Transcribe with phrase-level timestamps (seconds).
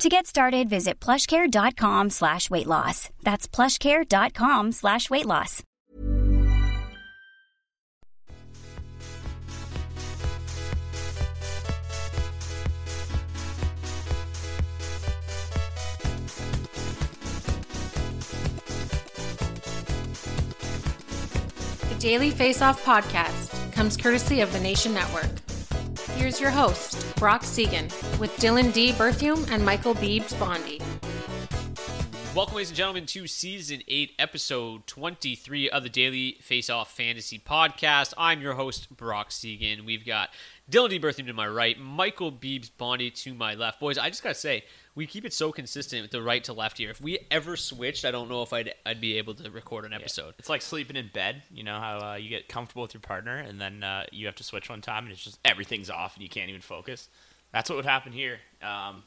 [0.00, 3.08] To get started, visit plushcare.com slash weight loss.
[3.22, 5.62] That's plushcare.com slash weight loss.
[21.88, 25.45] The Daily Face Off podcast comes courtesy of the Nation Network.
[26.16, 27.84] Here's your host, Brock Seguin,
[28.18, 28.92] with Dylan D.
[28.92, 30.80] Berthium and Michael Beebs Bondy.
[32.34, 37.38] Welcome, ladies and gentlemen, to season 8, episode 23 of the Daily Face Off Fantasy
[37.38, 38.14] Podcast.
[38.16, 39.84] I'm your host, Brock Seguin.
[39.84, 40.30] We've got
[40.70, 40.98] Dylan D.
[40.98, 43.78] Berthium to my right, Michael Beebs Bondy to my left.
[43.78, 44.64] Boys, I just got to say,
[44.96, 46.90] we keep it so consistent with the right to left here.
[46.90, 49.92] If we ever switched, I don't know if I'd, I'd be able to record an
[49.92, 50.34] episode.
[50.40, 51.44] It's like sleeping in bed.
[51.52, 54.34] You know how uh, you get comfortable with your partner, and then uh, you have
[54.36, 57.08] to switch one time, and it's just everything's off, and you can't even focus.
[57.52, 58.40] That's what would happen here.
[58.60, 59.04] Um,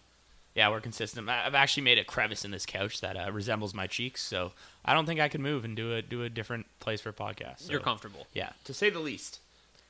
[0.56, 1.28] yeah, we're consistent.
[1.30, 4.54] I've actually made a crevice in this couch that uh, resembles my cheeks, so
[4.86, 7.14] I don't think I could move and do a do a different place for a
[7.14, 7.60] podcast.
[7.60, 8.28] So, You're comfortable.
[8.34, 9.40] Yeah, to say the least.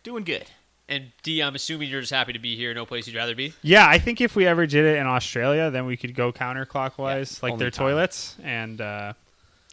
[0.02, 0.46] Doing good.
[0.90, 2.74] And D, I'm assuming you're just happy to be here.
[2.74, 3.54] No place you'd rather be.
[3.62, 7.42] Yeah, I think if we ever did it in Australia, then we could go counterclockwise,
[7.42, 7.86] Yeah, like their time.
[7.86, 9.14] toilets, and uh,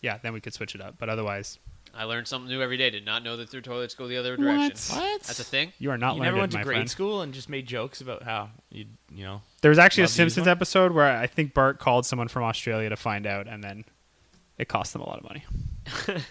[0.03, 0.97] yeah, then we could switch it up.
[0.99, 1.59] But otherwise,
[1.94, 2.91] I learned something new every day.
[2.91, 4.97] Did not know that their toilets go the other direction.
[4.97, 5.22] What?
[5.22, 5.72] That's a thing.
[5.78, 6.91] you are not you learned, never went to grade friend.
[6.91, 9.41] school and just made jokes about how you you know.
[9.62, 12.28] There was actually a Love to use Simpsons episode where I think Bart called someone
[12.28, 13.87] from Australia to find out, and then
[14.59, 15.44] it cost them a lot of money.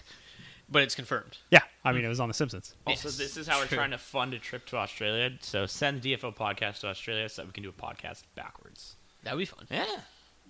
[0.75, 1.37] But it's confirmed.
[1.51, 2.75] Yeah, I mean it was on the Simpsons.
[2.85, 3.77] Also, Yes, this is how we're true.
[3.77, 5.31] trying to fund a trip to Australia.
[5.39, 8.97] So send the DFO podcast to Australia so that we can do a podcast backwards.
[9.23, 9.67] That would be fun.
[9.71, 9.85] Yeah.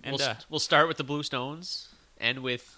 [0.02, 2.76] And we'll, uh, st- we'll start with the Blue Stones and with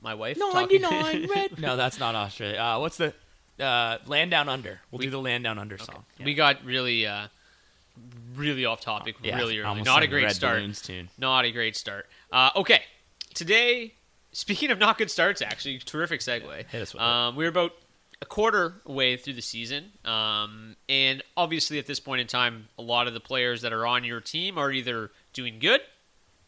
[0.00, 0.38] my wife.
[0.38, 0.80] talking-
[1.28, 1.58] red.
[1.58, 2.58] no, that's not Australia.
[2.60, 3.12] Uh, what's the
[3.58, 4.80] uh, Land Down Under?
[4.92, 6.04] We'll We- do the Land Down Under song.
[6.22, 7.26] We got really, uh,
[8.36, 9.66] really off topic Yeah, really early.
[9.68, 10.58] almost Not a like great Red start.
[10.58, 11.08] Balloons tune.
[11.18, 12.06] Not a great start.
[12.30, 12.82] Uh, okay,
[13.34, 13.94] today,
[14.36, 16.66] speaking of not good starts, actually, terrific segue.
[16.66, 17.72] hit us with um, We're about
[18.20, 22.82] a quarter way through the season, um, and obviously at this point in time, a
[22.82, 25.80] lot of the players that are on your team are either doing good,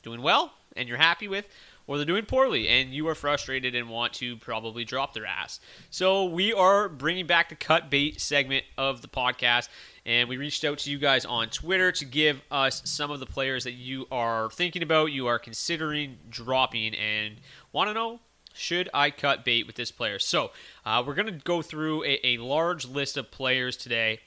[0.03, 1.49] doing well, and you're happy with,
[1.89, 5.59] or they're doing poorly, and you are frustrated and want to probably drop their ass.
[5.91, 9.69] So we are bringing back the cut bait segment of the podcast,
[10.07, 13.27] and we reached out to you guys on Twitter to give us some of the
[13.27, 17.37] players that you are thinking about, you are considering dropping, and
[17.73, 18.21] want to know
[18.53, 20.19] should I cut bait with this player?
[20.19, 20.51] So
[20.85, 24.21] uh, we're going to go through a, a large list of players today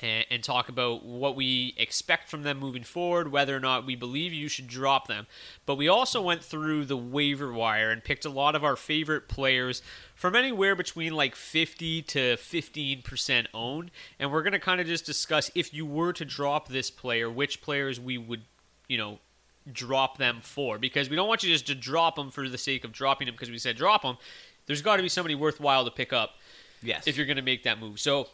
[0.00, 3.96] and, and talk about what we expect from them moving forward, whether or not we
[3.96, 5.26] believe you should drop them.
[5.64, 9.28] But we also went through the waiver wire and picked a lot of our favorite
[9.28, 9.82] players
[10.14, 13.90] from anywhere between like 50 to 15% owned.
[14.18, 17.30] And we're going to kind of just discuss if you were to drop this player,
[17.30, 18.42] which players we would,
[18.88, 19.18] you know,
[19.72, 22.84] drop them for because we don't want you just to drop them for the sake
[22.84, 24.16] of dropping them because we said drop them.
[24.66, 26.34] There's got to be somebody worthwhile to pick up.
[26.82, 27.06] Yes.
[27.06, 27.98] If you're going to make that move.
[27.98, 28.28] So,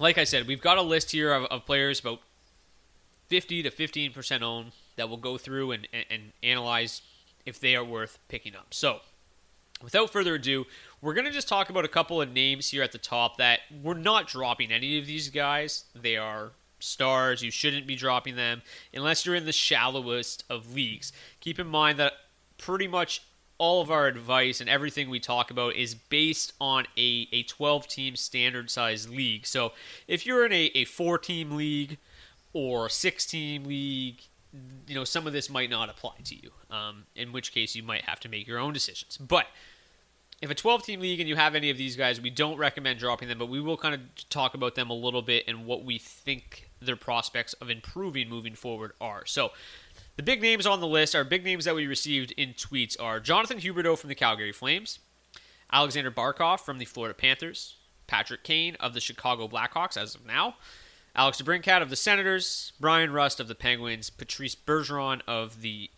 [0.00, 2.20] like I said, we've got a list here of, of players about
[3.28, 7.02] 50 to 15% owned that we'll go through and, and, and analyze
[7.46, 8.74] if they are worth picking up.
[8.74, 9.00] So,
[9.82, 10.66] without further ado,
[11.00, 13.60] we're going to just talk about a couple of names here at the top that
[13.82, 15.84] we're not dropping any of these guys.
[15.94, 17.42] They are stars.
[17.42, 18.62] You shouldn't be dropping them
[18.92, 21.12] unless you're in the shallowest of leagues.
[21.40, 22.14] Keep in mind that
[22.58, 23.22] pretty much
[23.60, 27.86] all of our advice and everything we talk about is based on a, a 12
[27.86, 29.46] team standard size league.
[29.46, 29.72] So
[30.08, 31.98] if you're in a, a four team league
[32.54, 34.22] or six team league,
[34.86, 37.82] you know, some of this might not apply to you, um, in which case you
[37.82, 39.18] might have to make your own decisions.
[39.18, 39.46] But
[40.40, 42.98] if a 12 team league and you have any of these guys, we don't recommend
[42.98, 45.84] dropping them, but we will kind of talk about them a little bit and what
[45.84, 49.26] we think their prospects of improving moving forward are.
[49.26, 49.50] So,
[50.20, 53.20] the big names on the list are big names that we received in tweets are
[53.20, 54.98] Jonathan Huberdeau from the Calgary Flames,
[55.72, 57.76] Alexander Barkov from the Florida Panthers,
[58.06, 60.56] Patrick Kane of the Chicago Blackhawks as of now,
[61.16, 65.88] Alex DeBrincat of the Senators, Bryan Rust of the Penguins, Patrice Bergeron of the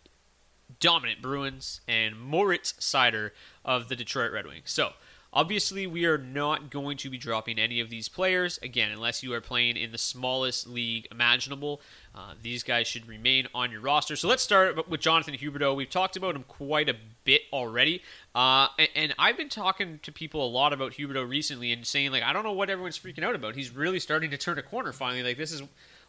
[0.79, 3.31] dominant Bruins, and Moritz Seider
[3.65, 4.71] of the Detroit Red Wings.
[4.71, 4.93] So,
[5.33, 9.33] obviously, we are not going to be dropping any of these players, again, unless you
[9.33, 11.81] are playing in the smallest league imaginable.
[12.15, 14.15] Uh, these guys should remain on your roster.
[14.15, 15.75] So, let's start with Jonathan Huberdeau.
[15.75, 16.95] We've talked about him quite a
[17.25, 18.01] bit already.
[18.35, 22.11] Uh, and, and, I've been talking to people a lot about Huberdeau recently and saying,
[22.11, 23.55] like, I don't know what everyone's freaking out about.
[23.55, 25.23] He's really starting to turn a corner finally.
[25.23, 25.63] Like, this is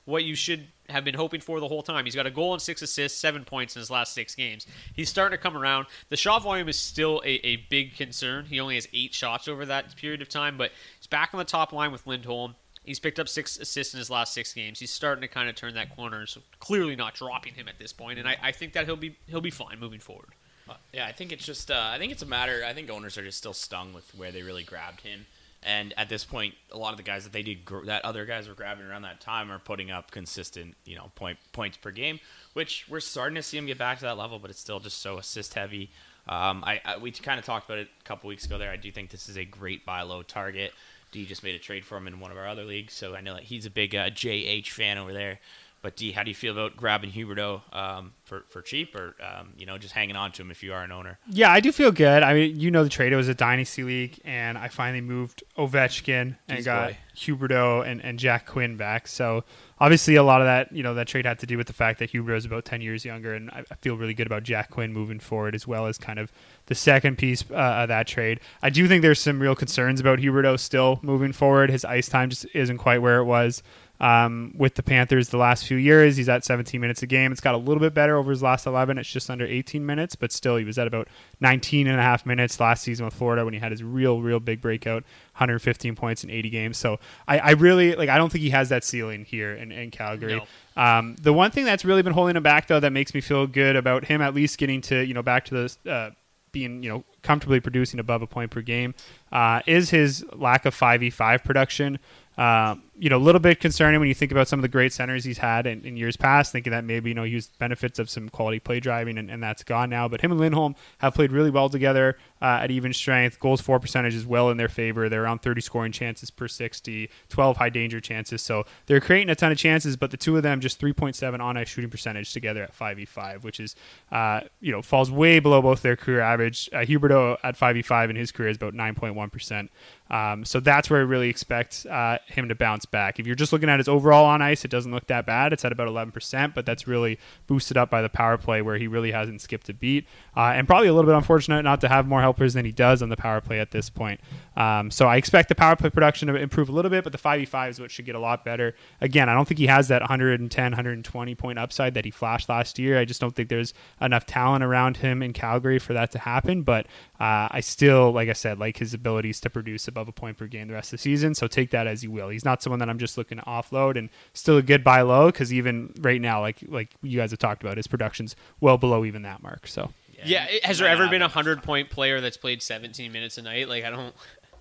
[0.04, 2.04] what you should have been hoping for the whole time.
[2.04, 4.66] He's got a goal and six assists, seven points in his last six games.
[4.94, 5.86] He's starting to come around.
[6.10, 8.46] The shot volume is still a, a big concern.
[8.46, 11.44] He only has eight shots over that period of time, but he's back on the
[11.44, 12.54] top line with Lindholm.
[12.84, 14.78] He's picked up six assists in his last six games.
[14.78, 16.26] He's starting to kind of turn that corner.
[16.26, 19.16] So clearly not dropping him at this point, and I, I think that he'll be
[19.26, 20.28] he'll be fine moving forward.
[20.68, 22.62] Uh, yeah, I think it's just uh, I think it's a matter.
[22.66, 25.24] I think owners are just still stung with where they really grabbed him.
[25.64, 28.48] And at this point, a lot of the guys that they did that other guys
[28.48, 32.20] were grabbing around that time are putting up consistent, you know, point points per game,
[32.52, 35.00] which we're starting to see them get back to that level, but it's still just
[35.00, 35.90] so assist heavy.
[36.28, 38.58] Um, I, I, we kind of talked about it a couple weeks ago.
[38.58, 40.72] There, I do think this is a great buy low target.
[41.12, 43.20] D just made a trade for him in one of our other leagues, so I
[43.20, 45.38] know that he's a big uh, JH fan over there.
[45.84, 49.52] But D, how do you feel about grabbing Huberdeau um, for for cheap, or um,
[49.58, 51.18] you know just hanging on to him if you are an owner?
[51.28, 52.22] Yeah, I do feel good.
[52.22, 55.44] I mean, you know, the trade it was a dynasty league, and I finally moved
[55.58, 56.98] Ovechkin and Jeez, got boy.
[57.16, 59.06] Huberdeau and, and Jack Quinn back.
[59.06, 59.44] So
[59.78, 61.98] obviously, a lot of that, you know, that trade had to do with the fact
[61.98, 64.70] that Huberdeau is about ten years younger, and I, I feel really good about Jack
[64.70, 66.32] Quinn moving forward, as well as kind of
[66.64, 68.40] the second piece uh, of that trade.
[68.62, 71.70] I do think there's some real concerns about Huberdeau still moving forward.
[71.70, 73.62] His ice time just isn't quite where it was
[74.04, 76.18] um, with the Panthers the last few years.
[76.18, 77.32] He's at 17 minutes a game.
[77.32, 78.98] It's got a little bit better over his last 11.
[78.98, 81.08] It's just under 18 minutes, but still, he was at about
[81.40, 84.40] 19 and a half minutes last season with Florida when he had his real, real
[84.40, 86.76] big breakout, 115 points in 80 games.
[86.76, 88.10] So I, I really like.
[88.10, 90.36] I don't think he has that ceiling here in, in Calgary.
[90.36, 90.44] No.
[90.76, 93.46] Um, the one thing that's really been holding him back, though, that makes me feel
[93.46, 95.54] good about him at least getting to you know back to
[95.84, 96.10] the uh,
[96.52, 98.94] being you know comfortably producing above a point per game
[99.32, 101.98] uh, is his lack of 5v5 production.
[102.36, 104.92] Uh, you know, a little bit concerning when you think about some of the great
[104.92, 107.98] centers he's had in, in years past, thinking that maybe, you know, he used benefits
[107.98, 110.06] of some quality play driving and, and that's gone now.
[110.06, 113.40] But him and Lindholm have played really well together uh, at even strength.
[113.40, 115.08] Goals for percentage is well in their favor.
[115.08, 118.42] They're around 30 scoring chances per 60, 12 high danger chances.
[118.42, 121.56] So they're creating a ton of chances, but the two of them just 3.7 on
[121.56, 123.74] ice shooting percentage together at 5v5, which is,
[124.12, 126.70] uh, you know, falls way below both their career average.
[126.72, 129.68] Uh, Huberdeau at 5v5 in his career is about 9.1%.
[130.10, 133.18] Um, so that's where I really expect uh, him to bounce back.
[133.18, 135.52] If you're just looking at his overall on ice, it doesn't look that bad.
[135.52, 138.86] It's at about 11%, but that's really boosted up by the power play where he
[138.86, 140.06] really hasn't skipped a beat.
[140.36, 143.02] Uh, and probably a little bit unfortunate not to have more helpers than he does
[143.02, 144.20] on the power play at this point.
[144.56, 147.18] Um, so I expect the power play production to improve a little bit, but the
[147.18, 148.74] 5v5 is what should get a lot better.
[149.00, 152.78] Again, I don't think he has that 110, 120 point upside that he flashed last
[152.78, 152.98] year.
[152.98, 156.62] I just don't think there's enough talent around him in Calgary for that to happen.
[156.62, 156.86] But
[157.20, 160.46] uh, I still, like I said, like his abilities to produce above a point per
[160.46, 161.34] game the rest of the season.
[161.34, 162.28] So take that as you will.
[162.28, 165.26] He's not someone that I'm just looking to offload, and still a good buy low
[165.26, 169.04] because even right now, like like you guys have talked about, his production's well below
[169.04, 169.66] even that mark.
[169.66, 169.92] So
[170.24, 173.42] Yeah, it- has there ever been a hundred point player that's played 17 minutes a
[173.42, 173.68] night?
[173.68, 174.14] Like I don't,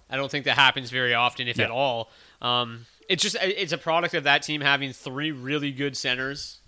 [0.09, 1.65] I don't think that happens very often, if Yeah.
[1.65, 2.11] at all.
[2.41, 6.59] Um, it's just it's a product of that team having three really good centers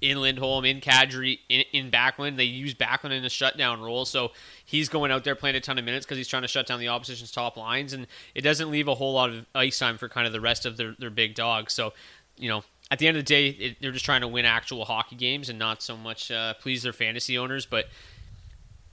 [0.00, 2.36] in Lindholm, in Kadri, in, in Backlund.
[2.36, 4.32] They use Backlund in a shutdown role, so
[4.64, 6.80] he's going out there playing a ton of minutes because he's trying to shut down
[6.80, 10.08] the opposition's top lines, and it doesn't leave a whole lot of ice time for
[10.08, 11.72] kind of the rest of their, their big dogs.
[11.72, 11.92] So,
[12.36, 14.84] you know, at the end of the day, it, they're just trying to win actual
[14.84, 17.66] hockey games and not so much uh, please their fantasy owners.
[17.66, 17.88] But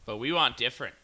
[0.05, 0.95] But we want different.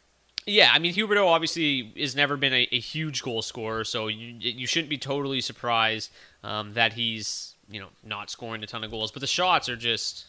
[0.45, 4.35] Yeah, I mean Huberdeau obviously has never been a, a huge goal scorer, so you
[4.39, 6.11] you shouldn't be totally surprised
[6.43, 9.11] um, that he's you know not scoring a ton of goals.
[9.11, 10.25] But the shots are just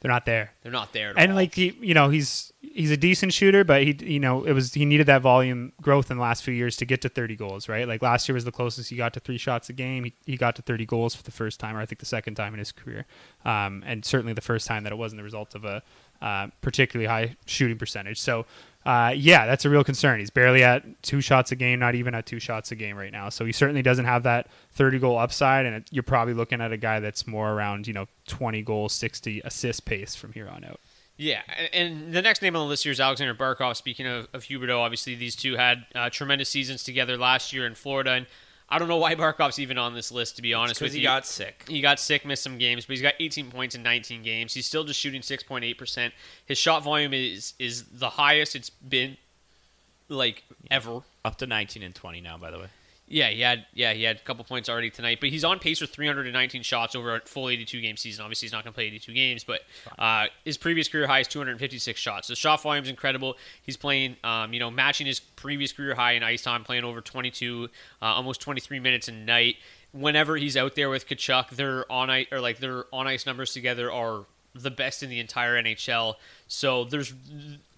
[0.00, 0.52] They're not there.
[0.62, 1.14] they're not there.
[1.16, 1.36] And all.
[1.36, 4.74] like he, you know, he's he's a decent shooter, but he, you know, it was
[4.74, 7.68] he needed that volume growth in the last few years to get to 30 goals,
[7.68, 7.86] right?
[7.86, 10.04] Like last year was the closest he got to three shots a game.
[10.04, 12.34] He, he got to 30 goals for the first time, or I think the second
[12.34, 13.06] time in his career,
[13.44, 15.82] um, and certainly the first time that it wasn't the result of a
[16.22, 18.20] uh, particularly high shooting percentage.
[18.20, 18.46] So.
[18.84, 20.20] Uh, yeah, that's a real concern.
[20.20, 23.12] He's barely at two shots a game, not even at two shots a game right
[23.12, 23.30] now.
[23.30, 26.70] So he certainly doesn't have that 30 goal upside, and it, you're probably looking at
[26.72, 30.64] a guy that's more around, you know, 20 goals, 60 assist pace from here on
[30.64, 30.80] out.
[31.16, 33.76] Yeah, and- the next name on the list here is Alexander Barkov.
[33.76, 37.74] Speaking of, of Huberdeau, obviously these two had uh, tremendous seasons together last year in
[37.74, 38.26] Florida, and
[38.68, 40.36] I don't know why Barkov's even on this list.
[40.36, 41.64] To be honest with because you, he got sick.
[41.68, 44.54] He got sick, missed some games, but he's got 18 points in 19 games.
[44.54, 46.14] He's still just shooting 6.8 percent.
[46.46, 49.16] His shot volume is is the highest it's been
[50.08, 51.00] like ever.
[51.24, 52.66] Up to 19 and 20 now, by the way.
[53.06, 55.78] Yeah, he had yeah he had a couple points already tonight, but he's on pace
[55.78, 58.24] for 319 shots over a full 82 game season.
[58.24, 59.60] Obviously, he's not going to play 82 games, but
[59.98, 62.28] uh, his previous career high is 256 shots.
[62.28, 63.36] The shot volume is incredible.
[63.62, 67.02] He's playing, um, you know, matching his previous career high in ice time, playing over
[67.02, 67.68] 22,
[68.00, 69.56] uh, almost 23 minutes a night.
[69.92, 73.52] Whenever he's out there with Tkachuk, their on ice or like their on ice numbers
[73.52, 76.14] together are the best in the entire NHL.
[76.48, 77.12] So there's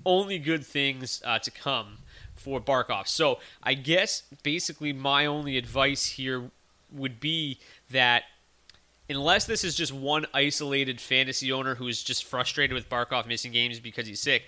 [0.04, 1.98] only good things uh, to come
[2.36, 3.08] for Barkov.
[3.08, 6.50] So I guess basically my only advice here
[6.92, 7.58] would be
[7.90, 8.24] that
[9.08, 13.52] unless this is just one isolated fantasy owner who is just frustrated with Barkov missing
[13.52, 14.44] games because he's sick,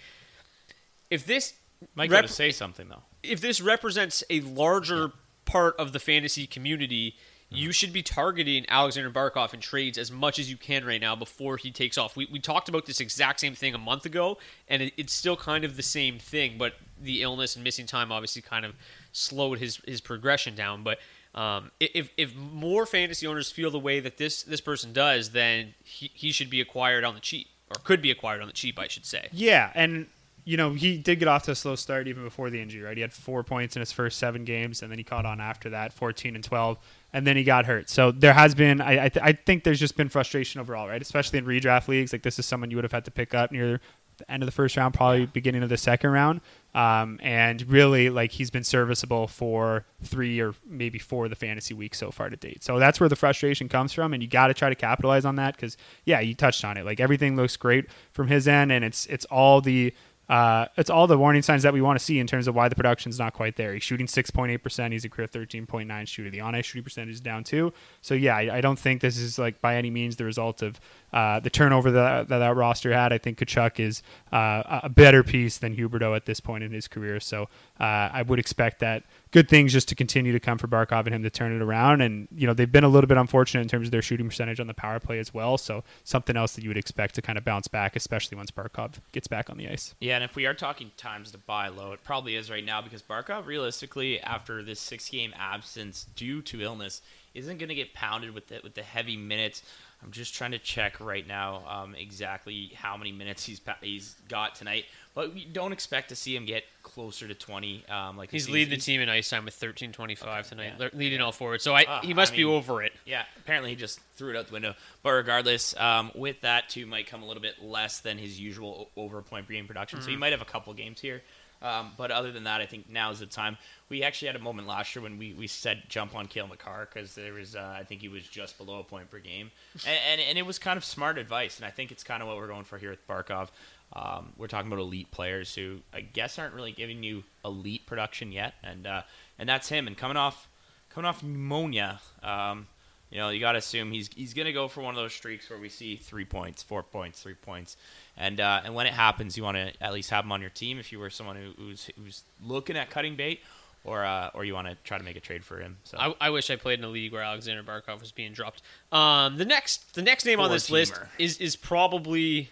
[1.11, 1.55] if this
[1.95, 3.03] Mike rep- to say something though.
[3.23, 5.13] if this represents a larger
[5.45, 7.17] part of the fantasy community,
[7.51, 11.17] you should be targeting Alexander Barkov in trades as much as you can right now
[11.17, 12.15] before he takes off.
[12.15, 14.37] We, we talked about this exact same thing a month ago,
[14.69, 18.13] and it, it's still kind of the same thing, but the illness and missing time
[18.13, 18.75] obviously kind of
[19.13, 20.83] slowed his, his progression down.
[20.83, 20.99] But
[21.35, 25.75] um, if, if more fantasy owners feel the way that this, this person does, then
[25.85, 28.79] he, he should be acquired on the cheap, or could be acquired on the cheap,
[28.79, 29.29] I should say.
[29.33, 30.07] Yeah, and
[30.45, 32.83] you know he did get off to a slow start even before the injury.
[32.83, 35.41] Right, he had four points in his first seven games, and then he caught on
[35.41, 36.79] after that, fourteen and twelve,
[37.13, 37.89] and then he got hurt.
[37.89, 41.01] So there has been, I I, th- I think there's just been frustration overall, right?
[41.01, 43.53] Especially in redraft leagues, like this is someone you would have had to pick up
[43.53, 43.81] near
[44.19, 46.41] the end of the first round, probably beginning of the second round.
[46.75, 51.73] Um, and really, like he's been serviceable for three or maybe four of the fantasy
[51.73, 52.63] weeks so far to date.
[52.63, 55.37] So that's where the frustration comes from, and you got to try to capitalize on
[55.37, 56.85] that because, yeah, you touched on it.
[56.85, 59.95] Like everything looks great from his end, and it's it's all the
[60.29, 62.69] uh, it's all the warning signs that we want to see in terms of why
[62.69, 63.73] the production's not quite there.
[63.73, 64.93] He's shooting 6.8%.
[64.93, 66.31] He's a career 13.9 shooter.
[66.31, 67.73] The on-ice shooting percentage is down too.
[68.03, 70.79] So yeah, I, I don't think this is like by any means the result of
[71.13, 73.13] uh, the turnover that, that that roster had.
[73.13, 76.89] I think Tkachuk is uh, a better piece than Huberdeau at this point in his
[76.89, 77.21] career.
[77.21, 77.45] So
[77.81, 81.15] uh, I would expect that good things just to continue to come for Barkov and
[81.15, 82.01] him to turn it around.
[82.01, 84.61] And you know they've been a little bit unfortunate in terms of their shooting percentage
[84.61, 85.59] on the power play as well.
[85.59, 88.95] So something else that you would expect to kind of bounce back, especially once Barkov
[89.13, 89.95] gets back on the ice.
[90.01, 92.83] Yeah, and if we are talking times to buy low, it probably is right now
[92.83, 97.03] because Barkov, realistically, after this six-game absence due to illness,
[97.35, 99.63] isn't going to get pounded with the with the heavy minutes.
[100.03, 104.15] I'm just trying to check right now um, exactly how many minutes he's pa- he's
[104.29, 107.85] got tonight, but we don't expect to see him get closer to 20.
[107.89, 110.89] Um, like He's leading the team in ice time with 13.25 Okay, tonight, yeah.
[110.93, 111.61] le- leading all forward.
[111.63, 112.93] So I, Uh, he must I be over it.
[113.07, 114.75] Yeah, apparently he just threw it out the window.
[115.03, 118.91] But regardless, um, with that too might come a little bit less than his usual
[118.97, 120.01] over point per game production.
[120.01, 121.23] So he might have a couple games here.
[121.61, 123.59] Um, but other than that, I think now is the time.
[123.89, 126.89] We actually had a moment last year when we, we said jump on Cale Makar
[126.93, 129.51] because there was uh, I think he was just below a point per game,
[129.87, 131.57] and, and and it was kind of smart advice.
[131.57, 133.49] And I think it's kind of what we're going for here with Barkov.
[133.93, 138.31] Um, we're talking about elite players who I guess aren't really giving you elite production
[138.33, 139.03] yet, and uh,
[139.39, 139.87] and that's him.
[139.87, 140.49] And coming off
[140.91, 142.67] coming off pneumonia, um,
[143.11, 145.49] you know, you got to assume he's he's gonna go for one of those streaks
[145.49, 147.77] where we see three points, four points, three points,
[148.17, 150.51] and uh, and when it happens, you want to at least have him on your
[150.51, 153.41] team if you were someone who, who's who's looking at cutting bait,
[153.85, 155.79] or uh, or you want to try to make a trade for him.
[155.85, 158.63] So I, I wish I played in a league where Alexander Barkov was being dropped.
[158.93, 162.51] Um, the next the next name on this list is is probably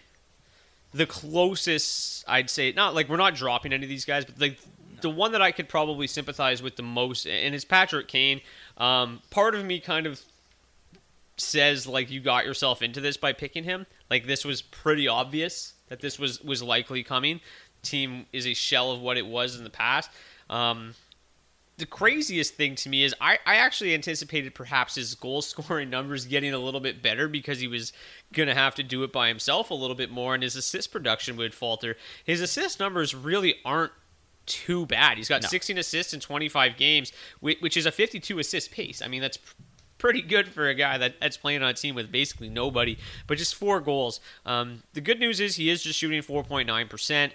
[0.93, 2.71] the closest I'd say.
[2.71, 4.57] Not like we're not dropping any of these guys, but like
[5.01, 8.41] the one that I could probably sympathize with the most, and it's Patrick Kane.
[8.77, 10.21] Um, part of me kind of
[11.37, 13.85] says like you got yourself into this by picking him.
[14.09, 17.39] Like this was pretty obvious that this was was likely coming.
[17.83, 20.09] Team is a shell of what it was in the past.
[20.49, 20.95] Um,
[21.77, 26.25] the craziest thing to me is I, I actually anticipated perhaps his goal scoring numbers
[26.25, 27.93] getting a little bit better because he was
[28.33, 30.91] going to have to do it by himself a little bit more and his assist
[30.91, 31.95] production would falter.
[32.23, 33.91] His assist numbers really aren't
[34.47, 35.17] too bad.
[35.17, 35.49] He's got No.
[35.49, 39.01] 16 assists in 25 games, whi- which is a 52 assist pace.
[39.01, 39.37] I mean, that's
[39.97, 43.37] pretty good for a guy that, that's playing on a team with basically nobody, but
[43.37, 44.19] just four goals.
[44.45, 47.31] Um, the good news is he is just shooting 4.9%.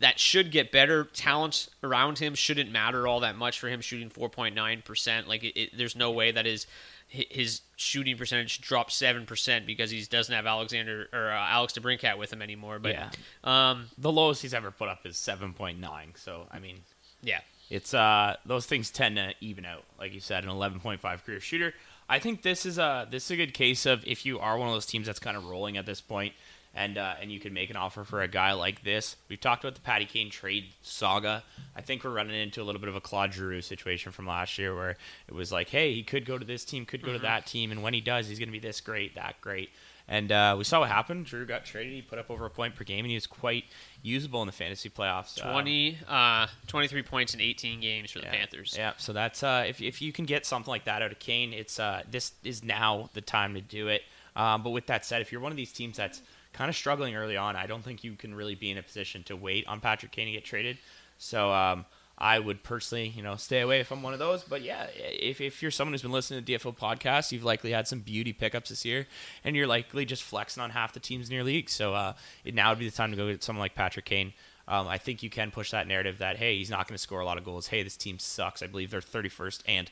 [0.00, 1.04] That should get better.
[1.04, 5.26] Talent around him shouldn't matter all that much for him shooting 4.9%.
[5.26, 6.66] Like, it, it, there's no way that his
[7.06, 12.18] his shooting percentage dropped seven percent because he doesn't have Alexander or uh, Alex DeBrincat
[12.18, 12.78] with him anymore.
[12.80, 13.10] But Yeah.
[13.44, 15.78] um, The lowest he's ever put up is 7.9.
[16.16, 16.78] So, I mean,
[17.22, 19.84] yeah, it's uh those things tend to even out.
[19.98, 21.72] Like you said, an 11.5 career shooter.
[22.08, 24.68] I think this is a this is a good case of if you are one
[24.68, 26.34] of those teams that's kind of rolling at this point,
[26.74, 29.16] and uh, and you can make an offer for a guy like this.
[29.28, 31.42] We've talked about the Patty Kane trade saga.
[31.74, 34.58] I think we're running into a little bit of a Claude Giroux situation from last
[34.58, 34.96] year, where
[35.28, 37.70] it was like, hey, he could go to this team, could go to that team,
[37.70, 39.70] and when he does, he's going to be this great, that great.
[40.06, 41.24] And uh, we saw what happened.
[41.26, 41.92] Drew got traded.
[41.92, 43.64] He put up over a point per game, and he was quite
[44.02, 45.42] usable in the fantasy playoffs.
[45.42, 48.32] Um, 20, uh, 23 points in 18 games for the yeah.
[48.32, 48.74] Panthers.
[48.76, 51.54] Yeah, so that's uh, if if you can get something like that out of Kane,
[51.54, 54.02] it's uh, this is now the time to do it.
[54.36, 56.20] Um, but with that said, if you're one of these teams that's
[56.52, 59.22] kind of struggling early on, I don't think you can really be in a position
[59.24, 60.76] to wait on Patrick Kane to get traded.
[61.18, 64.44] So um, I would personally, you know, stay away if I'm one of those.
[64.44, 67.88] But yeah, if, if you're someone who's been listening to DFO podcast, you've likely had
[67.88, 69.06] some beauty pickups this year,
[69.42, 71.68] and you're likely just flexing on half the teams in your league.
[71.68, 74.32] So uh, it, now would be the time to go get someone like Patrick Kane.
[74.66, 77.20] Um, I think you can push that narrative that hey, he's not going to score
[77.20, 77.66] a lot of goals.
[77.66, 78.62] Hey, this team sucks.
[78.62, 79.90] I believe they're 31st and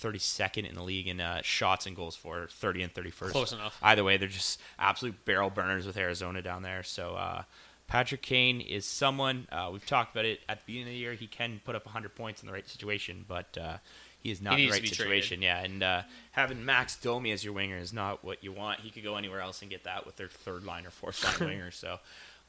[0.00, 3.30] 32nd in the league in uh, shots and goals for 30 and 31st.
[3.30, 3.78] Close enough.
[3.82, 6.82] Either way, they're just absolute barrel burners with Arizona down there.
[6.82, 7.42] So uh,
[7.86, 11.14] Patrick Kane is someone uh, we've talked about it at the beginning of the year.
[11.14, 13.76] He can put up 100 points in the right situation, but uh,
[14.18, 15.42] he is not He in the right situation.
[15.42, 18.80] Yeah, and uh, having Max Domi as your winger is not what you want.
[18.80, 21.48] He could go anywhere else and get that with their third line or fourth line
[21.50, 21.70] winger.
[21.70, 21.98] So.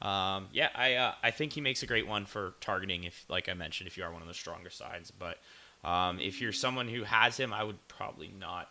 [0.02, 3.04] Um, yeah, I uh, I think he makes a great one for targeting.
[3.04, 5.38] If, like I mentioned, if you are one of the stronger sides, but
[5.84, 8.68] um, if you're someone who has him, I would probably not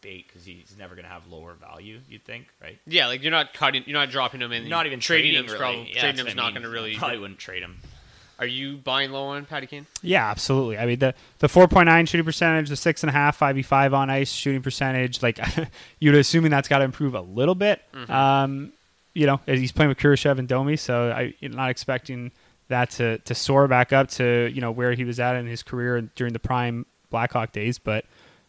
[0.00, 2.00] bait because he's never going to have lower value.
[2.08, 2.78] You'd think, right?
[2.86, 4.68] Yeah, like you're not cutting, you're not dropping him in.
[4.68, 5.58] Not even trading, trading him's really.
[5.58, 6.62] Probably, Yeah, trading that's him's what I not mean.
[6.62, 6.94] going to really.
[6.96, 7.78] I probably wouldn't trade him.
[8.40, 9.86] Are you buying low on Patty Kane?
[10.00, 10.78] Yeah, absolutely.
[10.78, 13.56] I mean the the four point nine shooting percentage, the six and a half, five
[13.56, 15.40] v five on ice shooting percentage, like
[15.98, 17.82] you'd assuming that's got to improve a little bit.
[18.08, 18.72] Um,
[19.12, 22.30] you know, he's playing with Kurashev and Domi, so I, am not expecting
[22.68, 25.64] that to to soar back up to you know where he was at in his
[25.64, 28.04] career during the prime Blackhawk days, but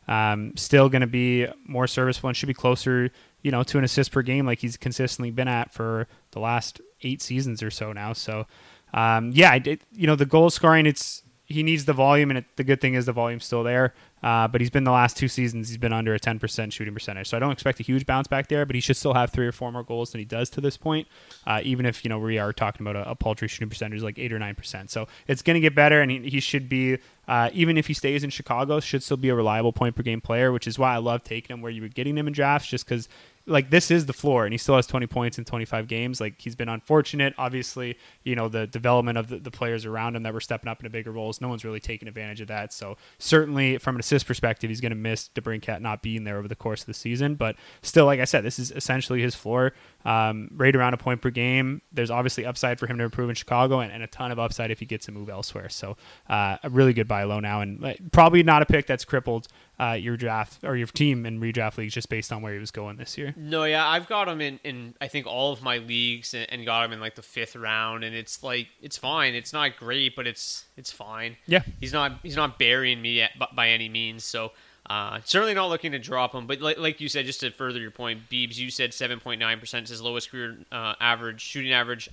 [0.10, 3.12] um, still going to be more serviceable and should be closer,
[3.44, 6.82] you know, to an assist per game like he's consistently been at for the last
[7.04, 8.14] eight seasons or so now.
[8.14, 8.48] So,
[8.92, 9.54] um, yeah,
[9.94, 12.94] you know, the goal scoring, it's he needs the volume, and it, the good thing
[12.94, 13.96] is the volume's still there.
[14.22, 17.28] Uh, but he's been the last two seasons, he's been under a 10% shooting percentage.
[17.28, 19.48] So I don't expect a huge bounce back there, but he should still have three
[19.48, 21.08] or four more goals than he does to this point.
[21.48, 24.20] Uh, even if, you know, we are talking about a, a paltry shooting percentage like
[24.20, 24.90] eight or 9%.
[24.90, 27.94] So it's going to get better, and he, he should be, uh, even if he
[27.94, 30.94] stays in Chicago, should still be a reliable point per game player, which is why
[30.94, 33.10] I love taking him where you were getting him in drafts, just because
[33.50, 36.22] like this is the floor and he still has 20 points in 25 games.
[36.22, 37.34] Like he's been unfortunate.
[37.38, 40.80] Obviously you know the development of the, the players around him that were stepping up
[40.80, 42.72] into bigger roles no one's really taken advantage of that.
[42.72, 46.48] So certainly from an assist perspective he's going to miss DeBrincat not being there over
[46.48, 47.36] the course of the season.
[47.36, 49.74] But still like I said this is essentially his floor
[50.06, 53.36] um, right around a point per game there's obviously upside for him to improve in
[53.36, 55.98] Chicago and, and a ton of upside if he gets to move elsewhere so
[56.30, 59.48] uh, a really good buy low now and probably not a pick that's crippled
[59.80, 62.72] uh, your draft or your team in redraft leagues just based on where he was
[62.72, 65.78] going this year No, yeah, I've got him in, in I think all of my
[65.78, 69.34] leagues and, and got him in like the fifth round, and it's like it's fine.
[69.34, 71.38] It's not great, but it's it's fine.
[71.48, 71.64] Yeah.
[71.80, 74.24] he's not he's not burying me at, by any means.
[74.24, 74.52] So
[74.90, 76.48] uh, certainly not looking to drop him.
[76.48, 79.40] But like, like you said, just to further your point, Beebs, you said seven point
[79.40, 82.10] nine percent is his lowest career uh, average shooting average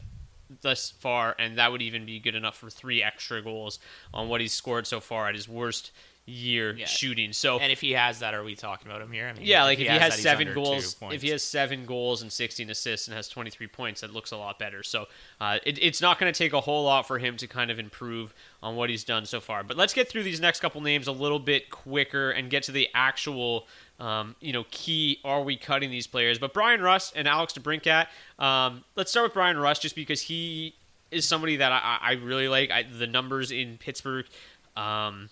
[0.61, 3.79] thus far, and that would even be good enough for three extra goals
[4.13, 5.91] on what he's scored so far at his worst
[6.27, 6.87] year Yeah.
[6.87, 7.33] shooting.
[7.33, 9.29] So And if he has that, are we talking about him here?
[9.29, 12.21] I mean, yeah, like if he has, that, seven goals, if he has seven goals
[12.21, 14.83] and 16 assists and has 23 points, that looks a lot better.
[14.83, 15.07] So
[15.41, 17.79] uh, it, it's not going to take a whole lot for him to kind of
[17.79, 19.63] improve on what he's done so far.
[19.63, 22.73] But let's get through these next couple names a little bit quicker and get to
[22.73, 23.69] the actual,
[24.01, 25.21] um, you know, key.
[25.25, 26.41] Are we cutting these players?
[26.41, 28.09] But Bryan Rust and Alex DeBrincat.
[28.41, 30.75] Um, let's start with Bryan Rust, just because he
[31.13, 32.73] is somebody that I, I really like.
[32.73, 34.27] I, the numbers in Pittsburgh.
[34.77, 35.31] Um,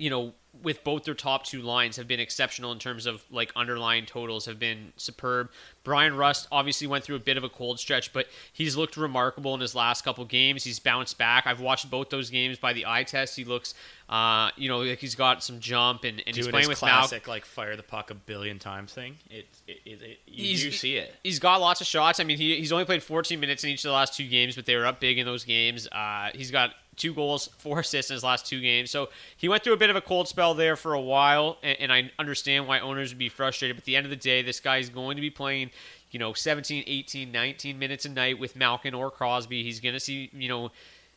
[0.00, 0.32] you know,
[0.62, 4.46] with both their top two lines have been exceptional in terms of like underlying totals
[4.46, 5.50] have been superb.
[5.84, 9.54] Bryan Rust obviously went through a bit of a cold stretch, but he's looked remarkable
[9.54, 10.64] in his last couple games.
[10.64, 11.46] He's bounced back.
[11.46, 13.36] I've watched both those games by the eye test.
[13.36, 13.74] He looks,
[14.08, 17.28] uh, you know, like he's got some jump and, and he's playing with Mal- classic
[17.28, 19.16] like fire the puck a billion times thing.
[19.28, 21.14] It, it, it, it you do see it.
[21.22, 22.20] He's got lots of shots.
[22.20, 24.56] I mean, he, he's only played 14 minutes in each of the last two games,
[24.56, 25.86] but they were up big in those games.
[25.88, 28.90] Uh, he's got two goals, four assists in his last two games.
[28.90, 31.80] So he went through a bit of a cold spell there for a while, and,
[31.80, 33.76] and I understand why owners would be frustrated.
[33.76, 35.70] But at the end of the day, this guy is going to be playing,
[36.10, 39.64] you know, 17, 18, 19 minutes a night with Malkin or Crosby.
[39.64, 40.70] He's going to see, you know,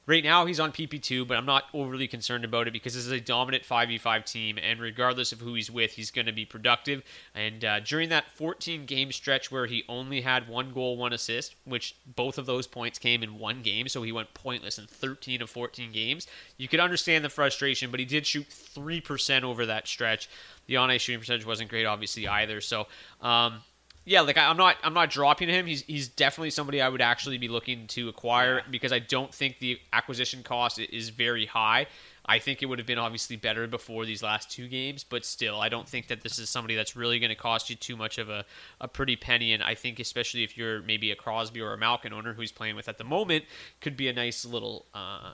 [0.06, 3.12] Right now, he's on PP2, but I'm not overly concerned about it because this is
[3.12, 7.04] a dominant 5v5 team, and regardless of who he's with, he's going to be productive.
[7.34, 11.56] And uh, during that 14 game stretch where he only had one goal, one assist,
[11.64, 15.42] which both of those points came in one game, so he went pointless in 13
[15.42, 19.88] of 14 games, you could understand the frustration, but he did shoot 3% over that
[19.88, 20.30] stretch.
[20.68, 22.60] The on ice shooting percentage wasn't great, obviously, either.
[22.60, 22.88] So,
[23.22, 23.62] um,
[24.06, 25.66] yeah, like I, am not I'm not dropping him.
[25.66, 28.64] He's he's definitely somebody I would actually be looking to acquire yeah.
[28.70, 31.88] because I don't think the acquisition cost is very high.
[32.26, 35.60] I think it would have been obviously better before these last two games, but still,
[35.60, 38.18] I don't think that this is somebody that's really going to cost you too much
[38.18, 38.46] of a,
[38.80, 39.52] a pretty penny.
[39.52, 42.78] And I think, especially if you're maybe a Crosby or a Malkin owner who's playing
[42.78, 43.44] with at the moment,
[43.82, 45.34] could be a nice little uh,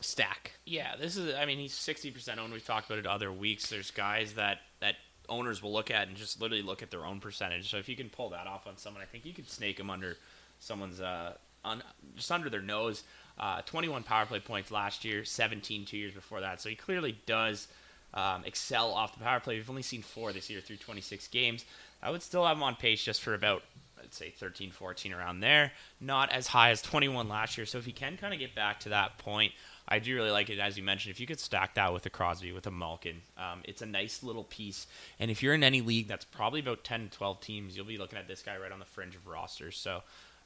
[0.00, 0.52] stack.
[0.64, 1.34] Yeah, this is.
[1.34, 2.52] I mean, he's sixty percent owned.
[2.52, 3.68] We've talked about it other weeks.
[3.68, 4.96] There's guys that that
[5.30, 7.70] owners will look at and just literally look at their own percentage.
[7.70, 9.88] So if you can pull that off on someone, I think you could snake them
[9.88, 10.16] under
[10.58, 11.82] someone's uh, on,
[12.16, 13.04] just under their nose.
[13.38, 16.60] Uh, 21 power play points last year, 17 two years before that.
[16.60, 17.68] So he clearly does
[18.12, 19.54] um, excel off the power play.
[19.56, 21.64] We've only seen four this year through 26 games.
[22.02, 23.62] I would still have him on pace just for about,
[24.02, 25.72] I'd say 13, 14 around there.
[26.00, 27.66] Not as high as 21 last year.
[27.66, 29.52] So if he can kind of get back to that point,
[29.90, 31.10] I do really like it, as you mentioned.
[31.10, 34.22] If you could stack that with a Crosby, with a Malkin, um, it's a nice
[34.22, 34.86] little piece.
[35.18, 37.98] And if you're in any league that's probably about 10 to 12 teams, you'll be
[37.98, 39.76] looking at this guy right on the fringe of rosters.
[39.76, 40.02] So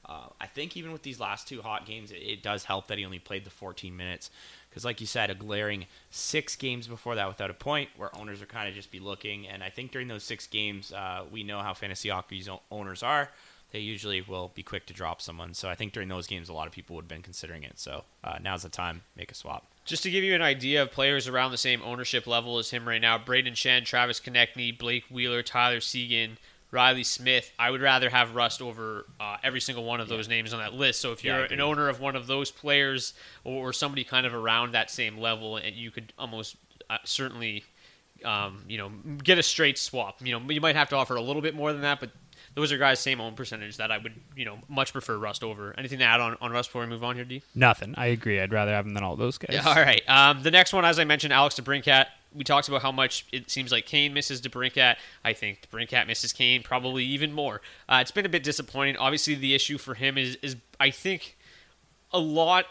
[0.07, 2.97] uh, I think even with these last two hot games, it, it does help that
[2.97, 4.31] he only played the 14 minutes.
[4.71, 8.43] Because, like you said, a glaring six games before that without a point, where owners
[8.43, 9.47] are kind of just be looking.
[9.47, 13.31] And I think during those six games, uh, we know how fantasy hockey's owners are
[13.75, 15.53] they usually will be quick to drop someone.
[15.53, 17.81] So I think during those games, a lot of people would have been considering it.
[17.81, 19.67] So uh, now's the time, make a swap.
[19.85, 22.87] Just to give you an idea of players around the same ownership level as him
[22.87, 26.39] right now, Brayden Schenn, Travis Konecny, Blake Wheeler, Tyler Seguin,
[26.71, 27.53] Reilly Smith.
[27.59, 30.37] I would rather have Rust over uh, every single one of those yeah.
[30.37, 31.01] names on that list.
[31.01, 34.35] So if you're yeah, an owner of one of those players or, somebody kind of
[34.35, 36.55] around that same level, and you could almost
[36.89, 37.65] uh, certainly
[38.25, 38.91] um, you know,
[39.23, 40.25] get a straight swap.
[40.25, 42.11] You know, you might have to offer a little bit more than that, but
[42.55, 45.75] those are guys same own percentage that I would you know much prefer Rust over.
[45.77, 47.43] Anything to add on, on Rust before we move on here, D?
[47.55, 47.95] Nothing.
[47.97, 48.41] I agree.
[48.41, 49.55] I'd rather have him than all those guys.
[49.55, 50.03] Yeah, all right.
[50.09, 52.07] Um, the next one, as I mentioned, Alex DeBrincat.
[52.35, 54.97] We talked about how much it seems like Kane misses DeBrincat.
[55.25, 57.61] I think DeBrincat misses Kane probably even more.
[57.89, 58.97] Uh, it's been a bit disappointing.
[58.97, 61.37] Obviously, the issue for him is is I think
[62.13, 62.67] a lot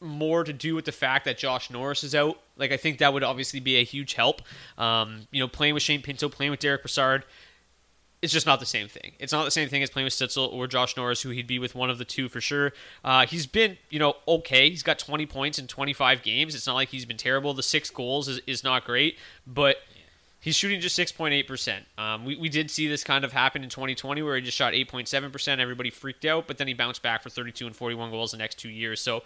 [0.00, 2.40] more to do with the fact that Josh Norris is out.
[2.56, 4.42] Like I think that would obviously be a huge help.
[4.78, 7.24] Um, you know, playing with Shane Pinto, playing with Derek Brassard
[8.22, 9.12] it's just not the same thing.
[9.18, 11.58] It's not the same thing as playing with Stützle or Josh Norris, who he'd be
[11.58, 12.72] with one of the two for sure.
[13.02, 14.68] Uh, he's been, you know, okay.
[14.68, 16.54] He's got 20 points in 25 games.
[16.54, 17.54] It's not like he's been terrible.
[17.54, 19.76] The six goals is, is not great, but
[20.38, 21.80] he's shooting just 6.8%.
[21.96, 24.74] Um, we, we did see this kind of happen in 2020 where he just shot
[24.74, 25.58] 8.7%.
[25.58, 28.58] Everybody freaked out, but then he bounced back for 32 and 41 goals the next
[28.58, 29.00] two years.
[29.00, 29.22] So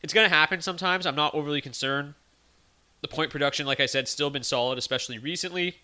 [0.00, 1.06] it's going to happen sometimes.
[1.06, 2.14] I'm not overly concerned.
[3.00, 5.78] The point production, like I said, still been solid, especially recently.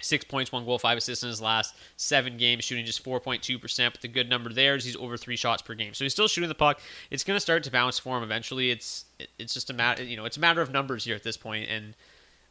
[0.00, 3.92] Six points, one goal, five assists in his last seven games, shooting just 4.2%.
[3.92, 5.94] But the good number there is he's over three shots per game.
[5.94, 6.80] So he's still shooting the puck.
[7.10, 8.70] It's going to start to bounce for him eventually.
[8.70, 9.06] It's
[9.38, 11.70] it's just a matter, you know, it's a matter of numbers here at this point.
[11.70, 11.94] And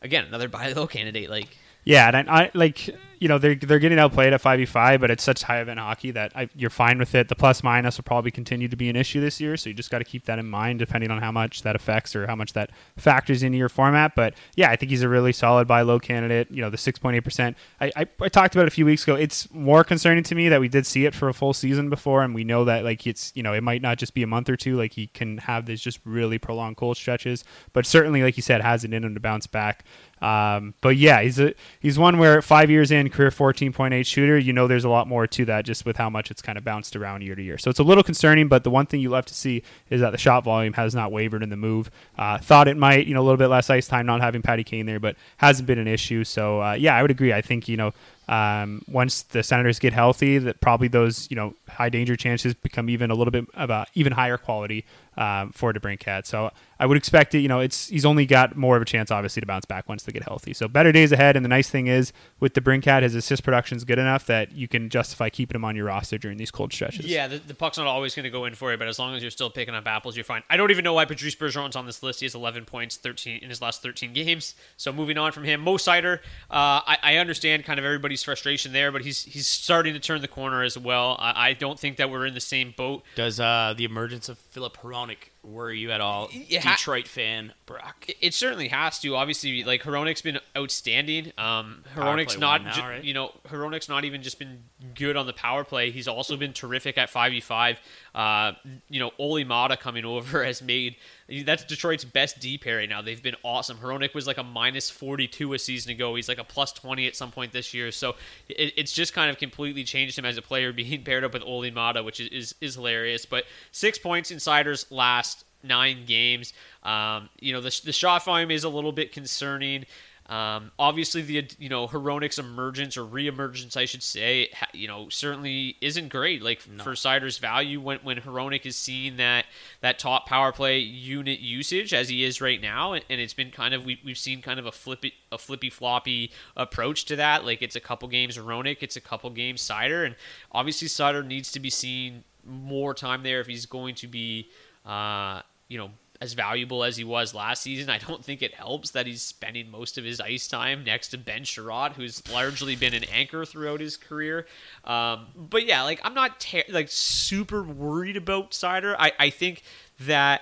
[0.01, 1.29] again, another buy low candidate.
[1.29, 4.65] Like yeah, and I, I, like you know they're they're getting outplayed at five v
[4.65, 7.27] five, but it's such high event hockey that I, you're fine with it.
[7.27, 9.91] The plus minus will probably continue to be an issue this year, so you just
[9.91, 12.53] got to keep that in mind, depending on how much that affects or how much
[12.53, 14.15] that factors into your format.
[14.15, 16.49] But yeah, I think he's a really solid buy low candidate.
[16.51, 17.57] You know, the six point eight percent.
[17.79, 19.15] I I talked about it a few weeks ago.
[19.15, 22.23] It's more concerning to me that we did see it for a full season before,
[22.23, 24.49] and we know that like it's you know it might not just be a month
[24.49, 24.77] or two.
[24.77, 28.61] Like he can have these just really prolonged cold stretches, but certainly like you said,
[28.61, 29.85] has it in him to bounce back.
[30.21, 34.37] Um, but yeah, he's a he's one where five years in, career 14.8 shooter.
[34.37, 36.63] You know, there's a lot more to that just with how much it's kind of
[36.63, 37.57] bounced around year to year.
[37.57, 38.47] So it's a little concerning.
[38.47, 41.11] But the one thing you love to see is that the shot volume has not
[41.11, 41.89] wavered in the move.
[42.17, 44.63] Uh, thought it might, you know, a little bit less ice time not having Patty
[44.63, 46.23] Kane there, but hasn't been an issue.
[46.23, 47.33] So uh, yeah, I would agree.
[47.33, 47.93] I think you know
[48.27, 52.89] um, once the Senators get healthy, that probably those you know high danger chances become
[52.89, 54.85] even a little bit of a even higher quality
[55.17, 56.25] um, for DeBrincat.
[56.25, 57.39] So I would expect it.
[57.39, 60.03] You know, it's he's only got more of a chance, obviously, to bounce back once
[60.03, 60.53] they get healthy.
[60.53, 61.35] So better days ahead.
[61.35, 64.67] And the nice thing is with DeBrincat, his assist production is good enough that you
[64.67, 67.05] can justify keeping him on your roster during these cold stretches.
[67.05, 69.15] Yeah, the, the puck's not always going to go in for you, but as long
[69.15, 70.43] as you're still picking up apples, you're fine.
[70.49, 72.19] I don't even know why Patrice Bergeron's on this list.
[72.19, 74.55] He has 11 points, 13 in his last 13 games.
[74.77, 76.19] So moving on from him, Mo Seider.
[76.49, 80.21] Uh, I, I, understand kind of everybody's frustration there, but he's he's starting to turn
[80.21, 81.15] the corner as well.
[81.19, 83.03] I, I don't think that we're in the same boat.
[83.15, 87.51] Does uh, the emergence of Filip Hronek worry you at all, It ha- Detroit fan,
[87.65, 88.07] Brock?
[88.21, 89.13] It, certainly has to.
[89.13, 91.33] Obviously, like Hronek's been outstanding.
[91.37, 93.03] Um, Power Hronek's not, now, ju- right?
[93.03, 94.63] you know, Hronek's not even just been
[94.93, 95.91] good on the power play.
[95.91, 97.81] He's also been terrific at five v five.
[98.15, 98.53] Uh,
[98.89, 100.95] you know, Olli Maatta coming over has made
[101.43, 103.01] that's Detroit's best D pair right now.
[103.01, 103.77] They've been awesome.
[103.77, 106.15] Hronek was like a minus forty two a season ago.
[106.15, 107.91] He's like a plus twenty at some point this year.
[107.91, 108.15] So
[108.47, 111.43] it, it's just kind of completely changed him as a player, being paired up with
[111.43, 113.25] Olli Maatta, which is, is is hilarious.
[113.25, 116.53] But six points insiders last nine games.
[116.83, 119.85] Um, you know, the, the shot volume is a little bit concerning.
[120.27, 125.77] Um, obviously, the you know Hronek's emergence or re-emergence, I should say, you know, certainly
[125.81, 126.41] isn't great.
[126.41, 129.45] Like for Seider's value, when when Hronek is seeing that
[129.81, 133.51] that top power play unit usage as he is right now, and, and it's been
[133.51, 137.45] kind of we, we've seen kind of a flippy a flippy floppy approach to that.
[137.45, 140.15] Like it's a couple games Hronek, it's a couple games Seider, and
[140.51, 144.49] obviously Seider needs to be seen more time there if he's going to be,
[144.85, 145.91] uh, you know,
[146.25, 147.89] as valuable as he was last season.
[147.89, 151.17] I don't think it helps that he's spending most of his ice time next to
[151.17, 154.47] Ben Chiarot, who's largely been an anchor throughout his career.
[154.83, 158.95] Um, but yeah, like I'm not ter- like super worried about Seider.
[158.97, 159.61] I, I think
[160.01, 160.41] that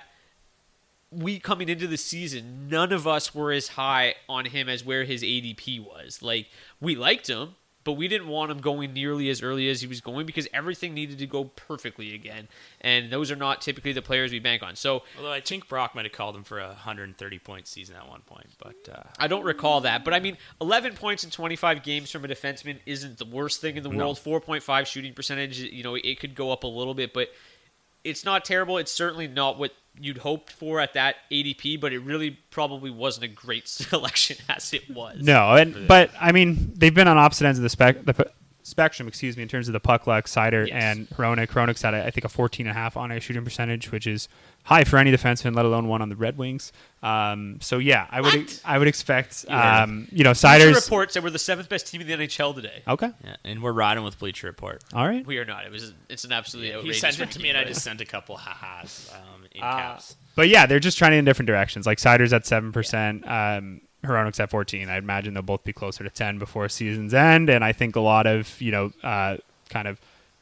[1.10, 5.04] we coming into the season, none of us were as high on him as where
[5.04, 6.22] his ADP was.
[6.22, 6.48] Like
[6.80, 10.00] we liked him, but we didn't want him going nearly as early as he was
[10.00, 12.48] going because everything needed to go perfectly again,
[12.80, 14.74] and those are not typically the players we bank on.
[14.74, 18.08] So Although I think Brock might have called him for a 130 point season at
[18.08, 21.82] one point, but uh, I don't recall that, but I mean, 11 points in 25
[21.82, 24.18] games from a defenseman isn't the worst thing in the world.
[24.18, 27.28] 4.5 shooting percentage, you know, it could go up a little bit, but
[28.04, 28.78] it's not terrible.
[28.78, 33.24] It's certainly not what you'd hoped for at that ADP, but it really probably wasn't
[33.24, 35.20] a great selection as it was.
[35.20, 38.30] No, and but I mean they've been on opposite ends of the spec the
[38.66, 40.82] spectrum, excuse me, in terms of the puck luck, Seider Yes.
[40.82, 41.48] and Hronek.
[41.48, 44.26] Hronek's had I think a 14 and a half on ice shooting percentage, which is
[44.64, 46.72] high for any defenseman, let alone one on the Red Wings.
[47.02, 48.60] Um, so yeah, I would What?
[48.64, 52.00] I would expect um, you know Bleacher Sider's reports that we're the seventh best team
[52.00, 52.82] in the NHL today.
[52.88, 53.10] okay.
[53.22, 54.82] yeah, and we're riding with Bleacher Report.
[54.94, 55.24] All right.
[55.26, 55.66] We are not.
[55.66, 55.92] It was.
[56.08, 57.00] It's an absolutely he outrageous.
[57.00, 60.16] sent it to me, and I just sent a couple ha-has um, in Uh, caps.
[60.36, 61.84] But yeah, they're just trying in different directions.
[61.86, 64.88] Like Seider's at seven percent, um, Hronek's at fourteen.
[64.88, 67.50] I imagine they'll both be closer to ten before season's end.
[67.50, 69.36] And I think a lot of you know, uh,
[69.70, 69.98] kind of,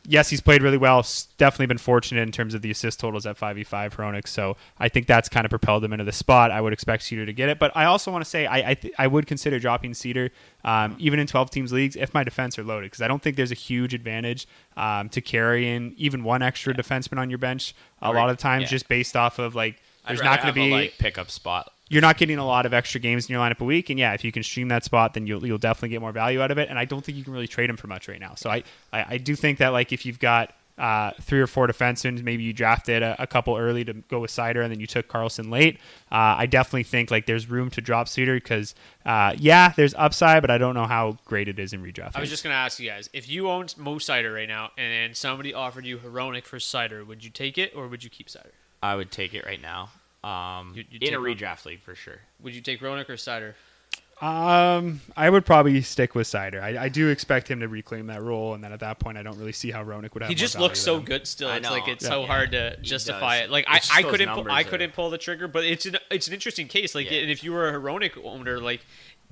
[0.06, 1.06] yes, he's played really well.
[1.38, 4.26] Definitely been fortunate in terms of the assist totals at five v five Hronek.
[4.26, 6.50] So I think that's kind of propelled him into the spot.
[6.50, 8.74] I would expect Seider to get it, but I also want to say I I,
[8.74, 10.30] th- I would consider dropping Seider
[10.64, 13.36] um, even in twelve teams leagues if my defense are loaded because I don't think
[13.36, 14.46] there's a huge advantage
[14.76, 17.74] um, to carrying even one extra defenseman on your bench.
[18.00, 18.68] A lot of times, Yeah.
[18.70, 21.72] just based off of like there's not going to a, be like pickup spot.
[21.88, 24.14] you're not getting a lot of extra games in your lineup a week, and yeah,
[24.14, 26.58] if you can stream that spot, then you'll you'll definitely get more value out of
[26.58, 26.68] it.
[26.68, 28.34] And I don't think you can really trade him for much right now.
[28.34, 31.68] So I I, I do think that like if you've got uh, three or four
[31.68, 34.86] defensemen, maybe you drafted a, a couple early to go with Seider, and then you
[34.86, 35.76] took Karlsson late.
[36.10, 40.42] Uh, I definitely think like there's room to drop Seider because uh, yeah, there's upside,
[40.42, 42.16] but I don't know how great it is in redraft.
[42.16, 45.16] I was just gonna ask you guys if you owned Mo Seider right now, and
[45.16, 48.52] somebody offered you Hronek for Seider, would you take it or would you keep Seider?
[48.82, 49.90] I would take it right now.
[50.24, 51.24] Um, You- you in a take one?
[51.36, 52.20] redraft league for sure.
[52.40, 53.54] Would you take Hronek or Seider?
[54.20, 56.62] Um, I would probably stick with Seider.
[56.62, 59.24] I, I do expect him to reclaim that role, and then at that point, I
[59.24, 60.28] don't really see how Hronek would have.
[60.28, 61.04] He just looks so him.
[61.04, 61.50] good still.
[61.50, 62.08] It's like it's Yeah.
[62.10, 62.26] so Yeah.
[62.28, 63.48] hard to He justify does.
[63.48, 63.50] it.
[63.50, 65.96] Like I, It's just I couldn't pull, I couldn't pull the trigger, but it's an
[66.08, 66.94] it's an interesting case.
[66.94, 67.18] Like Yeah.
[67.18, 68.82] and if you were a Hronek owner, like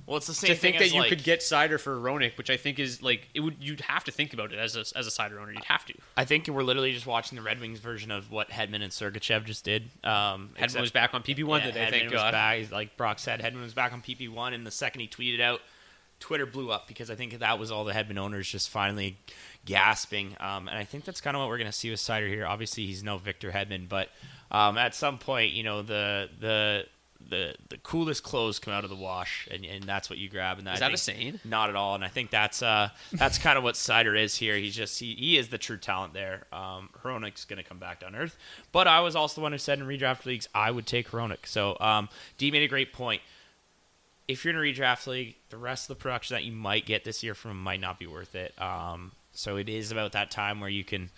[0.07, 2.37] Well, it's the same to thing think that you like, could get Seider for Hronek,
[2.37, 4.81] which I think is like it would you'd have to think about it as a
[4.99, 5.53] as a Seider owner.
[5.53, 5.95] You'd have to.
[6.17, 9.45] I think we're literally just watching the Red Wings version of what Hedman and Sergachev
[9.45, 9.91] just did.
[10.03, 11.87] Um, Hedman except- was back on PP one Yeah, today.
[11.87, 12.33] Hedman Thank was God.
[12.33, 12.71] back.
[12.73, 15.61] Like Brock said, Hedman was back on PP one, and the second he tweeted out,
[16.19, 19.17] Twitter blew up because I think that was all the Hedman owners just finally
[19.65, 20.37] gasping.
[20.41, 22.47] Um, and I think that's kind of what we're going to see with Seider here.
[22.47, 24.09] Obviously, he's no Victor Hedman, but
[24.51, 26.87] um, at some point, you know, the the
[27.29, 30.59] the the coolest clothes come out of the wash, and, and that's what you grab.
[30.59, 31.41] And that, is I that a saying?
[31.45, 31.95] Not at all.
[31.95, 34.57] And I think that's uh that's kind of what Seider is here.
[34.57, 36.47] He's just he, he is the true talent there.
[36.53, 38.37] Um, Hronek's going to come back down earth,
[38.73, 41.47] but I was also the one who said in redraft leagues I would take Hronik.
[41.47, 43.23] So um, D made a great point.
[44.27, 47.05] If you're in a redraft league, the rest of the production that you might get
[47.05, 48.55] this year from him might not be worth it.
[48.61, 51.11] Um, so it is about that time where you can.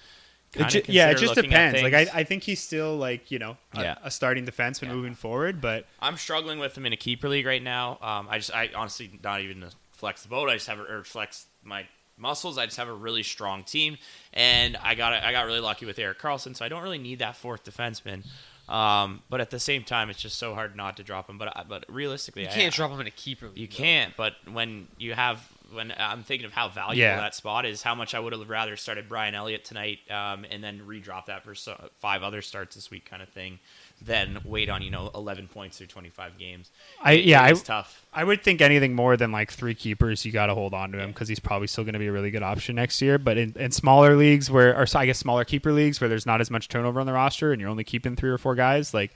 [0.55, 1.83] It kinda ju- yeah, it just depends.
[1.83, 2.07] Like I.
[2.13, 3.95] I think he's still like you know a, Yeah.
[4.03, 4.95] a starting defenseman Yeah.
[4.95, 7.99] moving forward, but I'm struggling with him in a keeper league right now.
[8.03, 10.49] Um, I just, I honestly not even to flex the boat.
[10.51, 11.87] I just have a, or flex my
[12.19, 12.59] muscles.
[12.59, 13.97] I just have a really strong team,
[14.35, 17.21] and I got I got really lucky with Erik Karlsson, so I don't really need
[17.21, 18.25] that fourth defenseman.
[18.69, 21.37] Um, but at the same time, it's just so hard not to drop him.
[21.39, 23.51] But I- but realistically, You can't drop him in a keeper.
[23.55, 23.75] You though.
[23.75, 24.17] can't.
[24.17, 27.17] But when you have when I'm thinking of how valuable Yeah.
[27.17, 30.63] that spot is, how much I would have rather started Brian Elliott tonight, um, and
[30.63, 33.59] then redrop that for so, five other starts this week, kind of thing,
[34.01, 36.71] than wait on you know 11 points through 25 games.
[37.01, 38.05] I yeah, it's tough.
[38.13, 40.99] I would think anything more than like three keepers, you got to hold on to
[40.99, 43.19] him because he's probably still going to be a really good option next year.
[43.19, 46.41] But in, in smaller leagues where, or I guess smaller keeper leagues where there's not
[46.41, 49.13] as much turnover on the roster and you're only keeping three or four guys, like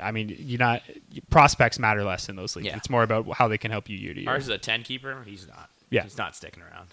[0.00, 0.82] I mean, you're not
[1.30, 2.68] prospects matter less in those leagues.
[2.68, 2.76] Yeah.
[2.76, 4.30] It's more about how they can help you year to year.
[4.30, 5.22] Ours is a 10 keeper.
[5.26, 5.68] He's not.
[5.92, 6.02] Yeah.
[6.02, 6.88] he's not sticking around.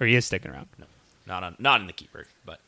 [0.00, 0.68] or he is sticking around.
[0.78, 0.86] No,
[1.26, 2.58] not on not in the keeper, but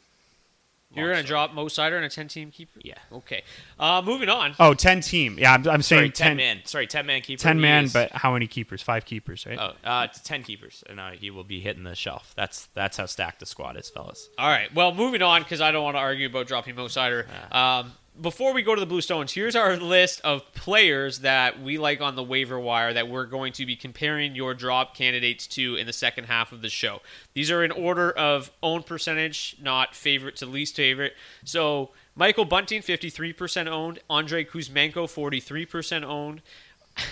[0.95, 1.37] You're going to story.
[1.49, 2.79] drop Mo Seider in a 10 team keeper?
[2.85, 2.95] Yeah.
[3.13, 3.43] Okay.
[3.81, 4.55] Uh, moving on.
[4.61, 5.37] Oh, 10 team.
[5.41, 6.61] Yeah, I'm, I'm saying Sorry, 10, 10 man.
[6.65, 7.43] Sorry, 10 man keeper.
[7.43, 8.81] 10 He man, is- but how many keepers?
[8.81, 9.59] Five keepers, right?
[9.61, 12.33] Oh, uh, it's 10 keepers, and uh, he will be hitting the shelf.
[12.37, 14.29] That's that's how stacked the squad is, fellas.
[14.39, 14.73] All right.
[14.73, 17.27] Well, moving on because I don't want to argue about dropping Mo Seider.
[17.53, 21.79] Um, before we go to the Blue Stones, here's our list of players that we
[21.79, 25.75] like on the waiver wire that we're going to be comparing your drop candidates to
[25.75, 27.01] in the second half of the show.
[27.35, 31.15] These are in order of own percentage, not favorite to least favorite.
[31.45, 33.99] So Michael Bunting, 53% owned.
[34.09, 36.43] Andre Kuzmenko, 43% owned.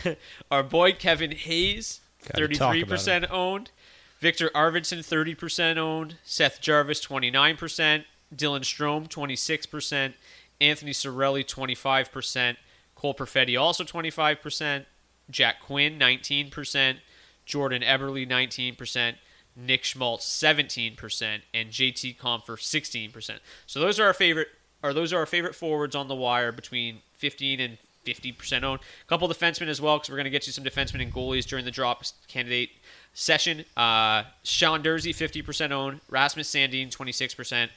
[0.51, 2.01] our boy Kevin Hayes,
[2.33, 3.73] Gotta 33% owned.
[4.21, 6.17] Viktor Arvidsson, 30% owned.
[6.25, 8.05] Seth Jarvis, 29%.
[8.35, 10.15] Dylan Strome, 26%.
[10.63, 12.57] Anthony Cirelli, 25%.
[12.95, 14.87] Cole Perfetti, also 25%.
[15.29, 16.99] Jack Quinn, 19%.
[17.45, 19.15] Jordan Eberle, 19%.
[19.57, 21.41] Nick Schmaltz, 17%.
[21.53, 23.39] And JT Compher, 16%.
[23.67, 24.49] So those are our favorite,
[24.83, 28.81] or those are our favorite forwards on the wire between 15 and 50% owned.
[28.81, 31.45] A couple defensemen as well, because we're going to get you some defensemen and goalies
[31.45, 32.71] during the drop candidate
[33.15, 33.65] session.
[33.77, 36.01] Uh, Sean Durzi, 50% owned.
[36.09, 37.69] Rasmus Sandin, 26%.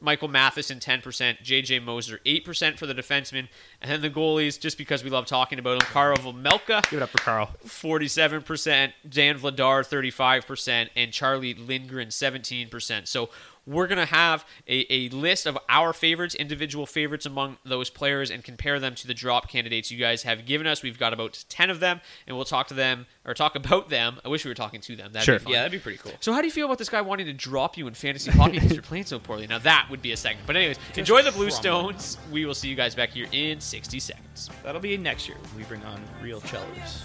[0.00, 1.42] Michael Matheson, 10%.
[1.42, 3.48] JJ Moser, 8% for the defensemen.
[3.80, 7.02] And then the goalies, just because we love talking about them, Karl Melka, Give it
[7.02, 7.50] up for Carl.
[7.64, 13.06] 47%, Dan Vladar 35%, and Charlie Lindgren 17%.
[13.06, 13.30] So
[13.66, 18.30] we're going to have a, a list of our favorites, individual favorites among those players,
[18.30, 20.82] and compare them to the drop candidates you guys have given us.
[20.82, 24.18] We've got about 10 of them, and we'll talk to them, or talk about them.
[24.24, 25.12] I wish we were talking to them.
[25.12, 25.38] That'd Sure.
[25.38, 25.52] be fun.
[25.52, 26.12] Yeah, that'd be pretty cool.
[26.20, 28.52] So how do you feel about this guy wanting to drop you in fantasy hockey
[28.60, 29.46] because you're playing so poorly?
[29.46, 30.46] Now that would be a segment.
[30.46, 31.50] But anyways, enjoy the Blue.
[31.50, 32.18] Stones.
[32.30, 34.50] We will see you guys back here in 60 seconds.
[34.62, 35.38] That'll be next year.
[35.38, 37.04] when We bring on real chellers.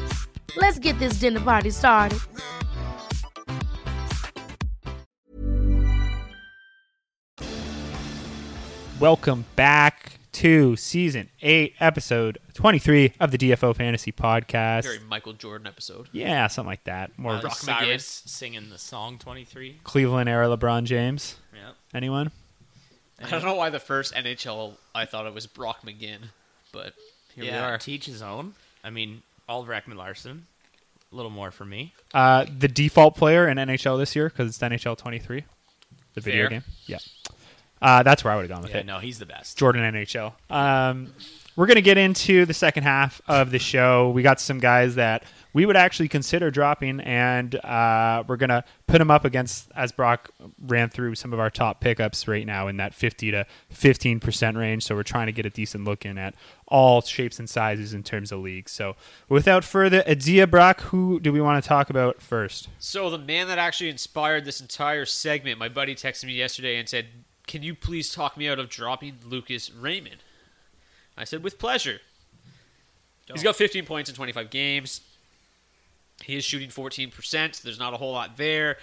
[0.55, 2.19] Let's get this dinner party started.
[9.01, 14.83] welcome back to season eight, episode twenty-three of the DFO Fantasy Podcast.
[14.83, 16.07] Very Michael Jordan episode.
[16.11, 17.17] Yeah, something like that.
[17.17, 19.79] More Miley Rock Cyrus singing the song 23.
[19.83, 21.37] Cleveland era LeBron James.
[21.53, 21.75] Yep.
[21.95, 22.31] Anyone?
[23.23, 26.19] I don't know why the first NHL I thought it was Brock McGinn,
[26.71, 26.93] but
[27.35, 27.77] here yeah, we are.
[27.79, 28.53] teach his own.
[28.83, 30.47] I mean, Oliver Ekman Larsson.
[31.11, 31.93] A little more for me.
[32.13, 35.43] Uh, the default player in NHL this year because it's NHL twenty-three,
[36.13, 36.49] the video Fair.
[36.49, 36.63] game.
[36.85, 36.99] Yeah,
[37.81, 38.85] uh, that's where I would have gone with Yeah, it.
[38.85, 39.57] no, he's the best.
[39.57, 40.33] Jordan NHL.
[40.49, 41.13] Um,
[41.57, 44.09] we're going to get into the second half of the show.
[44.11, 45.23] We got some guys that
[45.53, 49.91] we would actually consider dropping, and uh, we're going to put them up against, as
[49.91, 50.29] Brock
[50.65, 54.83] ran through some of our top pickups right now in that 50 to 15% range.
[54.83, 56.35] So we're trying to get a decent look in at
[56.67, 58.71] all shapes and sizes in terms of leagues.
[58.71, 58.95] So
[59.27, 62.69] without further ado, Brock, who do we want to talk about first?
[62.79, 66.87] So the man that actually inspired this entire segment, my buddy texted me yesterday and
[66.87, 67.07] said,
[67.45, 70.23] "Can you please talk me out of dropping Lucas Raymond?"
[71.17, 71.99] I said, "With pleasure."
[73.33, 75.01] He's got 15 points in 25 games.
[76.23, 78.77] He is shooting 14%, so there's not a whole lot there.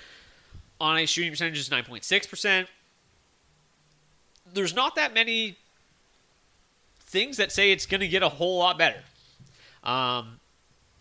[0.81, 2.67] On a shooting percentage is 9.6%.
[4.53, 5.57] There's not that many
[7.01, 9.03] things that say it's going to get a whole lot better.
[9.83, 10.41] Um,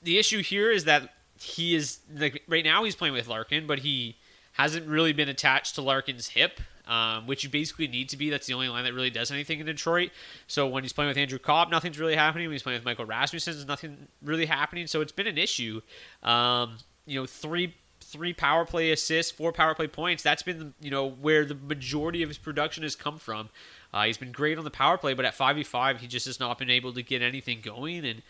[0.02, 3.80] the issue here is that he is like right now he's playing with Larkin, but
[3.80, 4.16] he
[4.54, 8.30] hasn't really been attached to Larkin's hip, um, which you basically need to be.
[8.30, 10.12] That's the only line that really does anything in Detroit.
[10.48, 12.48] So when he's playing with Andrew Copp, nothing's really happening.
[12.48, 14.88] When he's playing with Michael Rasmussen, there's nothing really happening.
[14.88, 15.82] So it's been an issue.
[16.24, 20.24] Um, you know, three three power play assists, four power play points.
[20.24, 23.50] That's been you know where the majority of his production has come from.
[23.94, 26.26] Uh, he's been great on the power play, but at five v five, he just
[26.26, 28.06] has not been able to get anything going.
[28.06, 28.22] And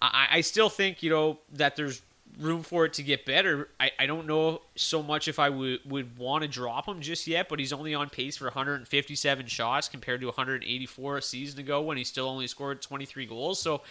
[0.00, 2.02] I, I still think you know that there's
[2.38, 3.68] room for it to get better.
[3.80, 7.26] I, I don't know so much if I would would want to drop him just
[7.26, 11.80] yet, but he's only on pace for 157 shots compared to 184 a season ago
[11.82, 13.60] when he still only scored 23 goals.
[13.60, 13.82] So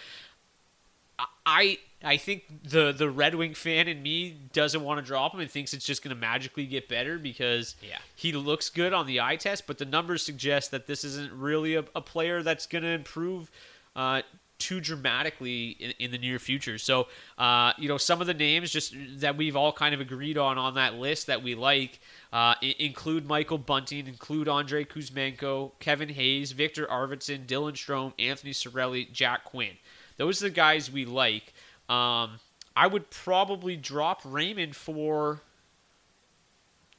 [1.45, 5.39] I I think the the Red Wing fan in me doesn't want to drop him
[5.39, 7.97] and thinks it's just going to magically get better because Yeah.
[8.15, 11.75] he looks good on the eye test, but the numbers suggest that this isn't really
[11.75, 13.49] a, a player that's going to improve
[13.95, 14.21] uh,
[14.59, 16.77] too dramatically in, in the near future.
[16.77, 20.37] So, uh, you know, some of the names just that we've all kind of agreed
[20.37, 21.99] on on that list that we like
[22.33, 29.11] uh, include Michael Bunting, include Andre Kuzmenko, Kevin Hayes, Viktor Arvidsson, Dylan Strome, Anthony Cirelli,
[29.11, 29.77] Jack Quinn.
[30.17, 31.53] Those are the guys we like.
[31.87, 32.39] Um,
[32.75, 35.41] I would probably drop Raymond for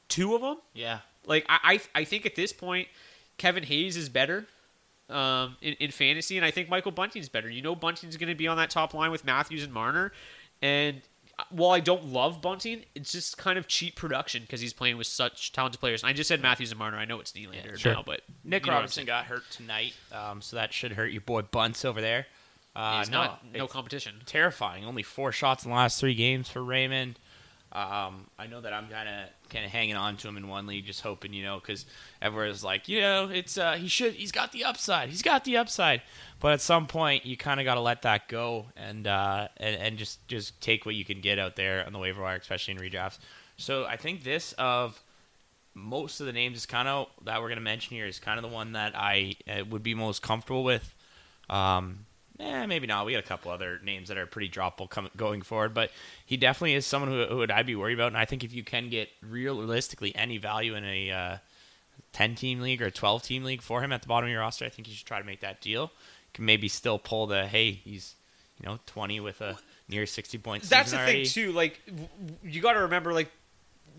[0.09, 0.59] two of them.
[0.75, 1.01] Yeah.
[1.27, 2.89] Like I, I, I think at this point,
[3.37, 4.47] Kevin Hayes is better
[5.09, 7.49] um, in, in fantasy, and I think Michael Bunting's better.
[7.49, 10.13] You know, Bunting's going to be on that top line with Matthews and Marner,
[10.63, 11.03] and
[11.39, 14.97] uh, while I don't love Bunting, it's just kind of cheap production because he's playing
[14.97, 16.03] with such talented players.
[16.03, 16.99] And I just said Matthews and Marner.
[16.99, 17.93] I know it's Nylander sure.
[17.93, 20.93] now, but Nick you know what I'm Robinson got hurt tonight, um, so that should
[20.93, 22.27] hurt your boy Bunts over there.
[22.77, 24.17] Uh, He's no, not no competition.
[24.27, 24.85] terrifying.
[24.85, 27.19] Only four shots in the last three games for Raymond.
[27.71, 30.66] Um, I know that I'm kind of kind of hanging on to him in one
[30.66, 31.85] league, just hoping you know, because
[32.23, 35.59] everyone's like, you know, it's uh, he should he's got the upside, he's got the
[35.59, 36.01] upside,
[36.41, 39.77] but at some point you kind of got to let that go and uh, and
[39.77, 42.73] and just just take what you can get out there on the waiver wire, especially
[42.73, 43.19] in redrafts.
[43.59, 45.03] So I think this of
[45.75, 48.51] most of the names is kind of that we're gonna mention here is kind of
[48.51, 50.95] the one that I uh, would be most comfortable with.
[51.51, 52.07] Um,
[52.39, 53.07] eh, maybe not.
[53.07, 55.91] We got a couple other names that are pretty droppable coming going forward, but
[56.24, 58.09] he definitely is someone who, who would I'd be worried about.
[58.09, 61.36] And I think if you can get realistically any value in a uh,
[62.12, 64.41] ten team league or a twelve team league for him at the bottom of your
[64.41, 65.82] roster, I think you should try to make that deal.
[65.82, 68.14] You can maybe still pull the hey, he's
[68.61, 69.59] you know twenty with a
[69.89, 70.68] near sixty points.
[70.68, 71.24] That's the already.
[71.24, 71.53] thing too.
[71.53, 71.80] Like
[72.43, 73.30] you got to remember, like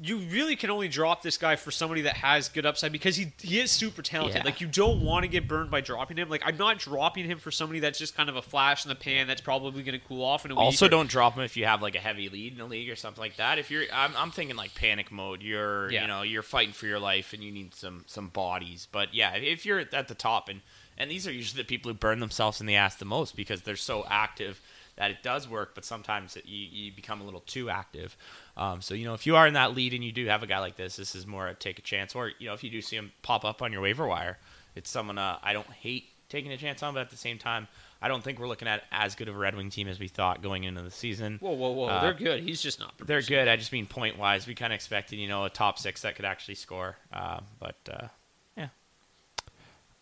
[0.01, 3.33] you really can only drop this guy for somebody that has good upside because he
[3.41, 4.37] he is super talented.
[4.37, 4.43] Yeah.
[4.45, 6.29] Like you don't want to get burned by dropping him.
[6.29, 8.95] Like I'm not dropping him for somebody that's just kind of a flash in the
[8.95, 10.61] pan that's probably going to cool off in a week.
[10.63, 12.89] Also, or- don't drop him if you have like a heavy lead in the league
[12.89, 13.59] or something like that.
[13.59, 15.41] If you're, I'm, I'm thinking like panic mode.
[15.41, 16.03] You're, Yeah.
[16.03, 18.87] you know, you're fighting for your life and you need some some bodies.
[18.91, 20.61] But yeah, if you're at the top and
[20.97, 23.61] and these are usually the people who burn themselves in the ass the most because
[23.61, 24.61] they're so active
[24.99, 25.73] that it does work.
[25.73, 28.15] But sometimes it, you you become a little too active.
[28.55, 30.47] Um, so you know, if you are in that lead and you do have a
[30.47, 32.13] guy like this, this is more a take a chance.
[32.13, 34.37] Or you know, if you do see him pop up on your waiver wire,
[34.75, 37.67] it's someone uh, I don't hate taking a chance on, but at the same time.
[38.01, 40.07] I don't think we're looking at as good of a Red Wing team as we
[40.07, 41.37] thought going into the season.
[41.41, 41.87] Whoa, whoa, whoa!
[41.87, 42.43] Uh, They're good.
[42.43, 42.93] He's just not.
[43.05, 43.49] They're good.
[43.49, 44.47] I just mean point wise.
[44.47, 46.95] We kind of expected, you know, a top six that could actually score.
[47.11, 48.07] Uh, but uh,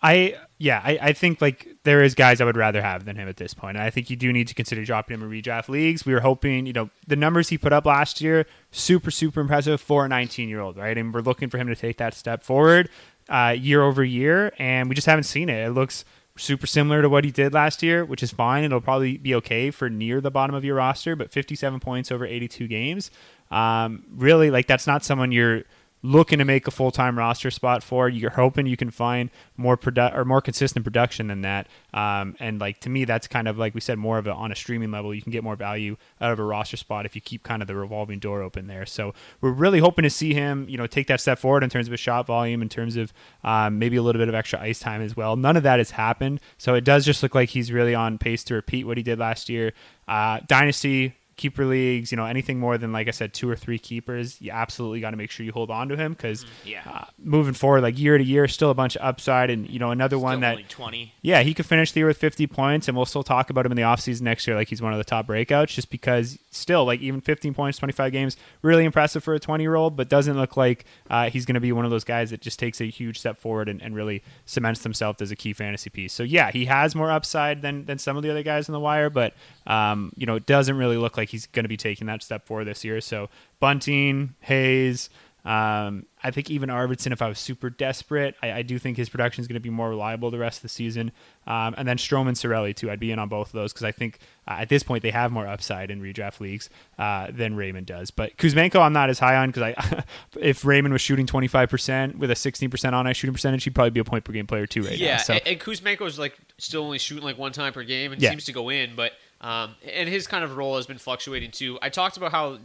[0.02, 3.28] I yeah, I, I think like there is guys I would rather have than him
[3.28, 3.78] at this point.
[3.78, 6.06] And I think you do need to consider dropping him in redraft leagues.
[6.06, 9.82] We were hoping, you know, the numbers he put up last year, super, super impressive
[9.82, 10.98] for a 19 year old, right?
[10.98, 12.90] And we're looking for him to take that step forward.
[13.30, 15.68] uh, year over year, and we just haven't seen it.
[15.68, 16.06] It looks
[16.38, 18.64] super similar to what he did last year, which is fine.
[18.64, 22.26] It'll probably be okay for near the bottom of your roster, but 57 points over
[22.26, 23.12] 82 games.
[23.50, 25.64] Um, really, like that's not someone you're
[26.08, 28.08] looking to make a full time roster spot for.
[28.08, 31.68] You're hoping you can find more produ- or more consistent production than that.
[31.94, 34.52] Um, and like to me, that's kind of like we said, more of a on
[34.52, 35.14] a streaming level.
[35.14, 37.68] You can get more value out of a roster spot if you keep kind of
[37.68, 38.86] the revolving door open there.
[38.86, 41.88] So we're really hoping to see him, you know, take that step forward in terms
[41.88, 43.12] of his shot volume, in terms of
[43.44, 45.36] um, maybe a little bit of extra ice time as well.
[45.36, 48.44] None of that has happened, so it does just look like he's really on pace
[48.46, 49.74] to repeat what he did last year.
[50.08, 53.78] Uh, Dynasty keeper leagues, you know, anything more than like I said, two or three
[53.80, 56.82] keepers, you absolutely got to make sure you hold on to him because Yeah.
[56.86, 59.92] uh, moving forward, like year to year, still a bunch of upside, and you know
[59.92, 61.14] another one that only 20.
[61.22, 63.72] yeah, he could finish the year with 50 points, and we'll still talk about him
[63.72, 66.86] in the offseason next year like he's one of the top breakouts, just because still,
[66.86, 70.38] like, even 15 points, 25 games, really impressive for a 20 year old, but doesn't
[70.38, 72.86] look like uh, he's going to be one of those guys that just takes a
[72.86, 76.14] huge step forward and, and really cements himself as a key fantasy piece.
[76.14, 78.80] So, yeah, he has more upside than, than some of the other guys in the
[78.80, 79.34] wire, but,
[79.66, 82.46] um, you know, it doesn't really look like he's going to be taking that step
[82.46, 83.02] forward this year.
[83.02, 83.30] So,
[83.60, 85.10] Bunting, Hayes,
[85.46, 89.08] um, I think even Arvidsson, if I was super desperate, I, I do think his
[89.08, 91.12] production is going to be more reliable the rest of the season.
[91.46, 92.92] Um, and then Stroman, Cirelli too.
[92.92, 95.12] I'd be in on both of those because I think uh, at this point they
[95.12, 96.70] have more upside in redraft leagues
[97.00, 98.12] uh, than Raymond does.
[98.12, 100.04] But Kuzmenko, I'm not as high on because I,
[100.42, 103.76] if Raymond was shooting 25 percent with a 16 percent on ice shooting percentage, he'd
[103.76, 105.22] probably be a point per game player too right yeah, now.
[105.22, 108.32] So and, and Kuzmenko's like still only shooting like one time per game and Yeah.
[108.32, 111.78] seems to go in, but um, and his kind of role has been fluctuating too.
[111.82, 112.58] I talked about how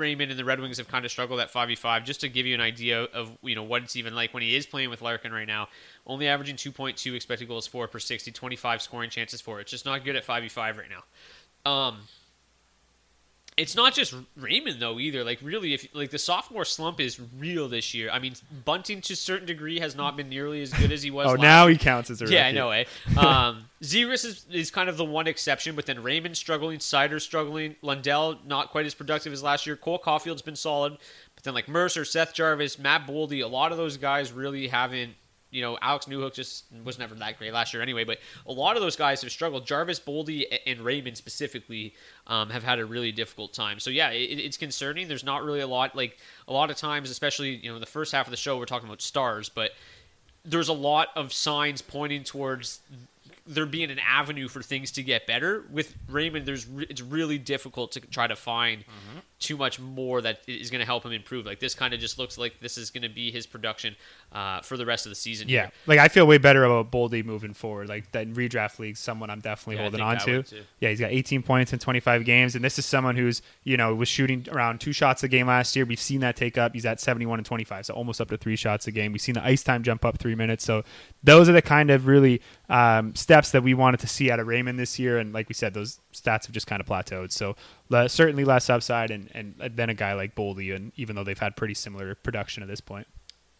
[0.00, 2.54] Raymond and the Red Wings have kind of struggled at 5v5 just to give you
[2.54, 5.32] an idea of you know what it's even like when he is playing with Larkin
[5.32, 5.68] right now.
[6.06, 9.60] Only averaging 2.2 expected goals for per 60, 25 scoring chances for.
[9.60, 11.70] It's just not good at 5v5 right now.
[11.70, 11.98] Um,
[13.60, 15.22] it's not just Raymond though either.
[15.22, 18.10] Like really, if like the sophomore slump is real this year.
[18.10, 18.34] I mean,
[18.64, 21.26] Bunting to a certain degree has not been nearly as good as he was.
[21.26, 21.72] oh, now year.
[21.72, 22.84] he counts as a Yeah, I know, eh?
[23.18, 27.76] Um, Zegras is, is kind of the one exception, but then Raymond struggling, Seider struggling,
[27.82, 29.76] Lundell not quite as productive as last year.
[29.76, 30.96] Cole Caufield's been solid,
[31.34, 35.14] but then like Mercer, Seth Jarvis, Matt Boldy, a lot of those guys really haven't.
[35.50, 38.76] You know, Alex Newhook just was never that great last year anyway, but a lot
[38.76, 39.66] of those guys have struggled.
[39.66, 41.94] Jarvis, Boldy, and Raymond specifically
[42.26, 43.80] um, have had a really difficult time.
[43.80, 45.08] So yeah, it, it's concerning.
[45.08, 48.12] There's not really a lot like a lot of times, especially you know the first
[48.12, 49.72] half of the show, we're talking about stars, but
[50.44, 52.80] there's a lot of signs pointing towards
[53.50, 55.64] there being an avenue for things to get better.
[55.70, 58.84] With Raymond, there's re- it's really difficult to try to find
[59.40, 61.46] too much more that is going to help him improve.
[61.46, 63.96] Like this kind of just looks like this is going to be his production
[64.32, 65.48] uh, for the rest of the season.
[65.48, 65.72] Yeah, here.
[65.86, 67.88] like I feel way better about Boldy moving forward.
[67.88, 70.44] Like that redraft league, someone I'm definitely Yeah, holding on to.
[70.78, 73.94] Yeah, he's got 18 points in 25 games, and this is someone who's you know
[73.94, 75.84] was shooting around two shots a game last year.
[75.84, 76.72] We've seen that take up.
[76.74, 79.12] He's at 71 and 25, so almost up to three shots a game.
[79.12, 80.64] We've seen the ice time jump up three minutes.
[80.64, 80.84] So
[81.24, 84.46] those are the kind of really um, steps that we wanted to see out of
[84.46, 85.18] Raymond this year.
[85.18, 87.32] And like we said, those stats have just kind of plateaued.
[87.32, 87.56] So
[87.90, 91.38] le- certainly less upside, and and then a guy like Boldy, and even though they've
[91.38, 93.06] had pretty similar production at this point.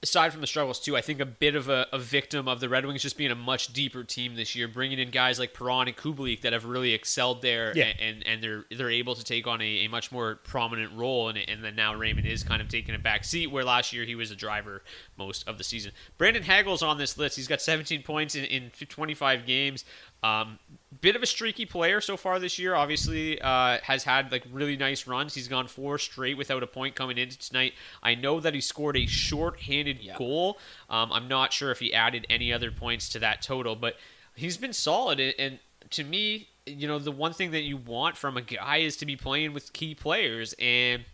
[0.02, 2.68] Aside from the struggles too, I think a bit of a, a victim of the
[2.68, 5.88] Red Wings just being a much deeper team this year, bringing in guys like Perron
[5.88, 7.92] and Kubalik that have really excelled there, Yeah.
[8.00, 11.38] and and they're they're able to take on a, a much more prominent role, and
[11.38, 14.14] and then now Raymond is kind of taking a back seat where last year he
[14.14, 14.82] was a driver
[15.18, 15.92] most of the season.
[16.18, 17.36] Brandon Hagel's on this list.
[17.36, 19.84] He's got 17 points in, in 25 games.
[20.22, 20.58] Um,
[21.00, 22.74] bit of a streaky player so far this year.
[22.74, 25.34] Obviously, uh, has had like really nice runs.
[25.34, 27.74] He's gone four straight without a point coming into tonight.
[28.02, 30.58] I know that he scored a short-handed goal.
[30.88, 33.96] Um, I'm not sure if he added any other points to that total, but
[34.34, 35.20] he's been solid.
[35.20, 35.58] And, and
[35.90, 39.06] to me, you know, the one thing that you want from a guy is to
[39.06, 41.04] be playing with key players and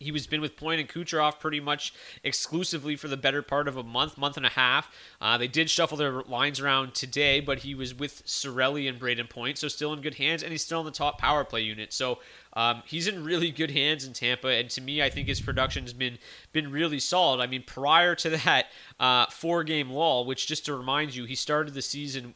[0.00, 1.92] he was been with Point and Kucherov pretty much
[2.24, 4.90] exclusively for the better part of a month, month and a half.
[5.20, 9.28] Uh, they did shuffle their lines around today, but he was with Cirelli and Brayden
[9.28, 11.92] Point, so still in good hands, and he's still in the top power play unit.
[11.92, 12.18] So
[12.54, 15.92] um, he's in really good hands in Tampa, and to me, I think his production's
[15.92, 16.18] been
[16.52, 17.40] been really solid.
[17.40, 18.66] I mean, prior to that
[18.98, 22.34] uh, four game lull, which just to remind you, he started the season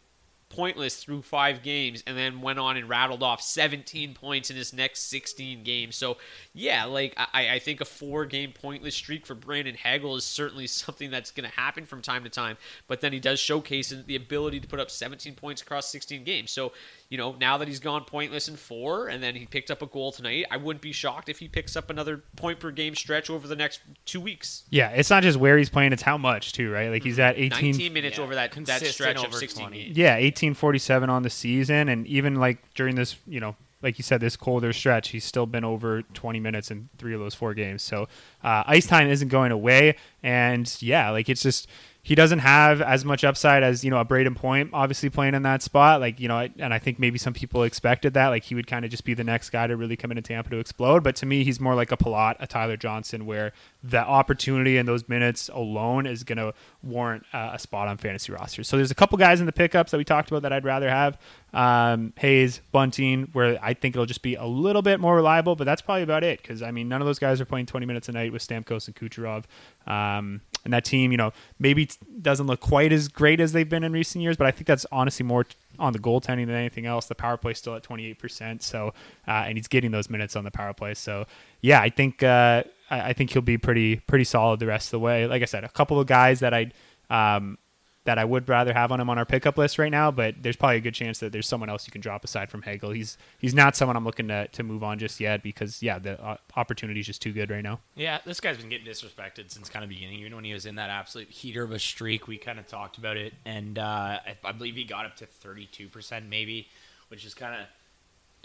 [0.55, 4.73] pointless through five games and then went on and rattled off 17 points in his
[4.73, 5.97] next 16 games.
[5.97, 6.17] So,
[6.53, 10.67] yeah, like I, I think a four game pointless streak for Brandon Hagel is certainly
[10.69, 12.57] something that's going to happen from time to time.
[12.87, 16.51] But then he does showcase the ability to put up 17 points across 16 games.
[16.51, 16.73] So,
[17.15, 19.87] you know, now that he's gone pointless in four and then he picked up a
[19.87, 23.31] goal tonight, I wouldn't be shocked if he picks up another point per game stretch
[23.31, 24.65] over the next two weeks.
[24.69, 26.91] Yeah, it's not just where he's playing; it's how much too, right?
[26.91, 29.93] Like he's at 18, 19 minutes over that, that Consistent stretch of over 16 20.
[29.95, 33.97] yeah, eighteen forty seven on the season, and even like during this, you know, like
[33.97, 37.35] you said, this colder stretch, he's still been over twenty minutes in three of those
[37.37, 37.85] four games.
[37.85, 38.09] So
[38.43, 41.69] uh, ice time isn't going away, and yeah, like it's just
[42.05, 45.43] he doesn't have as much upside as you know a Brayden Point, obviously playing in
[45.45, 46.01] that spot.
[46.03, 48.29] Like you know, and I think maybe some people expected that.
[48.29, 50.51] Like he would kind of just be the next guy to really come into Tampa
[50.51, 51.03] to explode.
[51.03, 54.87] But to me, he's more like a Palat, a Tyler Johnson, where the opportunity and
[54.87, 56.53] those minutes alone is going to
[56.83, 58.69] warrant uh, a spot on fantasy rosters.
[58.69, 60.91] So there's a couple guys in the pickups that we talked about that I'd rather
[60.91, 61.19] have.
[61.55, 65.65] Um, Hayes, Bunting, where I think it'll just be a little bit more reliable, but
[65.65, 66.43] that's probably about it.
[66.43, 68.89] Because I mean, none of those guys are playing 20 minutes a night with Stamkos
[68.89, 69.45] and Kucherov.
[69.87, 71.89] Um, and that team, you know, maybe
[72.21, 74.87] doesn't look quite as great as they've been in recent years, but I think that's
[74.91, 75.47] honestly more
[75.79, 77.07] on the goaltending than anything else.
[77.07, 78.95] The power play still at 28%, so
[79.29, 80.95] uh, and he's getting those minutes on the power play.
[80.95, 81.27] So
[81.61, 84.93] yeah, I think uh, I, I, think he'll be pretty pretty solid the rest of
[84.93, 85.27] the way.
[85.27, 86.71] Like I said, a couple of guys that I
[87.11, 87.59] um,
[88.05, 90.57] that I would rather have on him on our pickup list right now, but there's
[90.57, 92.91] probably a good chance that there's someone else you can drop aside from Hagel.
[92.91, 96.23] He's he's not someone I'm looking to, to move on just yet because yeah, the
[96.23, 97.81] uh, opportunity is just too good right now.
[97.95, 100.21] Yeah, this guy's been getting disrespected since kind of beginning.
[100.21, 102.99] Even when he was in that absolute heater of a streak, we kind of talked
[102.99, 106.69] about it, and uh, I, I believe he got up to 32 percent maybe,
[107.09, 107.67] which is kind of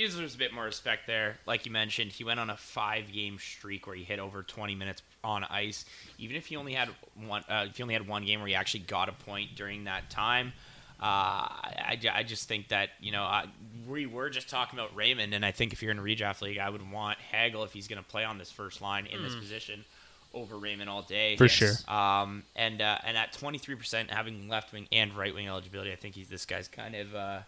[0.07, 1.37] deserves a bit more respect there.
[1.45, 4.75] Like you mentioned, he went on a five game streak where he hit over 20
[4.75, 5.85] minutes on ice.
[6.17, 6.89] Even if he only had
[7.25, 9.85] one, uh, if he only had one game where he actually got a point during
[9.85, 10.53] that time,
[11.01, 13.45] uh, I, I just think that you know uh,
[13.87, 16.57] we were just talking about Raymond, and I think if you're in a redraft league,
[16.57, 19.23] I would want Hagel if he's going to play on this first line in mm.
[19.23, 19.85] this position
[20.33, 21.51] over Raymond all day for yes.
[21.51, 21.93] sure.
[21.93, 26.15] Um, and uh, and at 23%, having left wing and right wing eligibility, I think
[26.15, 27.39] he's this guy's kind of uh,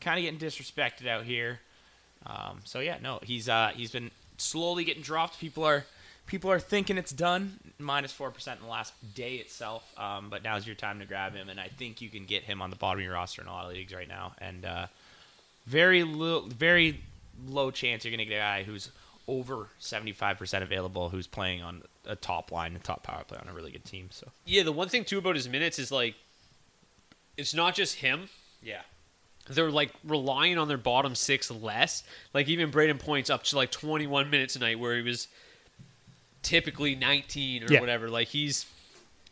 [0.00, 1.60] kind of getting disrespected out here.
[2.26, 5.38] Um, so yeah, no, he's uh, he's been slowly getting dropped.
[5.38, 5.84] People are
[6.26, 9.84] people are thinking it's done, minus four percent in the last day itself.
[9.98, 12.60] Um, but now's your time to grab him, and I think you can get him
[12.60, 14.32] on the bottom of your roster in a lot of leagues right now.
[14.38, 14.86] And uh,
[15.66, 17.00] very little, very
[17.46, 18.90] low chance you're going to get a guy who's
[19.28, 23.52] over 75% available who's playing on a top line, a top power play on a
[23.52, 24.08] really good team.
[24.10, 26.14] So yeah, the one thing too about his minutes is like
[27.36, 28.28] it's not just him.
[28.62, 28.82] Yeah
[29.48, 32.02] they're like relying on their bottom six less.
[32.34, 35.28] Like even Brayden points up to like 21 minutes a night where he was
[36.42, 37.80] typically 19 or yeah.
[37.80, 38.08] whatever.
[38.08, 38.66] Like he's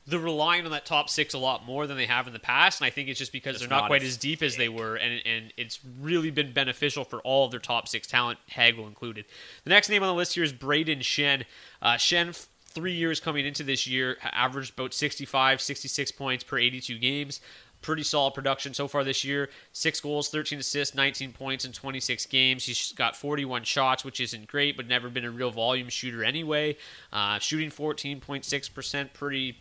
[0.07, 2.81] they're relying on that top six a lot more than they have in the past,
[2.81, 4.97] and I think it's just because it's they're not, quite as deep as they were,
[4.97, 9.25] and and it's really been beneficial for all of their top six talent, Hagel included.
[9.65, 11.45] The next name on the list here is Brayden Schenn.
[11.81, 16.99] Uh, Schenn three years coming into this year averaged about 65 66 points per 82
[16.99, 17.41] games
[17.85, 19.51] pretty solid production so far this year.
[19.73, 22.65] Six goals, 13 assists, 19 points in 26 games.
[22.65, 26.77] He's got 41 shots, which isn't great, but never been a real volume shooter anyway.
[27.13, 29.59] Uh, shooting 14.6%, pretty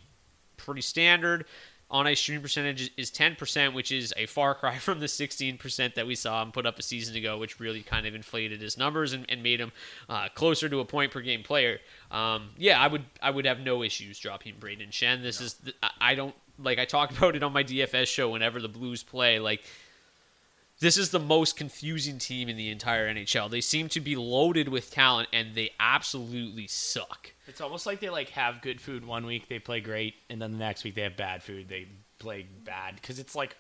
[0.56, 1.46] pretty standard.
[1.92, 6.08] On ice shooting percentage is 10%, which is a far cry from the 16% that
[6.08, 9.14] we saw him put up a season ago, which really kind of inflated his numbers
[9.14, 9.74] and, and made him
[10.10, 11.80] uh, closer to a point per game player.
[12.10, 15.22] Um, yeah, I would I would have no issues dropping Brayden Schenn.
[15.22, 15.46] This no.
[15.46, 19.04] is I don't like I talk about it on my DFS show whenever the Blues
[19.04, 19.40] play.
[19.40, 19.64] Like
[20.80, 23.50] this is the most confusing team in the entire NHL.
[23.50, 27.32] They seem to be loaded with talent and they absolutely suck.
[27.48, 30.52] It's almost like they like have good food one week, they play great, and then
[30.52, 31.88] the next week they have bad food, they
[32.20, 33.56] play bad because it's like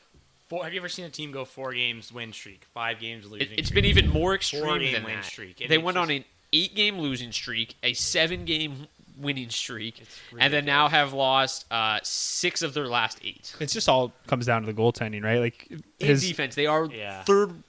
[0.47, 3.53] Four, have you ever seen a team go four games win streak, five games losing?
[3.53, 5.25] It, has been even more extreme four game than win that.
[5.25, 5.67] streak.
[5.67, 8.87] they went just, on an eight game losing streak, a seven game
[9.17, 10.03] winning streak,
[10.37, 13.55] and then now have lost uh, six of their last eight.
[13.59, 15.39] It's just all comes down to the goaltending, right?
[15.39, 17.23] Like his in defense, they are yeah.
[17.23, 17.63] third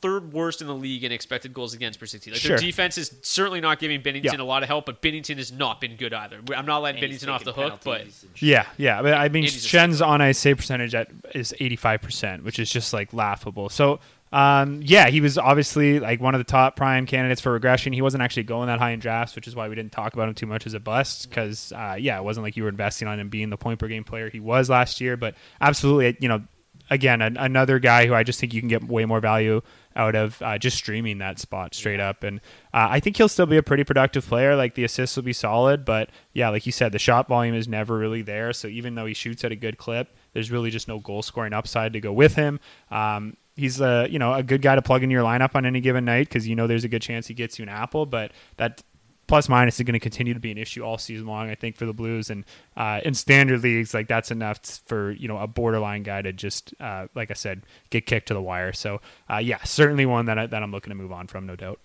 [0.00, 2.30] third worst in the league in expected goals against per 60.
[2.30, 2.56] Like sure.
[2.56, 4.40] their defense is certainly not giving Binnington yeah.
[4.40, 6.40] a lot of help, but Binnington has not been good either.
[6.54, 9.02] I'm not letting and Binnington off the hook, but yeah, yeah.
[9.02, 12.92] But I mean, Schenn's on ice save percentage at is 85 percent, which is just
[12.92, 13.68] like laughable.
[13.68, 13.98] So
[14.32, 17.92] um, yeah, he was obviously like one of the top prime candidates for regression.
[17.92, 20.28] He wasn't actually going that high in drafts, which is why we didn't talk about
[20.28, 21.28] him too much as a bust.
[21.28, 23.88] Because uh, yeah, it wasn't like you were investing on him being the point per
[23.88, 25.16] game player he was last year.
[25.16, 26.42] But absolutely, you know,
[26.90, 29.60] again, an, another guy who I just think you can get way more value
[29.96, 32.22] out of uh, just streaming that spot straight up.
[32.22, 32.40] And
[32.72, 34.54] uh, I think he'll still be a pretty productive player.
[34.56, 37.66] Like the assists will be solid, but yeah, like you said, the shot volume is
[37.66, 38.52] never really there.
[38.52, 41.52] So even though he shoots at a good clip, there's really just no goal scoring
[41.52, 42.60] upside to go with him.
[42.90, 45.80] Um, he's a you know a good guy to plug in your lineup on any
[45.80, 48.06] given night because you know there's a good chance he gets you an apple.
[48.06, 48.82] But that
[49.26, 51.50] plus minus is going to continue to be an issue all season long.
[51.50, 52.44] I think for the Blues and
[52.76, 56.74] uh, in standard leagues, like that's enough for you know a borderline guy to just
[56.80, 58.72] uh, like I said get kicked to the wire.
[58.72, 59.00] So
[59.30, 61.80] uh, yeah, certainly one that I, that I'm looking to move on from, no doubt.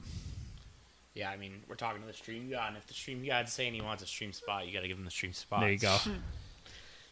[1.14, 3.74] Yeah, I mean we're talking to the stream god, and if the stream god's saying
[3.74, 5.60] he wants a stream spot, you got to give him the stream spot.
[5.60, 5.98] There you go.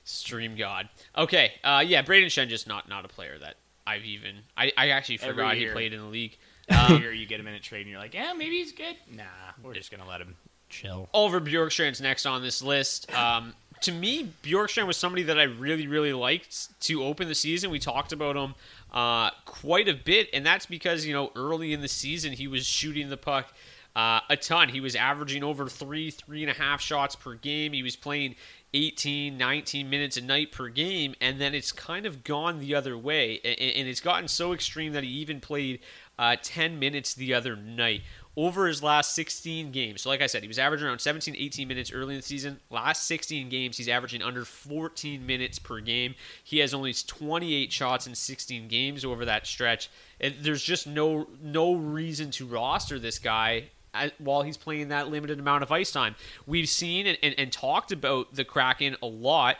[0.06, 0.90] stream god.
[1.16, 3.56] Okay, uh, yeah, Brayden Schenn just not not a player that
[3.92, 6.38] I've even I, I actually forgot he played in the league.
[6.70, 8.96] Um, year you get him in a trade and you're like, yeah, maybe he's good.
[9.12, 9.24] Nah,
[9.62, 10.38] we're just gonna let him
[10.70, 11.10] chill.
[11.14, 13.14] Oliver Bjorkstrand's next on this list.
[13.14, 17.72] Um, to me, Bjorkstrand was somebody that I really, really liked to open the season.
[17.72, 18.56] We talked about him
[18.94, 22.66] uh, quite a bit, and that's because you know early in the season he was
[22.66, 23.54] shooting the puck
[23.96, 24.70] uh, a ton.
[24.70, 27.74] He was averaging over three, three and a half shots per game.
[27.74, 28.36] He was playing
[28.74, 32.98] 18, 19 minutes a night per game, and then it's kind of gone the other
[32.98, 35.80] way, and, it's gotten so extreme that he even played
[36.18, 38.02] uh, 10 minutes the other night
[38.38, 40.02] over his last 16 games.
[40.02, 42.60] So, like I said, he was averaging around 17, 18 minutes early in the season.
[42.70, 46.16] Last 16 games, he's averaging under 14 minutes per game.
[46.44, 49.90] He has only 28 shots in 16 games over that stretch.
[50.20, 53.70] And there's just no no reason to roster this guy
[54.18, 56.16] while he's playing that limited amount of ice time.
[56.46, 59.58] We've seen and, and, and talked about the Kraken a lot,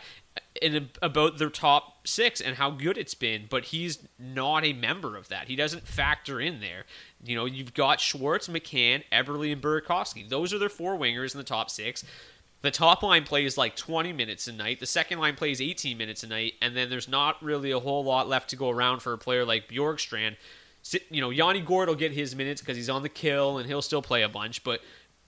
[0.62, 5.16] and about their top six and how good it's been, but he's not a member
[5.16, 5.48] of that.
[5.48, 6.86] He doesn't factor in there.
[7.24, 10.28] You know, you've got Schwartz, McCann, Eberle, and Burakovsky.
[10.28, 12.04] Those are their four wingers in the top six.
[12.62, 14.80] The top line plays like 20 minutes a night.
[14.80, 18.04] The second line plays 18 minutes a night, and then there's not really a whole
[18.04, 20.36] lot left to go around for a player like Bjorkstrand.
[21.10, 23.82] You know, Yanni Gourde will get his minutes because he's on the kill and he'll
[23.82, 24.82] still play a bunch, but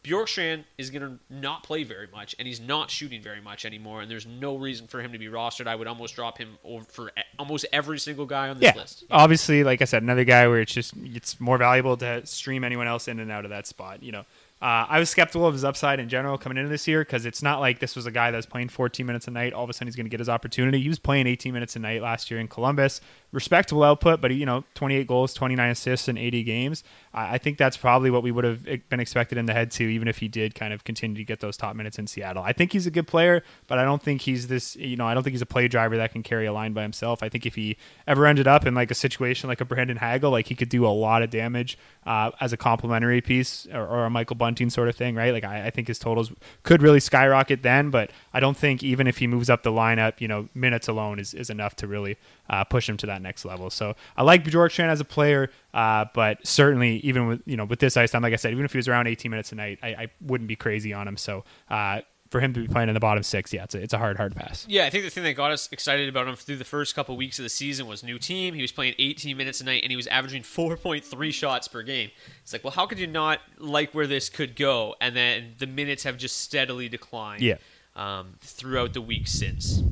[0.04, 4.02] Bjorkstrand is going to not play very much, and he's not shooting very much anymore.
[4.02, 5.66] And there's no reason for him to be rostered.
[5.66, 8.82] I would almost drop him over for almost every single guy on this yeah.
[8.82, 9.06] list.
[9.10, 12.86] Obviously, like I said, another guy where it's just it's more valuable to stream anyone
[12.86, 14.04] else in and out of that spot.
[14.04, 14.26] You know,
[14.62, 17.42] uh, I was skeptical of his upside in general coming into this year because it's
[17.42, 19.54] not like this was a guy that was playing 14 minutes a night.
[19.54, 20.82] All of a sudden, he's going to get his opportunity.
[20.82, 23.00] He was playing 18 minutes a night last year in Columbus.
[23.34, 26.84] Respectable output, but you know, 28 goals, 29 assists in 80 games.
[27.16, 30.08] I, think that's probably what we would have been expected in the head to, even
[30.08, 32.44] if he did kind of continue to get those top minutes in Seattle.
[32.44, 34.76] I think he's a good player, but I don't think he's this.
[34.76, 36.84] You know, I don't think he's a play driver that can carry a line by
[36.84, 37.22] himself.
[37.22, 37.78] I think if he
[38.08, 40.86] ever ended up in like a situation like a Brandon Hagel, like he could do
[40.86, 44.90] a lot of damage uh, as a complementary piece or, or, a Michael Bunting sort
[44.90, 45.32] of thing, right?
[45.32, 46.32] Like I, I, think his totals
[46.64, 50.20] could really skyrocket then, but I don't think even if he moves up the lineup,
[50.20, 52.18] you know, minutes alone is, is enough to really
[52.50, 53.70] uh, push him to that next level.
[53.70, 57.80] So I like Bjorkstrand as a player, uh, but certainly even with you know with
[57.80, 59.80] this ice time, like I said, even if he was around 18 minutes a night,
[59.82, 61.18] I, I wouldn't be crazy on him.
[61.18, 62.02] So uh,
[62.34, 64.18] for him to be playing in the bottom six, yeah, it's a, it's a hard,
[64.18, 64.66] hard pass.
[64.68, 67.16] Yeah, I think the thing that got us excited about him through the first couple
[67.16, 68.56] weeks of the season was new team.
[68.56, 72.10] He was playing 18 minutes a night and he was averaging 4.3 shots per game.
[72.42, 74.96] It's like, well, how could you not like where this could go?
[75.00, 77.44] And then the minutes have just steadily declined.
[77.44, 77.58] Yeah.
[77.96, 79.84] Um, throughout the week since.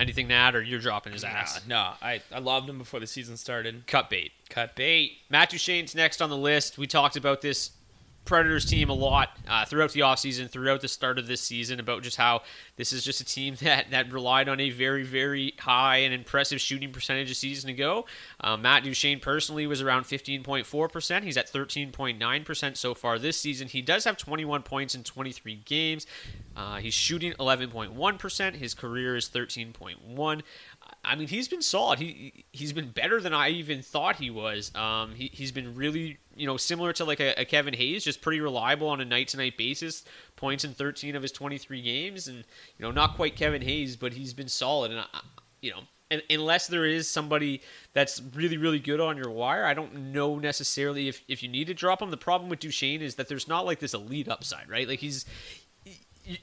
[0.00, 1.60] Anything to add, or you're dropping his ass?
[1.68, 3.86] no, I, I loved him before the season started.
[3.86, 4.32] Cut bait.
[4.48, 5.18] Cut bait.
[5.30, 6.78] Matt Duchene's next on the list.
[6.78, 7.70] We talked about this
[8.24, 12.02] Predators team a lot uh, throughout the offseason, throughout the start of this season, about
[12.02, 12.42] just how
[12.76, 16.60] this is just a team that, that relied on a very, very high and impressive
[16.60, 18.06] shooting percentage a season ago.
[18.40, 21.22] Uh, Matt Duchene personally was around 15.4%.
[21.22, 23.68] He's at 13.9% so far this season.
[23.68, 26.06] He does have 21 points in 23 games.
[26.56, 28.54] Uh, he's shooting 11.1%.
[28.54, 30.42] His career is 13.1.
[31.04, 31.98] I mean, he's been solid.
[31.98, 34.74] He he's been better than I even thought he was.
[34.74, 38.22] Um, he he's been really you know similar to like a, a Kevin Hayes, just
[38.22, 40.04] pretty reliable on a night to night basis.
[40.36, 44.12] Points in 13 of his 23 games, and you know not quite Kevin Hayes, but
[44.12, 44.90] he's been solid.
[44.90, 45.06] And I,
[45.60, 45.80] you know,
[46.10, 47.62] and unless there is somebody
[47.92, 51.66] that's really really good on your wire, I don't know necessarily if if you need
[51.68, 52.10] to drop him.
[52.10, 54.88] The problem with Duchene is that there's not like this elite upside, right?
[54.88, 55.24] Like he's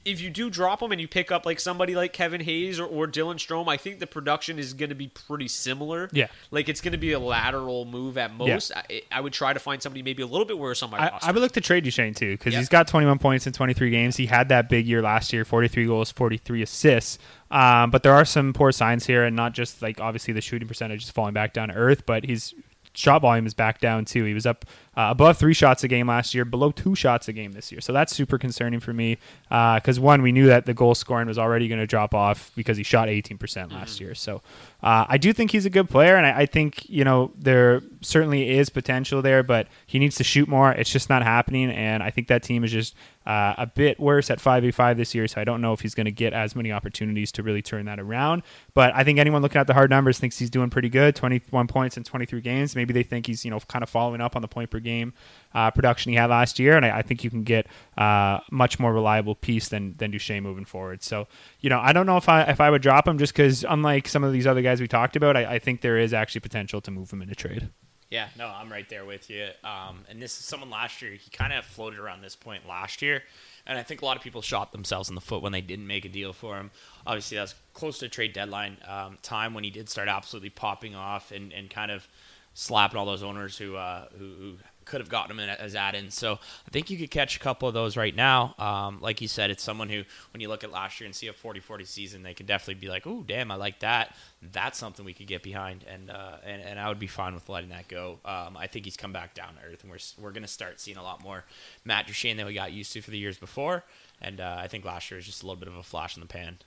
[0.04, 2.86] if you do drop them and you pick up like somebody like Kevin Hayes or,
[2.86, 6.08] or Dylan Strome, I think the production is going to be pretty similar.
[6.12, 8.70] Yeah, like it's going to be a lateral move at most.
[8.70, 8.82] Yeah.
[8.88, 11.10] I, I, would try to find somebody maybe a little bit worse on my I,
[11.10, 11.28] roster.
[11.28, 14.16] I would look to trade Duchene too because he's got 21 points in 23 games.
[14.16, 17.18] He had that big year last year, 43 goals, 43 assists.
[17.50, 20.68] Um, but there are some poor signs here, and not just like obviously the shooting
[20.68, 22.54] percentage is falling back down to earth, but he's
[22.94, 24.24] shot volume is back down too.
[24.24, 24.64] He was up
[24.96, 27.80] uh, above three shots a game last year, below two shots a game this year.
[27.80, 31.28] So that's super concerning for me because uh, one, we knew that the goal scoring
[31.28, 34.04] was already going to drop off because he shot 18% last mm-hmm.
[34.04, 34.14] year.
[34.14, 34.42] So
[34.82, 37.82] uh, I do think he's a good player, and I, I, think you know there
[38.00, 40.72] certainly is potential there, but he needs to shoot more.
[40.72, 44.28] It's just not happening, and I think that team is just uh, a bit worse
[44.28, 46.72] at 5v5 this year, so I don't know if he's going to get as many
[46.72, 48.42] opportunities to really turn that around.
[48.74, 51.68] But I think anyone looking at the hard numbers thinks he's doing pretty good 21
[51.68, 52.74] points in 23 games.
[52.74, 55.14] Maybe they think he's, you know, kind of following up on the point per game
[55.54, 57.66] uh, production he had last year, and I, I think you can get
[57.96, 61.02] uh, much more reliable piece than than Duchene moving forward.
[61.02, 61.28] So,
[61.60, 64.08] you know, I don't know if I if I would drop him just because, unlike
[64.08, 66.80] some of these other guys we talked about, I, I think there is actually potential
[66.80, 67.70] to move him in a trade.
[68.10, 69.48] Yeah, no, I'm right there with you.
[69.64, 71.12] Um, and this is someone last year.
[71.12, 73.22] He kind of floated around this point last year,
[73.66, 75.86] and I think a lot of people shot themselves in the foot when they didn't
[75.86, 76.70] make a deal for him.
[77.06, 80.94] Obviously, that was close to trade deadline um, time when he did start absolutely popping
[80.94, 82.06] off and, and kind of
[82.52, 86.14] slapping all those owners who, uh, who, who could have gotten him in as add-ins.
[86.14, 88.54] So I think you could catch a couple of those right now.
[88.58, 90.02] Um, like you said, it's someone who,
[90.32, 92.88] when you look at last year and see a 40-40 season, they could definitely be
[92.88, 94.14] like, "Oh, damn, I like that.
[94.40, 97.48] That's something we could get behind," and uh, and, and I would be fine with
[97.48, 98.18] letting that go.
[98.24, 100.96] Um, I think he's come back down to earth, and we're we're gonna start seeing
[100.96, 101.44] a lot more
[101.84, 103.84] Matt Duchene than we got used to for the years before.
[104.20, 106.20] And uh, I think last year was just a little bit of a flash in
[106.20, 106.58] the pan.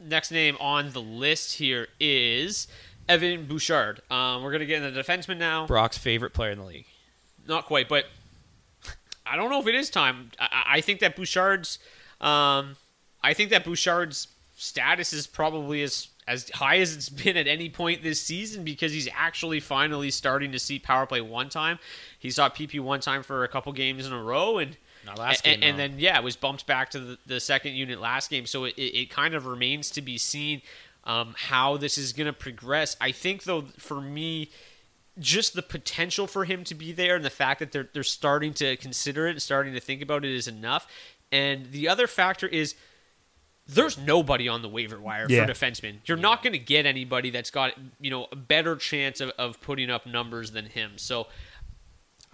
[0.00, 2.66] Next name on the list here is
[3.08, 4.00] Evan Bouchard.
[4.10, 5.66] Um, we're gonna get in the defenseman now.
[5.66, 6.86] Brock's favorite player in the league.
[7.46, 8.06] Not quite, but
[9.26, 10.30] I don't know if it is time.
[10.38, 11.78] I, I think that Bouchard's,
[12.20, 12.76] um,
[13.22, 17.68] I think that Bouchard's status is probably as as high as it's been at any
[17.68, 21.78] point this season because he's actually finally starting to see power play one time.
[22.18, 25.46] He saw PP one time for a couple games in a row, and Not last
[25.46, 28.30] and, game, and then yeah, it was bumped back to the, the second unit last
[28.30, 28.46] game.
[28.46, 30.62] So it, it, it kind of remains to be seen
[31.04, 32.96] um, how this is going to progress.
[33.00, 34.50] I think though, for me,
[35.18, 38.52] just the potential for him to be there and the fact that they're they're starting
[38.54, 40.86] to consider it and starting to think about it is enough.
[41.30, 42.74] And the other factor is
[43.66, 45.46] there's nobody on the waiver wire Yeah.
[45.46, 45.98] for defensemen.
[46.04, 49.60] You're not going to get anybody that's got you know a better chance of, of
[49.60, 50.92] putting up numbers than him.
[50.96, 51.28] So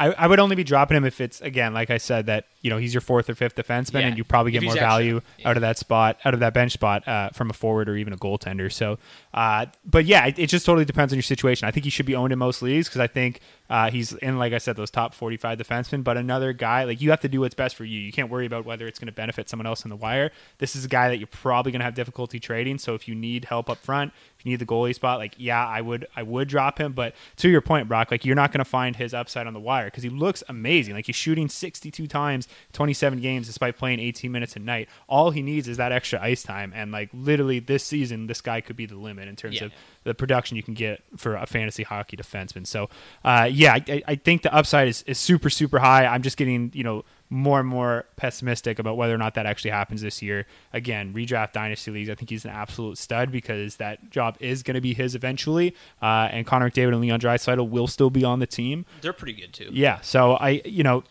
[0.00, 2.70] I, I would only be dropping him if it's again, like I said, that you
[2.70, 4.88] know he's your fourth or fifth defenseman, Yeah, and you probably get more extra.
[4.88, 7.96] value out of that spot, out of that bench spot, uh, from a forward or
[7.96, 8.72] even a goaltender.
[8.72, 8.98] So,
[9.34, 11.68] uh, but yeah, it, it just totally depends on your situation.
[11.68, 13.40] I think he should be owned in most leagues because I think
[13.70, 16.04] uh, he's in, like I said, those top forty-five defensemen.
[16.04, 17.98] But another guy, like you have to do what's best for you.
[18.00, 20.32] You can't worry about whether it's going to benefit someone else in the wire.
[20.58, 22.78] This is a guy that you're probably going to have difficulty trading.
[22.78, 25.64] So if you need help up front, if you need the goalie spot, like yeah,
[25.66, 26.92] I would I would drop him.
[26.92, 29.60] But to your point, Brock, like you're not going to find his upside on the
[29.60, 30.94] wire because he looks amazing.
[30.94, 34.88] Like he's shooting 62 times, 27 games, despite playing 18 minutes a night.
[35.08, 38.60] All he needs is that extra ice time, and like literally this season, this guy
[38.60, 39.66] could be the limit in terms Yeah.
[39.66, 39.72] of
[40.04, 42.66] the production you can get for a fantasy hockey defenseman.
[42.66, 42.88] So,
[43.24, 46.06] uh, yeah, I, I think the upside is, is super super high.
[46.06, 49.70] I'm just getting you know more and more pessimistic about whether or not that actually
[49.70, 50.46] happens this year.
[50.72, 54.74] Again, redraft dynasty leagues, I think he's an absolute stud because that job is going
[54.74, 55.76] to be his eventually.
[56.02, 58.84] Uh, and Connor McDavid and Leon Draisaitl will still be on the team.
[59.00, 59.70] they're pretty good too.
[59.72, 61.04] Yeah, so I, you know,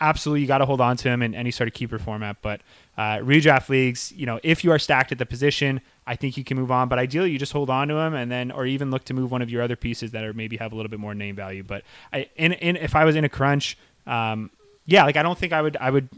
[0.00, 2.38] absolutely you got to hold on to him in any sort of keeper format.
[2.42, 2.60] But
[2.96, 6.42] uh, redraft leagues, you know, if you are stacked at the position, I think you
[6.42, 6.88] can move on.
[6.88, 9.30] But ideally, you just hold on to him and then, or even look to move
[9.30, 11.62] one of your other pieces that are maybe have a little bit more name value.
[11.62, 14.50] But I, in, in if I was in a crunch, um,
[14.86, 16.08] yeah, like I don't think I would, I would.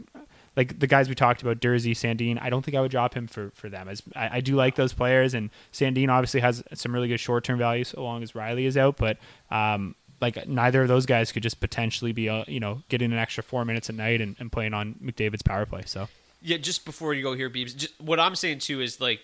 [0.57, 3.25] Like the guys we talked about, Durzi, Sandin, I don't think I would drop him
[3.25, 3.87] for, for them.
[3.87, 7.45] As I, I do like those players, and Sandin obviously has some really good short
[7.45, 8.97] term value so long as Rielly is out.
[8.97, 9.17] But
[9.49, 13.17] um, like neither of those guys could just potentially be, uh, you know, getting an
[13.17, 15.83] extra four minutes a night and, and playing on McDavid's power play.
[15.85, 16.09] So
[16.41, 19.21] Yeah, just before you go here, Beebs, just, what I'm saying too is like,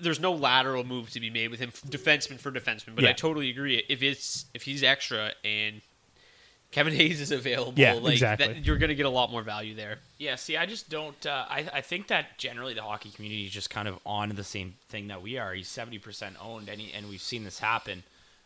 [0.00, 2.94] there's no lateral move to be made with him, defenseman for defenseman.
[2.96, 3.82] But I totally agree.
[3.88, 5.80] If it's if he's extra and
[6.72, 8.46] Kevin Hayes is available, Yeah, like exactly.
[8.48, 9.98] that, you're going to get a lot more value there.
[10.18, 11.24] Yeah, see, I just don't.
[11.26, 14.44] Uh, I I think that generally the hockey community is just kind of on the
[14.44, 15.52] same thing that we are.
[15.52, 18.02] He's seventy percent owned, and he, and we've seen this happen.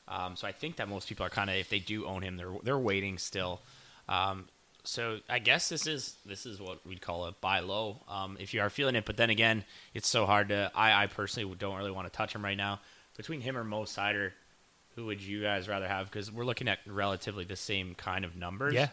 [0.07, 2.37] Um, so I think that most people are kind of, if they do own him,
[2.37, 3.61] they're they're waiting still.
[4.09, 4.49] Um,
[4.85, 8.55] so I guess this is this is what we'd call a buy low um, if
[8.55, 9.05] you are feeling it.
[9.05, 9.65] But then again,
[9.95, 10.71] it's so hard to.
[10.75, 12.81] I I personally don't really want to touch him right now.
[13.17, 14.33] Between him or Mo Seider,
[14.95, 16.11] who would you guys rather have?
[16.11, 18.75] Because we're looking at relatively the same kind of numbers.
[18.75, 18.89] Yeah.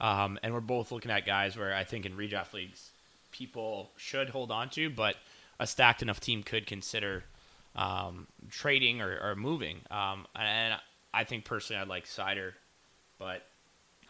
[0.00, 2.90] Um, and we're both looking at guys where I think in redraft leagues,
[3.30, 5.16] people should hold on to, but
[5.60, 7.24] a stacked enough team could consider
[7.76, 9.80] um, trading or, or moving.
[9.90, 10.78] Um, and
[11.12, 12.52] I think personally, I'd like Seider,
[13.18, 13.46] but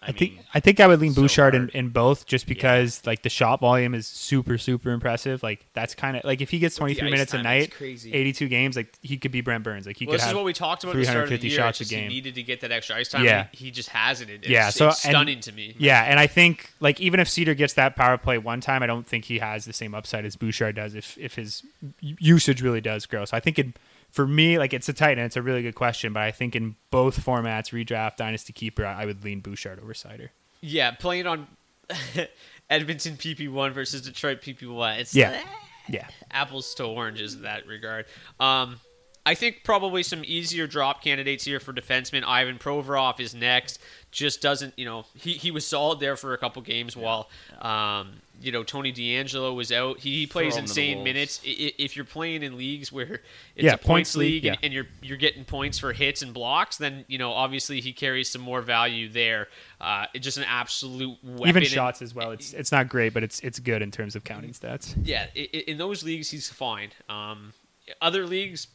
[0.07, 2.47] I, I, think mean, I think I would lean so Bouchard in, in both just
[2.47, 5.43] because like the shot volume is super super impressive.
[5.43, 8.13] Like that's kind of like if he gets 23 ice minutes a night, crazy.
[8.13, 9.87] 82 games, like he could be Brent Burns.
[9.87, 11.39] Like he Well, could this is what we talked about at the start of the
[11.39, 11.57] 350 year.
[11.57, 12.11] shots a game.
[12.11, 13.25] He needed to get that extra ice time.
[13.25, 13.47] Yeah.
[13.53, 14.29] He, he just hasn't.
[14.29, 15.75] It, yeah, so it's and- stunning to me.
[15.79, 18.87] Yeah, and I think like even if Seider gets that power play one time, I
[18.87, 21.63] don't think he has the same upside as Bouchard does if if his
[22.01, 23.25] usage really does grow.
[23.25, 23.69] So I think it
[24.15, 25.27] for me, like it's a tight end.
[25.27, 29.03] It's a really good question, but I think in both formats, redraft, dynasty keeper, I
[29.03, 30.29] I would lean Bouchard over Seider.
[30.61, 31.49] Yeah, playing on
[32.71, 34.99] Edmonton PP1 versus Detroit PP1.
[35.01, 35.31] It's Yeah.
[35.33, 35.43] eh,
[35.89, 36.07] Yeah.
[36.31, 38.07] apples to oranges in that regard.
[38.41, 38.81] Um,
[39.27, 42.25] I think probably some easier drop candidates here for defensemen.
[42.25, 43.79] Ivan Provorov is next.
[44.15, 47.29] Just doesn't, you know, he, he was solid there for a couple games while,
[47.61, 49.99] um, you know, Tony DeAngelo was out.
[49.99, 51.41] He, he plays Throw him to the insane minutes.
[51.43, 53.21] If you're playing in leagues where
[53.57, 54.65] it's Yeah, a points, league, league and, yeah.
[54.67, 58.31] and you're you're getting points for hits and blocks, then you know obviously he carries
[58.31, 59.49] some more value there.
[59.81, 61.49] Uh, it's just an absolute weapon.
[61.49, 62.31] Even and- shots as well.
[62.31, 64.95] It's it's not great, but it's it's good in terms of counting stats.
[65.03, 66.91] yeah, in those leagues he's fine.
[67.09, 67.53] Um,
[68.01, 68.69] other leagues,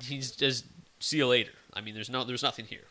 [0.00, 0.66] he's just
[1.00, 1.50] see you later.
[1.76, 2.84] I mean, there's no, there's nothing here.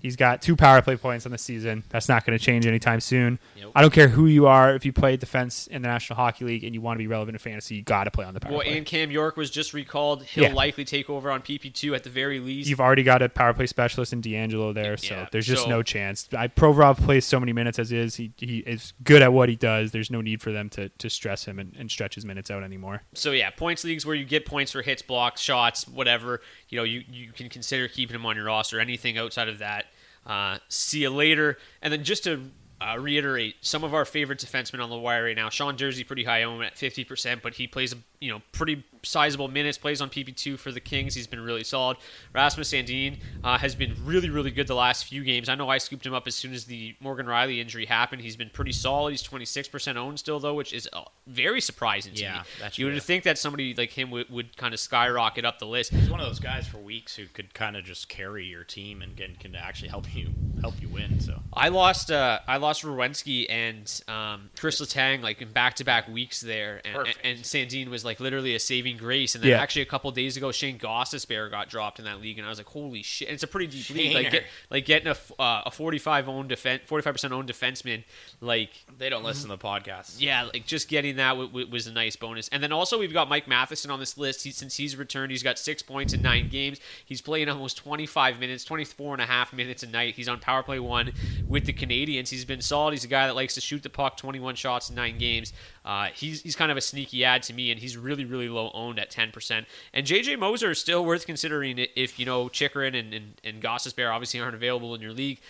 [0.00, 1.82] He's got two power play points on the season.
[1.88, 3.38] That's not going to change anytime soon.
[3.58, 3.72] Nope.
[3.74, 4.74] I don't care who you are.
[4.74, 7.36] If you play defense in the National Hockey League and you want to be relevant
[7.36, 8.70] in fantasy, you got to play on the power Well, play.
[8.72, 10.24] Well, and Cam York was just recalled.
[10.24, 10.52] He'll Yeah.
[10.52, 12.68] likely take over on PP2 at the very least.
[12.68, 15.70] You've already got a power play specialist in DeAngelo there, so Yeah, there's just so-
[15.70, 16.28] no chance.
[16.36, 18.16] I, Provorov plays so many minutes as is.
[18.16, 19.92] He, he is good at what he does.
[19.92, 22.62] There's no need for them to, to stress him and, and stretch his minutes out
[22.62, 23.02] anymore.
[23.14, 26.42] so yeah, points leagues where you get points for hits, blocks, shots, whatever.
[26.68, 28.80] You know, you you can consider keeping him on your roster.
[28.80, 29.83] Anything outside of that,
[30.26, 31.58] uh, see you later.
[31.82, 32.50] And then just to
[32.80, 35.48] uh, reiterate, some of our favorite defensemen on the wire right now.
[35.48, 37.94] Sean Durzi pretty high owned at fifty percent, but he plays
[38.24, 39.76] you know pretty sizable minutes.
[39.76, 41.14] Plays on PP two for the Kings.
[41.14, 41.98] He's been really solid.
[42.32, 45.48] Rasmus Sandin uh, has been really really good the last few games.
[45.50, 48.22] I know I scooped him up as soon as the Morgan Rielly injury happened.
[48.22, 49.10] He's been pretty solid.
[49.10, 52.38] He's twenty six percent owned still though, which is uh, very surprising to Yeah, me.
[52.60, 55.66] that's You would think that somebody like him would, would kind of skyrocket up the
[55.66, 55.92] list.
[55.92, 59.02] He's one of those guys for weeks who could kind of just carry your team
[59.02, 60.30] and can, can actually help you
[60.62, 61.20] help you win.
[61.20, 65.84] So I lost uh, I lost Rowensky and um, Chris Letang like in back to
[65.84, 69.34] back weeks there, and, and Sandin was like literally a saving grace.
[69.34, 69.60] And then Yeah.
[69.62, 72.58] actually a couple days ago, Shayne Gostisbehere got dropped in that league, and I was
[72.58, 73.28] like, holy shit!
[73.28, 74.14] And it's a pretty deep league.
[74.14, 77.32] Like, get, like getting a f- uh, a forty five owned defense, forty five percent
[77.32, 78.04] owned defenseman,
[78.40, 80.16] like they don't listen to the podcast.
[80.18, 82.48] yeah, like just getting that w- w- was a nice bonus.
[82.48, 84.44] And then also we've got Mike Matheson on this list.
[84.44, 86.80] He, since he's returned, he's got six points in nine games.
[87.04, 90.14] He's playing almost 25 minutes, 24 and a half minutes a night.
[90.14, 91.12] He's on power play one
[91.48, 92.28] with the Canadiens.
[92.28, 92.92] He's been solid.
[92.92, 95.52] He's a guy that likes to shoot the puck, 21 shots in nine games.
[95.84, 98.70] Uh, he's, he's kind of a sneaky ad to me, and he's really, really low
[98.72, 99.66] owned at 10%.
[99.92, 104.12] And JJ Moser is still worth considering if, you know, Chychrun and, and, and Gostisbehere
[104.12, 105.40] obviously aren't available in your league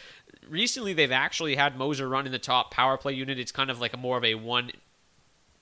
[0.49, 3.39] recently they've actually had Moser run in the top power play unit.
[3.39, 4.73] It's kind of like a more of a one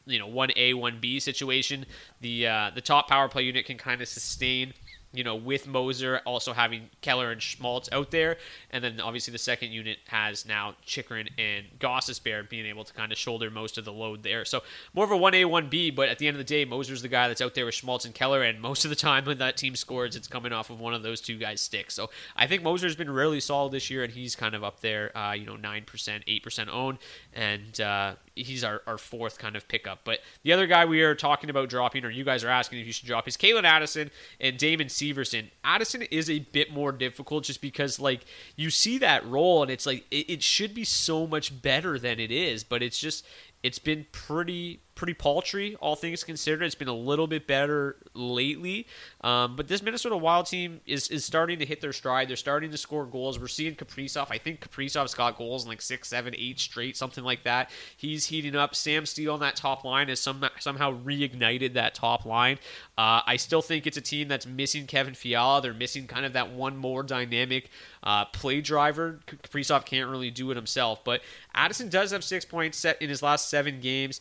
[0.06, 1.86] you know, one A, one B situation.
[2.20, 4.74] The uh, the top power play unit can kind of sustain,
[5.12, 8.36] you know, with Moser also having Keller and Schmaltz out there,
[8.70, 13.12] and then obviously the second unit has now Chychrun and Gostisbehere being able to kind
[13.12, 14.44] of shoulder most of the load there.
[14.44, 14.62] So
[14.94, 17.02] more of a one A, one B, but at the end of the day, Moser's
[17.02, 19.38] the guy that's out there with Schmaltz and Keller, and most of the time when
[19.38, 21.94] that team scores, it's coming off of one of those two guys' sticks.
[21.94, 25.16] So I think Moser's been really solid this year, and he's kind of up there,
[25.16, 26.98] uh, you know, nine percent, eight percent owned,
[27.34, 30.00] and uh, he's our, our fourth kind of pickup.
[30.04, 32.86] But the other guy we are talking about dropping, or you guys are asking if
[32.86, 34.10] you should drop, is Calen Addison
[34.40, 35.50] and Damon Severson.
[35.64, 38.24] Addison is a bit more difficult just because, like,
[38.56, 42.20] you see that role and it's like it, it should be so much better than
[42.20, 43.26] it is, but it's just
[43.62, 46.64] it's been pretty pretty paltry, all things considered.
[46.64, 48.86] It's been a little bit better lately,
[49.22, 52.28] um, but this Minnesota Wild team is is starting to hit their stride.
[52.28, 53.38] They're starting to score goals.
[53.38, 54.28] We're seeing Kaprizov.
[54.30, 57.70] I think Kaprizov's got goals in like six, seven, eight straight, something like that.
[57.96, 58.74] He's heating up.
[58.74, 62.58] Sam Steel on that top line has some, somehow reignited that top line.
[62.98, 65.62] Uh, I still think it's a team that's missing Kevin Fiala.
[65.62, 67.70] They're missing kind of that one more dynamic
[68.02, 69.20] uh, play driver.
[69.26, 71.22] Kaprizov can't really do it himself, but
[71.54, 74.20] Addison does have six points set in his last seven games.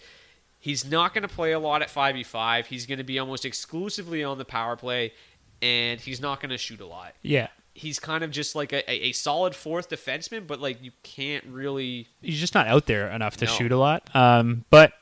[0.61, 2.67] He's not going to play a lot at 5v5.
[2.67, 5.11] He's going to be almost exclusively on the power play,
[5.59, 7.15] and he's not going to shoot a lot.
[7.23, 7.47] Yeah.
[7.73, 12.07] He's kind of just like a, a, solid fourth defenseman, but like you can't really.
[12.21, 13.51] He's just not out there enough to No.
[13.51, 14.15] shoot a lot.
[14.15, 14.93] Um, but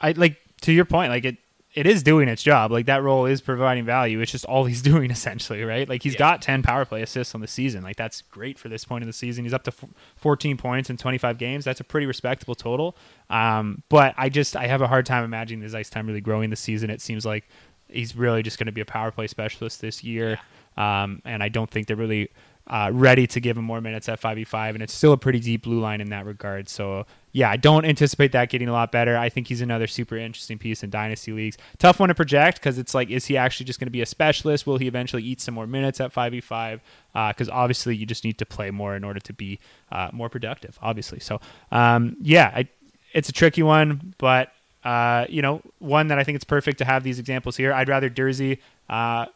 [0.00, 1.36] I like to your point, like it
[1.74, 2.70] it is doing its job.
[2.70, 4.20] Like that role is providing value.
[4.20, 5.88] It's just all he's doing essentially, right?
[5.88, 6.18] Like he's Yeah.
[6.18, 7.82] got 10 power play assists on the season.
[7.82, 9.44] Like that's great for this point of the season.
[9.44, 11.64] He's up to f- 14 points in 25 games.
[11.64, 12.96] That's a pretty respectable total.
[13.30, 16.50] Um, but I just I have a hard time imagining his ice time really growing
[16.50, 16.90] this season.
[16.90, 17.48] It seems like
[17.88, 20.38] he's really just going to be a power play specialist this year.
[20.76, 22.30] Um, and I don't think they're really
[22.66, 25.62] uh, ready to give him more minutes at 5v5, and it's still a pretty deep
[25.62, 26.68] blue line in that regard.
[26.68, 29.16] So, yeah, I don't anticipate that getting a lot better.
[29.16, 31.58] I think he's another super interesting piece in dynasty leagues.
[31.78, 34.06] Tough one to project because it's like, is he actually just going to be a
[34.06, 34.66] specialist?
[34.66, 36.80] Will he eventually eat some more minutes at 5v5?
[37.12, 39.58] Because obviously, you just need to play more in order to be
[39.90, 41.20] uh, more productive, obviously.
[41.20, 41.40] So,
[41.72, 42.68] um, yeah, I,
[43.12, 44.52] it's a tricky one, but
[44.84, 47.72] uh, you know, one that I think it's perfect to have these examples here.
[47.72, 48.58] I'd rather Durzi
[48.88, 49.26] uh,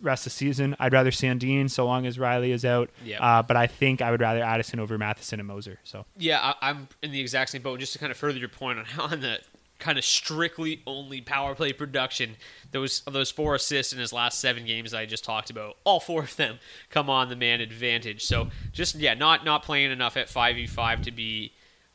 [0.00, 0.76] rest of the season.
[0.78, 2.90] I'd rather Sandin so long as Rielly is out.
[3.04, 3.20] Yep.
[3.20, 5.78] Uh, but I think I would rather Addison over Matheson and Moser.
[5.84, 7.80] So Yeah, I, I'm in the exact same boat.
[7.80, 9.40] Just to kind of further your point on on the
[9.78, 12.36] kind of strictly only power play production,
[12.70, 16.22] those those four assists in his last seven games I just talked about, all four
[16.22, 16.58] of them
[16.90, 18.24] come on the man advantage.
[18.24, 21.52] So just yeah, not not playing enough at five v five to be.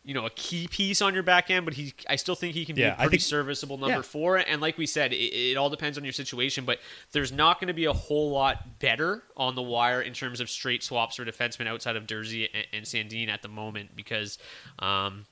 [0.07, 2.63] You know, a key piece on your back end, but he, I still think he
[2.63, 4.01] can be Yeah, a I pretty think- serviceable number yeah.
[4.03, 4.37] four.
[4.37, 6.79] And like we said, it, it all depends on your situation, but
[7.11, 10.47] there's not going to be a whole lot better on the wire in terms of
[10.49, 14.37] straight swaps for defensemen outside of Durzi and, and Sandin at the moment because,
[14.77, 15.25] um,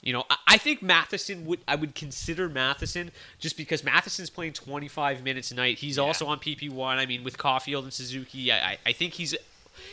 [0.00, 4.54] you know, I, I think Matheson would I would consider Matheson just because Matheson's playing
[4.54, 5.78] 25 minutes a night.
[5.80, 6.96] He's also on PP one.
[6.98, 9.34] I mean, with Caufield and Suzuki, I, I I think he's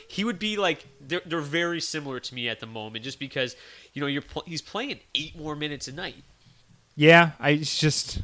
[0.07, 3.55] He would be like they're they're very similar to me at the moment, just because
[3.93, 6.23] you know you're pl- he's playing eight more minutes a night,
[6.95, 8.21] Yeah, I it's just.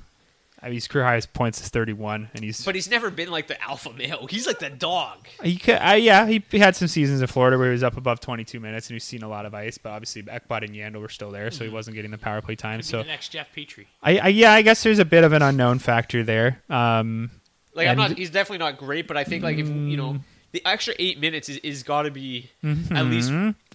[0.59, 3.45] I mean, his career highest points is 31, and he's but he's never been like
[3.45, 4.25] the alpha male.
[4.27, 5.27] He's like the dog.
[5.43, 7.95] He could, uh, yeah, he, he had some seasons in Florida where he was up
[7.95, 10.99] above 22 minutes and he's seen a lot of ice, but obviously Ekblad and Yandle
[10.99, 12.81] were still there, so he wasn't getting the power play time.
[12.81, 13.85] So So the next Jeff Petry.
[14.01, 16.63] I, I yeah, I guess there's a bit of an unknown factor there.
[16.71, 17.29] Um,
[17.75, 18.17] Like I'm not.
[18.17, 20.21] He's definitely not great, but I think like if you know
[20.51, 23.31] the extra eight minutes is, is got to be at least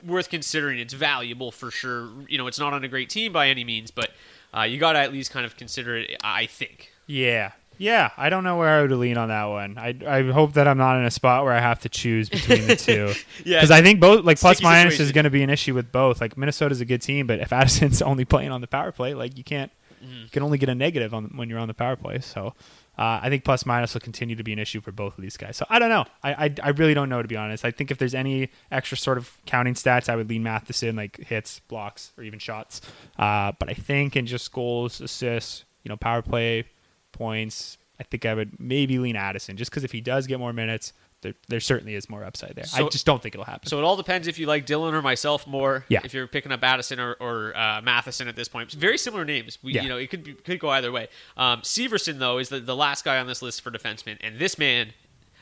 [0.07, 0.79] worth considering.
[0.79, 2.09] It's valuable for sure.
[2.29, 4.11] You know, it's not on a great team by any means, but
[4.57, 6.17] uh, you got to at least kind of consider it.
[6.25, 6.91] I think.
[7.07, 9.77] yeah, yeah, I don't know where I would lean on that one.
[9.79, 12.67] I, I hope that I'm not in a spot where I have to choose between
[12.67, 13.13] the two.
[13.45, 15.91] Yeah, because I think both like plus minus is going to be an issue with
[15.91, 16.21] both.
[16.21, 19.37] Like Minnesota's a good team, but if Addison's only playing on the power play, like
[19.37, 19.71] you can't,
[20.03, 20.23] Mm-hmm.
[20.25, 22.19] you can only get a negative on when you're on the power play.
[22.19, 22.55] So.
[22.99, 25.37] Uh, I think plus minus will continue to be an issue for both of these
[25.37, 25.57] guys.
[25.57, 26.05] So I don't know.
[26.23, 27.65] I, I I really don't know to be honest.
[27.65, 31.17] I think if there's any extra sort of counting stats, I would lean Matheson like
[31.19, 32.83] hits, blocks, or even shots.
[33.19, 36.65] Uh, but I think in just goals, assists, you know, power play,
[37.13, 40.53] points, I think I would maybe lean Addison just because if he does get more
[40.53, 40.93] minutes,
[41.23, 42.65] there, there certainly is more upside there.
[42.75, 43.69] I just don't think it'll happen.
[43.69, 45.85] So it all depends if you like Dylan or myself more.
[45.89, 46.01] Yeah.
[46.05, 49.59] If you're picking up Addison or, or uh, Matheson at this point, very similar names.
[49.63, 49.83] We, Yeah.
[49.85, 51.09] You know, it could be, could go either way.
[51.37, 54.59] Um, Severson though is the, the last guy on this list for defenseman, and this
[54.59, 54.93] man,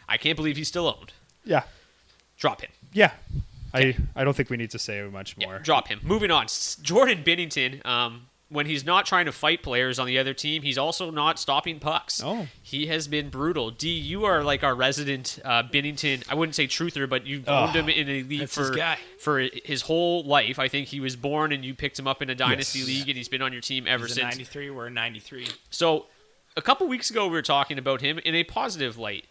[0.08, 1.12] I can't believe he's still owned.
[1.44, 1.62] yeah,
[2.38, 2.70] Drop him.
[2.92, 3.12] yeah.
[3.72, 5.52] I I don't think we need to say much more.
[5.54, 6.00] Yeah, drop him.
[6.02, 6.46] Moving on.
[6.82, 7.86] Jordan Binnington.
[7.86, 11.38] Um, when he's not trying to fight players on the other team, he's also not
[11.38, 12.20] stopping pucks.
[12.22, 12.48] Oh.
[12.62, 13.70] He has been brutal.
[13.70, 16.24] D, you are like our resident uh, Binnington.
[16.28, 18.82] I wouldn't say truther, but you've owned him in a league for his
[19.20, 20.58] for his whole life.
[20.58, 22.88] I think he was born and you picked him up in a dynasty Yes.
[22.88, 24.34] league, and he's been on your team ever He's since.
[24.34, 24.70] 93.
[24.70, 25.46] We're a 93.
[25.70, 26.06] So,
[26.56, 29.26] a couple weeks ago, we were talking about him in a positive light.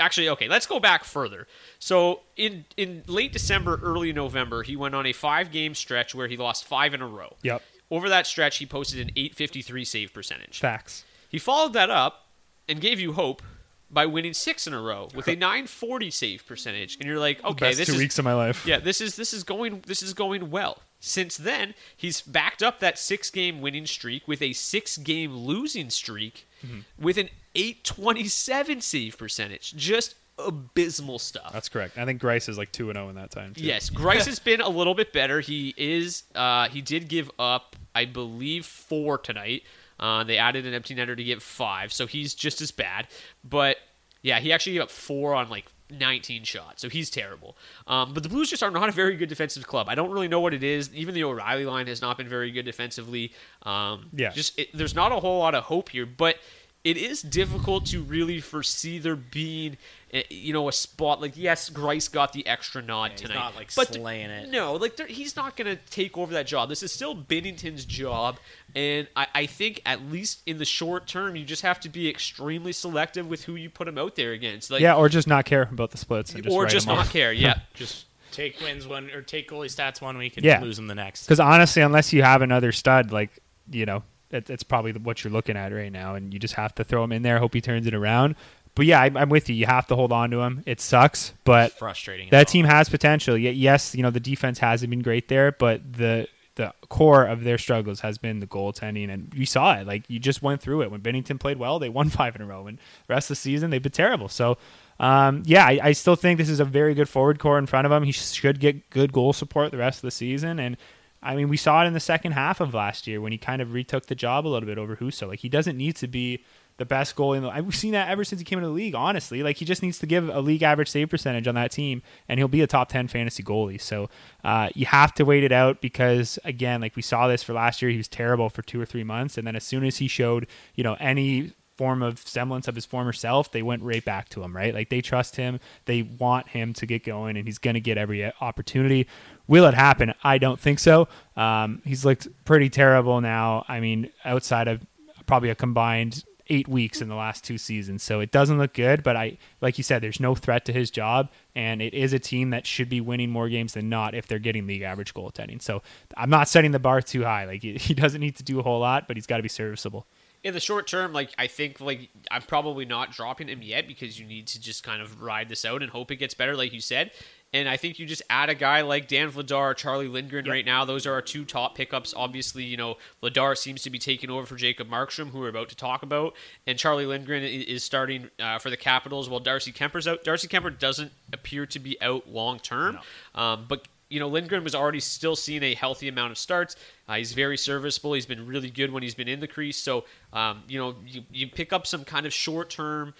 [0.00, 1.46] Actually, okay, let's go back further.
[1.78, 6.26] So, in in late December, early November, he went on a five game stretch where
[6.26, 7.36] he lost five in a row.
[7.42, 7.62] Yep.
[7.94, 10.58] Over that stretch, he posted an 853 save percentage.
[10.60, 11.04] Facts.
[11.28, 12.26] He followed that up
[12.68, 13.42] and gave you hope
[13.90, 16.96] by winning six in a row with a 940 save percentage.
[16.96, 18.66] And you're like, okay, Best this two is weeks of my life.
[18.66, 20.78] yeah, this is this is going this is going well.
[21.00, 25.90] Since then, he's backed up that six game winning streak with a six game losing
[25.90, 26.78] streak Mm-hmm.
[27.04, 29.74] with an 827 save percentage.
[29.76, 31.52] Just abysmal stuff.
[31.52, 31.98] That's correct.
[31.98, 33.52] I think Greiss is like two and zero in that time.
[33.54, 33.62] Too.
[33.62, 35.40] Yes, Greiss has been a little bit better.
[35.40, 36.22] He is.
[36.34, 39.62] Uh, he did give up, I believe, four tonight.
[40.00, 43.06] Uh, they added an empty netter to get five, so he's just as bad.
[43.44, 43.76] But
[44.22, 47.56] yeah, he actually gave up four on like 19 shots, so he's terrible.
[47.86, 49.88] Um, but the Blues just are not a very good defensive club.
[49.88, 50.92] I don't really know what it is.
[50.94, 53.32] Even the O'Reilly line has not been very good defensively.
[53.62, 54.30] Um, Yeah.
[54.30, 56.36] just it, there's not a whole lot of hope here, but
[56.84, 59.78] it is difficult to really foresee there being,
[60.12, 63.56] eh, you know, a spot like yes, Greiss got the extra nod he's tonight, not,
[63.56, 64.50] like, but th- slaying it.
[64.50, 66.68] No, like he's not going to take over that job.
[66.68, 68.36] This is still Binnington's job,
[68.74, 72.08] and I, I think at least in the short term, you just have to be
[72.08, 74.70] extremely selective with who you put him out there against.
[74.70, 77.06] Like, yeah, or just not care about the splits and just or just them not
[77.06, 77.12] off.
[77.12, 77.32] care.
[77.32, 80.60] Yeah, Just take wins one or take goalie stats one week and Yeah.
[80.60, 81.24] lose them the next.
[81.24, 83.30] Because honestly, unless you have another stud, like
[83.70, 84.02] you know,
[84.34, 87.04] it, it's probably what you're looking at right now, and you just have to throw
[87.04, 88.34] him in there, hope he turns it around.
[88.74, 89.54] But yeah, I, I'm with you.
[89.54, 90.62] You have to hold on to him.
[90.66, 92.28] It sucks, but frustrating.
[92.30, 93.36] that team has potential.
[93.38, 96.26] Yes, you know the defense hasn't been great there, but the
[96.56, 99.86] the core of their struggles has been the goaltending, and you saw it.
[99.86, 102.46] Like you just went through it when Binnington played well, they won five in a
[102.46, 104.28] row, and the rest of the season they've been terrible.
[104.28, 104.58] So.
[105.00, 107.84] Um, yeah, I, I still think this is a very good forward core in front
[107.84, 108.04] of him.
[108.04, 110.76] He should get good goal support the rest of the season, and
[111.24, 113.62] I mean, we saw it in the second half of last year when he kind
[113.62, 115.28] of retook the job a little bit over Husso.
[115.28, 116.44] Like he doesn't need to be
[116.76, 117.48] the best goalie in the.
[117.48, 118.94] I've seen that ever since he came into the league.
[118.94, 122.02] Honestly, like he just needs to give a league average save percentage on that team,
[122.28, 123.80] and he'll be a top ten fantasy goalie.
[123.80, 124.10] So
[124.42, 127.80] uh, you have to wait it out because again, like we saw this for last
[127.80, 130.08] year, he was terrible for two or three months, and then as soon as he
[130.08, 134.28] showed, you know, any form of semblance of his former self, they went right back
[134.28, 134.74] to him, right?
[134.74, 137.98] Like they trust him, they want him to get going, and he's going to get
[137.98, 139.08] every opportunity.
[139.46, 140.14] Will it happen?
[140.22, 141.08] I don't think so.
[141.36, 143.64] Um, he's looked pretty terrible now.
[143.68, 144.86] I mean, outside of
[145.26, 149.02] probably a combined eight weeks in the last two seasons, so it doesn't look good.
[149.02, 152.18] But I, like you said, there's no threat to his job, and it is a
[152.18, 155.60] team that should be winning more games than not if they're getting league average goaltending.
[155.60, 155.82] So
[156.16, 157.44] I'm not setting the bar too high.
[157.44, 159.48] Like he he doesn't need to do a whole lot, but he's got to be
[159.48, 160.06] serviceable.
[160.42, 164.18] in the short term, like I think like I'm probably not dropping him yet because
[164.18, 166.72] you need to just kind of ride this out and hope it gets better, like
[166.72, 167.10] you said.
[167.54, 170.84] And I think you just add a guy like Dan Vladar, Charlie Lindgren right now.
[170.84, 172.12] Those are our two top pickups.
[172.16, 175.68] Obviously, you know, Vladar seems to be taking over for Jacob Markstrom, who we're about
[175.68, 176.34] to talk about.
[176.66, 180.24] And Charlie Lindgren is starting uh, for the Capitals while Darcy Kuemper's out.
[180.24, 182.98] Darcy Kemper doesn't appear to be out long term.
[183.36, 186.74] Um, but you know, Lindgren was already still seeing a healthy amount of starts.
[187.08, 188.14] Uh, he's very serviceable.
[188.14, 189.76] He's been really good when he's been in the crease.
[189.76, 193.14] So, um, you know, you, you pick up some kind of short term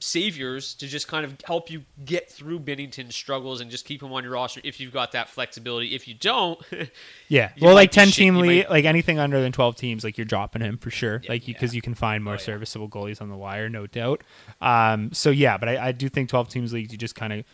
[0.00, 4.12] saviors to just kind of help you get through Binnington's struggles and just keep him
[4.12, 5.94] on your roster if you've got that flexibility.
[5.94, 6.60] If you don't,
[7.28, 10.16] Yeah, you well, like ten team league, might- like anything under than twelve teams, like
[10.16, 11.22] you're dropping him for sure.
[11.28, 14.22] like because you can find Oh, more serviceable goalies on the wire, no doubt.
[14.60, 17.44] Um, so yeah, but I, I do think twelve teams leagues, you just kind of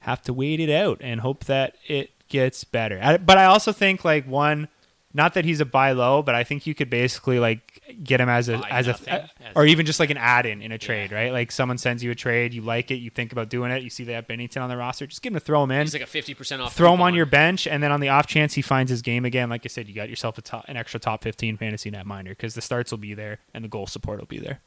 [0.00, 3.00] have to wait it out and hope that it gets better.
[3.02, 4.68] I- But I also think like one,
[5.14, 8.28] not that he's a buy low, but I think you could basically like get him
[8.28, 10.78] as a Buy as a as- or even just like an add in in a
[10.78, 11.32] trade, right?
[11.32, 13.88] Like someone sends you a trade, you like it, you think about doing it, you
[13.88, 15.94] see they have Binnington on the roster, just give him to throw him in he's
[15.94, 16.74] like a fifty percent off.
[16.74, 19.24] throw him on your bench, and then on the off chance he finds his game
[19.24, 22.04] again, like I said, you got yourself a top, an extra top fifteen fantasy net
[22.06, 24.60] minor because the starts will be there and the goal support will be there.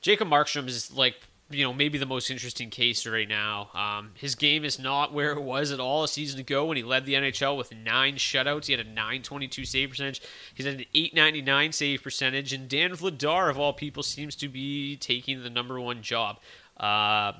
[0.00, 1.16] Jacob Markstrom is like
[1.50, 3.70] you know maybe the most interesting case right now.
[3.74, 6.82] Um, his game is not where it was at all a season ago when he
[6.82, 8.66] led the NHL with nine shutouts.
[8.66, 10.20] He had a 922 save percentage.
[10.54, 14.96] He's at an 899 save percentage, and Dan Vladar of all people seems to be
[14.96, 16.38] taking the number one job.
[16.76, 17.32] Uh,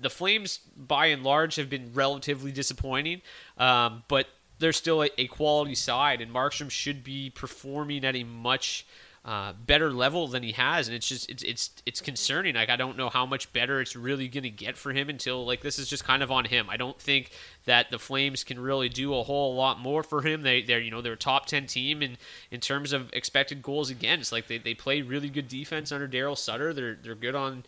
[0.00, 3.22] the Flames, by and large, have been relatively disappointing,
[3.56, 4.26] um, but
[4.58, 8.84] they're still a, a quality side, and Markstrom should be performing at a much
[9.24, 12.56] uh, better level than he has, and it's just it's it's it's concerning.
[12.56, 15.46] Like I don't know how much better it's really going to get for him until
[15.46, 16.68] like this is just kind of on him.
[16.68, 17.30] I don't think
[17.64, 20.42] that the Flames can really do a whole lot more for him.
[20.42, 22.16] They they're you know they're a top ten team in
[22.50, 24.32] in terms of expected goals against.
[24.32, 26.74] Like they, they play really good defense under Darryl Sutter.
[26.74, 27.62] They're they're good on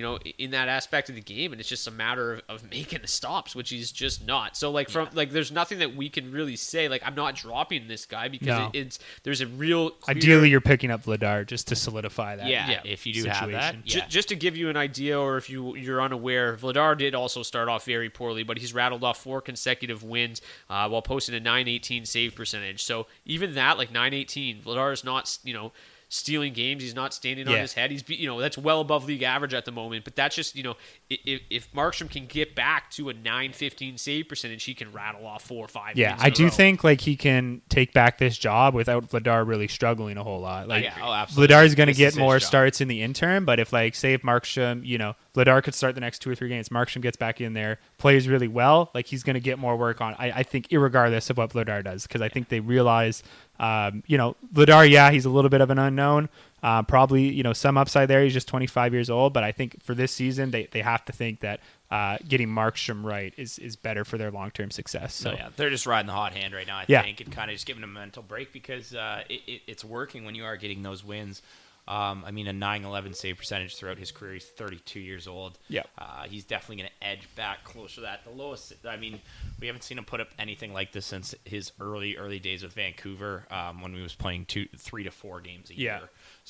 [0.00, 2.70] you know, in that aspect of the game, and it's just a matter of, of
[2.70, 4.56] making the stops, which he's just not.
[4.56, 6.88] So, like, from like, there's nothing that we can really say.
[6.88, 8.70] Like, I'm not dropping this guy because No.
[8.72, 12.46] it, it's there's a real clear, Ideally, you're picking up Vladar just to solidify that.
[12.46, 12.80] Yeah, Yeah.
[12.84, 13.82] if you do have that, Situation.
[13.84, 14.06] Ju- yeah.
[14.08, 17.68] just to give you an idea, or if you you're unaware, Vladar did also start
[17.68, 20.40] off very poorly, but he's rattled off four consecutive wins
[20.70, 22.82] uh, while posting a 918 save percentage.
[22.82, 25.72] So even that, like 918, Vladar is not you know
[26.10, 26.82] stealing games.
[26.82, 27.60] He's not standing on Yeah.
[27.62, 27.90] his head.
[27.90, 30.04] He's you know that's well above league average at the moment.
[30.04, 30.76] But that's just you know
[31.10, 35.42] if, if Markstrom can get back to a 915 save percentage, he can rattle off
[35.42, 35.96] four or five.
[35.96, 36.50] Yeah, I do row.
[36.50, 40.68] think like he can take back this job without Vladar really struggling a whole lot.
[40.68, 41.54] Like yeah, oh, absolutely.
[41.54, 42.46] Vladar's going to get more job.
[42.46, 45.96] starts in the interim, but if like say if Markstrom, you know, Vladar could start
[45.96, 49.06] the next two or three games, Markstrom gets back in there, plays really well, like
[49.06, 50.14] he's going to get more work on.
[50.18, 53.22] I, I think, irregardless of what Vladar does, because I think they realize,
[53.58, 56.28] um, you know, Vladar, yeah, he's a little bit of an unknown.
[56.62, 58.22] Uh, probably, you know, some upside there.
[58.22, 61.12] He's just 25 years old, but I think for this season, they, they have to
[61.12, 61.60] think that
[61.90, 65.14] uh, getting Markstrom right is, is better for their long term success.
[65.14, 66.78] So So yeah, they're just riding the hot hand right now.
[66.78, 67.02] I Yeah.
[67.02, 69.84] think, and kind of just giving them a mental break because uh, it, it, it's
[69.84, 71.40] working when you are getting those wins.
[71.88, 74.34] Um, I mean, a 9-11 save percentage throughout his career.
[74.34, 75.58] He's 32 years old.
[75.70, 75.88] Yep.
[75.98, 78.22] Uh, he's definitely going to edge back closer to that.
[78.24, 78.74] The lowest.
[78.88, 79.18] I mean,
[79.58, 82.74] we haven't seen him put up anything like this since his early early days with
[82.74, 85.98] Vancouver um, when we was playing two, three to four games a year.
[86.02, 86.06] Yeah.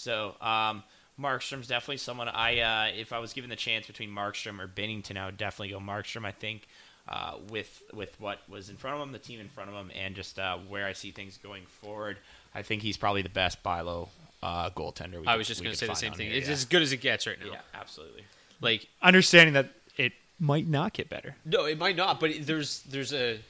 [0.07, 0.33] Year.
[0.41, 0.47] So.
[0.47, 0.83] Um,
[1.21, 5.19] Markstrom's definitely someone I, uh, if I was given the chance between Markstrom or Binnington,
[5.19, 6.25] I would definitely go Markstrom.
[6.25, 6.67] I think
[7.07, 9.91] uh, with with what was in front of him, the team in front of him,
[9.95, 12.17] and just uh, where I see things going forward,
[12.55, 14.09] I think he's probably the best buy low
[14.43, 15.21] uh, goaltender.
[15.21, 16.29] We I could- was just going to say the same thing.
[16.31, 16.55] here, It's yeah.
[16.55, 17.53] as good as it gets right now.
[17.53, 18.25] yeah, absolutely.
[18.63, 19.69] Like understanding that
[19.99, 21.37] it might not get better.
[21.45, 23.41] No, it might not, but there's there's a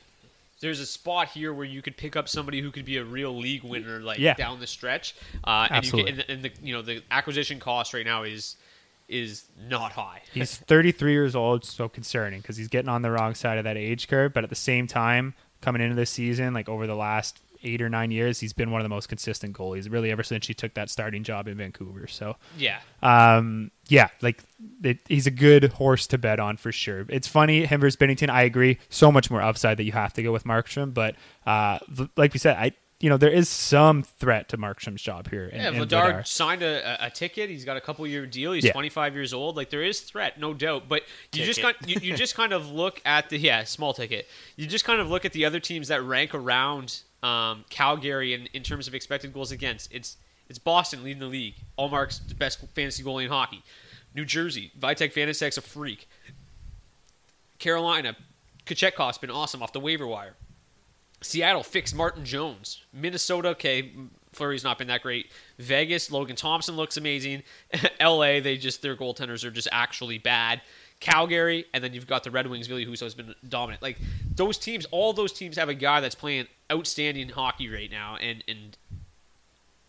[0.61, 3.37] there's a spot here where you could pick up somebody who could be a real
[3.37, 4.35] league winner, like Yeah.
[4.35, 5.15] down the stretch.
[5.45, 6.13] Uh, and you Absolutely.
[6.13, 8.57] can, and, and the you know the acquisition cost right now is
[9.09, 10.23] is not high.
[10.33, 13.77] He's 33 years old, so concerning because he's getting on the wrong side of that
[13.77, 14.33] age curve.
[14.33, 17.89] But at the same time, coming into this season, like over the last eight or
[17.89, 20.75] nine years, he's been one of the most consistent goalies, really, ever since he took
[20.75, 22.07] that starting job in Vancouver.
[22.07, 24.43] So, yeah, um, yeah, like
[24.83, 27.07] it, he's a good horse to bet on for sure.
[27.09, 28.31] It's funny, him versus Binnington.
[28.31, 30.95] I agree, so much more upside that you have to go with Markstrom.
[30.95, 31.17] But
[31.47, 31.79] uh,
[32.17, 35.47] like we said, I you know there is some threat to Markstrom's job here.
[35.47, 35.69] in- yeah.
[35.71, 36.27] in Vladar Vladar.
[36.27, 37.49] signed a, a- a ticket.
[37.49, 38.53] He's got a couple year deal.
[38.53, 38.73] He's Yeah.
[38.73, 39.57] 25 years old.
[39.57, 40.87] Like there is threat, no doubt.
[40.87, 44.29] But you just kind you, you just kind of look at the yeah small ticket.
[44.57, 48.47] You just kind of look at the other teams that rank around um, Calgary in,
[48.53, 49.93] in terms of expected goals against.
[49.93, 50.17] It's
[50.49, 51.55] it's Boston leading the league.
[51.79, 53.63] Ullmark's the best fantasy goalie in hockey.
[54.15, 56.09] New Jersey, Vitek Vanecek's a freak.
[57.61, 58.17] Carolina,
[58.67, 60.35] Kochetkov's been awesome off the waiver wire.
[61.21, 62.83] Seattle fixed Martin Jones.
[62.93, 63.93] Minnesota, okay,
[64.33, 65.31] Fleury's not been that great.
[65.59, 67.43] Vegas, Logan Thompson looks amazing.
[68.01, 70.63] LA, they just their goaltenders are just actually bad.
[71.01, 72.67] Calgary, and then you've got the Red Wings.
[72.67, 73.83] Ville Husso has been dominant.
[73.83, 73.99] Like
[74.35, 78.45] those teams, all those teams have a guy that's playing outstanding hockey right now, and
[78.47, 78.77] and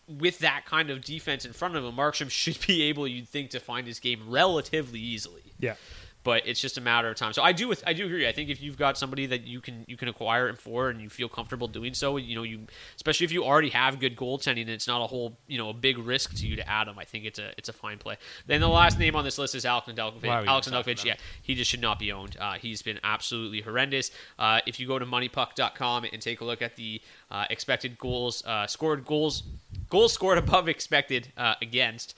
[0.08, 3.50] with that kind of defense in front of him, Markstrom should be able, you'd think,
[3.50, 5.42] to find his game relatively easily.
[5.58, 5.74] Yeah.
[6.24, 7.32] But it's just a matter of time.
[7.32, 8.28] So I do, with, I do agree.
[8.28, 11.00] I think if you've got somebody that you can you can acquire him for, and
[11.00, 12.66] you feel comfortable doing so, you know, you
[12.96, 15.74] especially if you already have good goaltending, and it's not a whole you know a
[15.74, 16.98] big risk to you to add him.
[16.98, 18.16] I think it's a it's a fine play.
[18.46, 20.26] Then the last name on this list is Alex Nedeljkovic.
[20.26, 22.36] Why are we Alex Nedeljkovic, yeah, he just should not be owned.
[22.38, 24.10] Uh, he's been absolutely horrendous.
[24.38, 27.00] Uh, if you go to moneypuck.com and take a look at the
[27.30, 29.42] uh, expected goals, uh, scored goals,
[29.88, 32.14] goals scored above expected uh, against,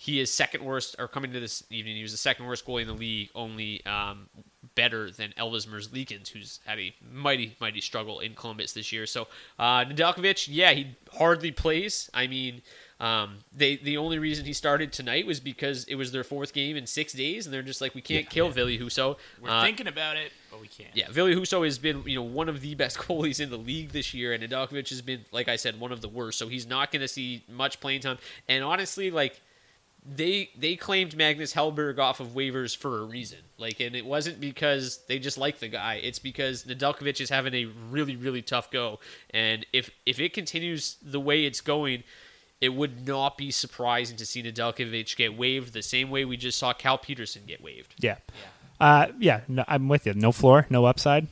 [0.00, 2.82] he is second worst, or coming to this evening, he was the second worst goalie
[2.82, 4.28] in the league, only um,
[4.76, 9.06] better than Elvis Merzlikins, who's had a mighty, mighty struggle in Columbus this year.
[9.06, 9.26] So
[9.58, 12.08] uh, Nedeljkovic, yeah, he hardly plays.
[12.14, 12.62] I mean,
[13.00, 16.76] um, they the only reason he started tonight was because it was their fourth game
[16.76, 19.16] in six days, and they're just like, we can't kill Ville Husso.
[19.40, 20.94] We're Uh, thinking about it, but we can't.
[20.94, 23.90] yeah, Ville Husso has been, you know, one of the best goalies in the league
[23.90, 26.38] this year, and Nedeljkovic has been, like I said, one of the worst.
[26.38, 28.18] So he's not going to see much playing time.
[28.48, 29.40] And honestly, like
[30.16, 33.38] they they claimed Magnus Hellberg off of waivers for a reason.
[33.58, 36.00] Like, and it wasn't because they just like the guy.
[36.02, 39.00] It's because Nedeljkovic is having a really really tough go.
[39.30, 42.04] And if if it continues the way it's going.
[42.60, 46.58] It would not be surprising to see Nedeljkovic get waived the same way we just
[46.58, 47.94] saw Cal Petersen get waived.
[48.00, 48.16] Yeah.
[48.80, 50.14] Uh, yeah, no, I'm with you.
[50.14, 51.28] No floor, no upside,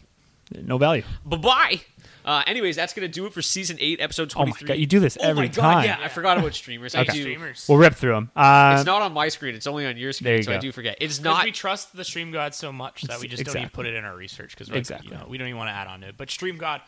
[0.55, 1.03] no value.
[1.25, 1.81] Bye bye.
[2.27, 4.67] Uh, anyways, that's gonna do it for season eight, episode Oh my twenty-three.
[4.69, 5.85] God, you do this Oh my every God, time.
[5.85, 6.95] Yeah, I forgot about streamers.
[6.97, 7.21] I do.
[7.21, 7.67] Streamers.
[7.69, 8.31] We'll rip through them.
[8.35, 9.55] Uh, It's not on my screen.
[9.55, 10.61] It's only on your There screen, you so I go.
[10.63, 10.97] do forget.
[11.01, 11.45] It's not.
[11.45, 13.77] we trust the Stream God so much that we just don't even Exactly.
[13.77, 15.09] put it in our research because Exactly.
[15.11, 16.17] you know, we don't even want to add on to it.
[16.17, 16.81] But Stream God,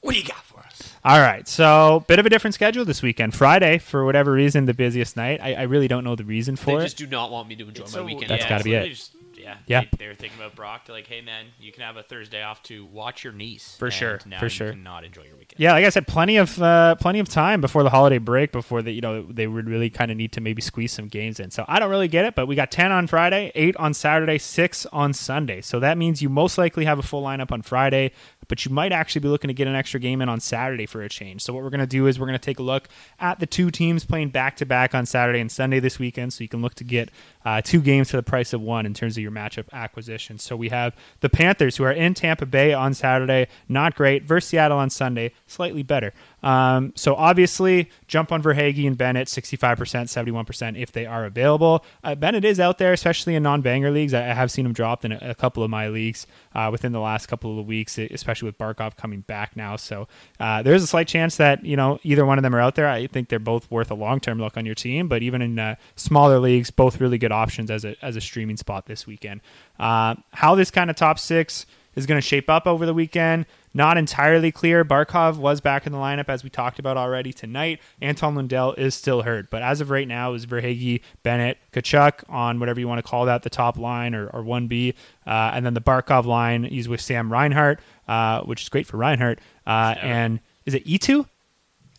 [0.00, 0.94] what do you got for us?
[1.04, 3.34] All right, so bit of a different schedule this weekend.
[3.34, 5.40] Friday, for whatever reason, the busiest night.
[5.42, 6.80] I, I really don't know the reason They for it.
[6.80, 7.04] I just it.
[7.04, 8.30] do not want me to enjoy It's my so- weekend.
[8.30, 8.74] That's yeah, gotta be it.
[8.76, 9.80] literally just- yeah, Yeah.
[9.82, 10.86] They, they were thinking about Brock.
[10.86, 13.76] They're like, hey man, you can have a Thursday off to watch your niece.
[13.78, 14.72] For sure, Now for you sure.
[14.74, 15.58] not enjoy your weekend.
[15.58, 18.82] Yeah, like I said, plenty of uh, plenty of time before the holiday break before
[18.82, 21.50] the you know they would really kind of need to maybe squeeze some games in.
[21.50, 24.38] So I don't really get it, but we got ten on Friday, eight on Saturday,
[24.38, 25.60] six on Sunday.
[25.60, 28.12] So that means you most likely have a full lineup on Friday,
[28.48, 31.02] but you might actually be looking to get an extra game in on Saturday for
[31.02, 31.42] a change.
[31.42, 32.88] So what we're gonna do is we're gonna take a look
[33.18, 36.42] at the two teams playing back to back on Saturday and Sunday this weekend, so
[36.44, 37.10] you can look to get
[37.44, 40.38] uh, two games for the price of one in terms of your matchup acquisition.
[40.38, 44.50] So we have the Panthers who are in Tampa Bay on Saturday, not great, versus
[44.50, 46.12] Seattle on Sunday, slightly better.
[46.42, 51.84] Um, so obviously, jump on Verhaeghe and Bennett, 65%, 71% if they are available.
[52.02, 54.14] Uh, Bennett is out there, especially in non-banger leagues.
[54.14, 56.92] I, I have seen him dropped in a, a couple of my leagues uh, within
[56.92, 59.76] the last couple of weeks, especially with Barkov coming back now.
[59.76, 60.08] So
[60.38, 62.88] uh, there's a slight chance that you know either one of them are out there.
[62.88, 65.76] I think they're both worth a long-term look on your team, but even in uh,
[65.96, 69.40] smaller leagues, both really good options as a as a streaming spot this weekend.
[69.78, 73.46] Uh, how this kind of top six is going to shape up over the weekend.
[73.72, 74.84] Not entirely clear.
[74.84, 77.80] Barkov was back in the lineup as we talked about already tonight.
[78.00, 82.58] Anton Lundell is still hurt, but as of right now, is Verhaeghe, Bennett, Tkachuk on
[82.58, 84.94] whatever you want to call that, the top line or, or 1B,
[85.26, 88.96] uh, and then the Barkov line is with Sam Reinhart, uh, which is great for
[88.96, 89.38] Reinhart.
[89.66, 91.28] Uh, and is it Eetu?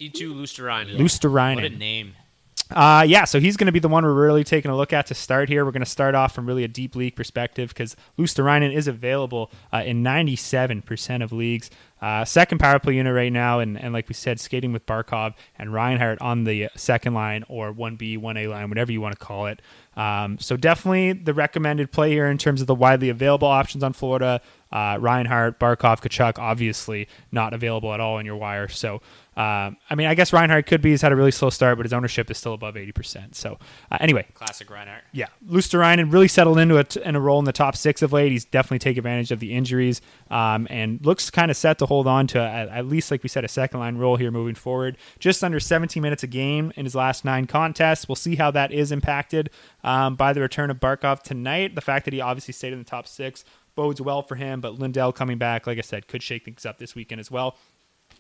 [0.01, 0.97] Eetu Lusterine.
[0.97, 1.55] Luostarinen.
[1.55, 2.15] What a name.
[2.71, 5.07] Uh, yeah, so he's going to be the one we're really taking a look at
[5.07, 5.65] to start here.
[5.65, 9.51] We're going to start off from really a deep league perspective because Luostarinen is available
[9.73, 11.69] uh, in 97% of leagues.
[12.01, 15.35] Uh, second power play unit right now, and, and like we said, skating with Barkov
[15.59, 19.45] and Reinhart on the second line or 1B, 1A line, whatever you want to call
[19.45, 19.61] it.
[19.95, 23.93] Um, so definitely the recommended play here in terms of the widely available options on
[23.93, 24.41] Florida.
[24.71, 28.67] Uh, Reinhart, Barkov, Tkachuk, obviously not available at all in your wire.
[28.67, 29.01] So,
[29.37, 30.89] um, I mean, I guess Reinhart could be.
[30.89, 33.33] He's had a really slow start, but his ownership is still above 80%.
[33.33, 33.57] So,
[33.89, 35.03] uh, anyway, Classic Reinhart.
[35.13, 38.33] yeah, Luostarinen really settled into a, in a role in the top six of late.
[38.33, 42.07] He's definitely taken advantage of the injuries um, and looks kind of set to hold
[42.07, 44.97] on to at, at least, like we said, a second line role here moving forward.
[45.17, 48.09] Just under 17 minutes a game in his last nine contests.
[48.09, 49.49] We'll see how that is impacted
[49.85, 51.75] um, by the return of Barkov tonight.
[51.75, 53.45] The fact that he obviously stayed in the top six
[53.75, 56.77] bodes well for him, but Lundell coming back, like I said, could shake things up
[56.77, 57.55] this weekend as well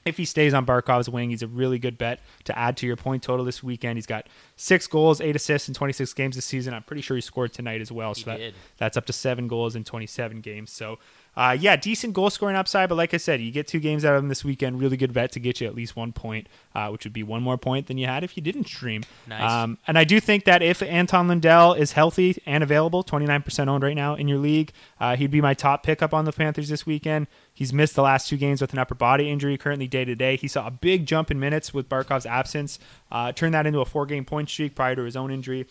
[0.05, 2.95] if he stays on Barkov's wing, he's a really good bet to add to your
[2.95, 3.97] point total this weekend.
[3.97, 6.73] He's got six goals, eight assists in 26 games this season.
[6.73, 8.15] I'm pretty sure he scored tonight as well.
[8.15, 8.39] So that,
[8.77, 10.71] that's up to seven goals in 27 games.
[10.71, 10.97] So,
[11.35, 12.89] uh, yeah, decent goal scoring upside.
[12.89, 14.79] But like I said, you get two games out of him this weekend.
[14.81, 17.41] Really good bet to get you at least one point, uh, which would be one
[17.41, 19.03] more point than you had if you didn't stream.
[19.27, 19.49] Nice.
[19.49, 23.83] Um, and I do think that if Anton Lundell is healthy and available, 29% owned
[23.83, 26.85] right now in your league, uh, he'd be my top pickup on the Panthers this
[26.85, 27.27] weekend.
[27.53, 30.35] He's missed the last two games with an upper body injury, currently day to day.
[30.35, 32.79] He saw a big jump in minutes with Barkov's absence,
[33.11, 35.67] uh, turned that into a four game point streak prior to his own injury.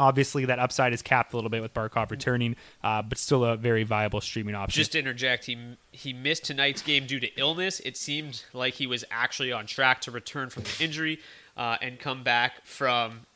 [0.00, 3.54] Obviously, that upside is capped a little bit with Barkov returning, uh, but still a
[3.54, 4.80] very viable streaming option.
[4.80, 5.58] Just to interject, he
[5.92, 7.80] he missed tonight's game due to illness.
[7.80, 11.20] It seemed like he was actually on track to return from the injury
[11.54, 13.26] uh, and come back from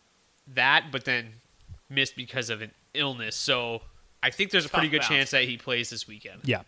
[0.55, 1.35] that, but then
[1.91, 3.37] missed because of an illness.
[3.37, 3.83] So
[4.23, 5.09] I think there's a pretty good bounce.
[5.09, 6.41] chance that he plays this weekend.
[6.45, 6.63] Yeah.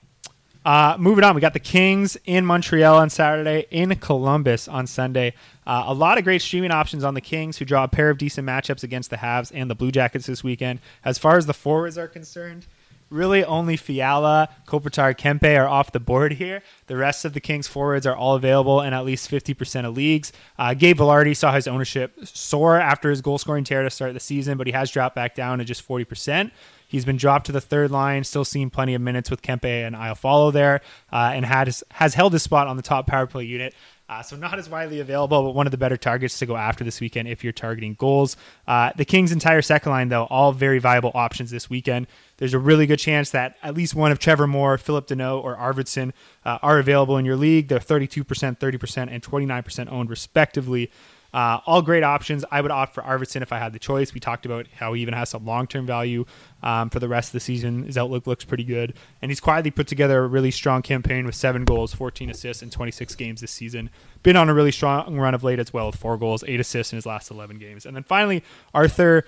[0.66, 5.32] Uh, moving on, we got the Kings in Montreal on Saturday, in Columbus on Sunday.
[5.64, 8.18] Uh, a lot of great streaming options on the Kings, who draw a pair of
[8.18, 10.80] decent matchups against the Habs and the Blue Jackets this weekend.
[11.04, 12.66] As far as the forwards are concerned,
[13.10, 16.64] really only Fiala, Kopitar, Kempe are off the board here.
[16.88, 20.32] The rest of the Kings forwards are all available in at least 50% of leagues.
[20.58, 24.18] Uh, Gabe Vilardi saw his ownership soar after his goal scoring tear to start the
[24.18, 26.50] season, but he has dropped back down to just 40%.
[26.88, 29.96] He's been dropped to the third line, still seeing plenty of minutes with Kempe and
[29.96, 30.80] Iafallo there,
[31.12, 33.74] uh, and has, has held his spot on the top power play unit.
[34.08, 36.84] Uh, so not as widely available, but one of the better targets to go after
[36.84, 38.36] this weekend if you're targeting goals.
[38.68, 42.06] Uh, the Kings' entire second line, though, all very viable options this weekend.
[42.36, 45.56] There's a really good chance that at least one of Trevor Moore, Phillip Danault, or
[45.56, 46.12] Arvidsson
[46.44, 47.66] uh, are available in your league.
[47.66, 50.92] They're 32%, 30%, and 29% owned, respectively.
[51.36, 52.46] Uh, all great options.
[52.50, 54.14] I would opt for Arvidsson if I had the choice.
[54.14, 56.24] We talked about how he even has some long term value
[56.62, 57.82] um, for the rest of the season.
[57.82, 58.94] His outlook looks pretty good.
[59.20, 62.70] And he's quietly put together a really strong campaign with seven goals, 14 assists in
[62.70, 63.90] 26 games this season.
[64.22, 66.94] Been on a really strong run of late as well with four goals, eight assists
[66.94, 67.84] in his last 11 games.
[67.84, 68.42] And then finally,
[68.72, 69.26] Arthur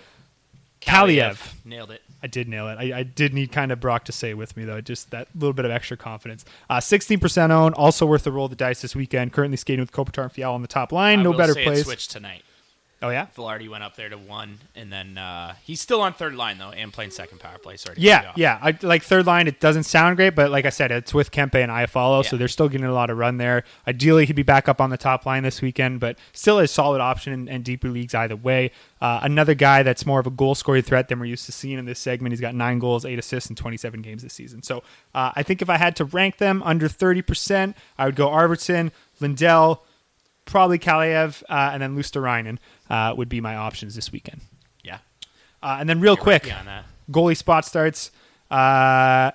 [0.81, 1.57] Kaliyev.
[1.67, 2.01] Nailed it.
[2.23, 2.79] I did nail it.
[2.79, 5.53] I, I did need kind of Brock to say with me though, just that little
[5.53, 6.45] bit of extra confidence.
[6.69, 9.33] Uh, Sixteen percent own, also worth the roll of the dice this weekend.
[9.33, 11.21] Currently skating with Kopitar and Fiala on the top line.
[11.21, 11.85] I no better place.
[11.85, 12.43] Switch tonight.
[13.01, 16.35] Oh yeah, Vilardi went up there to one, and then uh, he's still on third
[16.35, 17.77] line though, and playing second power play.
[17.77, 17.95] Sorry.
[17.97, 18.59] yeah, yeah.
[18.61, 21.55] I, like third line, it doesn't sound great, but like I said, it's with Kempe
[21.63, 22.39] and Iafallo, so Yeah.
[22.41, 23.63] they're still getting a lot of run there.
[23.87, 27.01] Ideally, he'd be back up on the top line this weekend, but still a solid
[27.01, 28.73] option in, in deeper leagues either way.
[29.01, 31.79] Uh, another guy that's more of a goal scoring threat than we're used to seeing
[31.79, 32.33] in this segment.
[32.33, 34.65] He's got nine goals, eight assists in 27 games this season.
[34.65, 34.83] So
[35.15, 38.91] uh, I think if I had to rank them under 30%, I would go Arvidsson,
[39.21, 39.85] Lundell,
[40.49, 42.59] probably Kaliyev, uh, and then Luostarinen
[42.91, 44.41] uh, would be my options this weekend.
[44.83, 44.99] yeah.
[45.63, 46.85] Uh, and then real You're quick, right on that.
[47.11, 48.11] goalie spot starts.
[48.51, 49.31] Uh,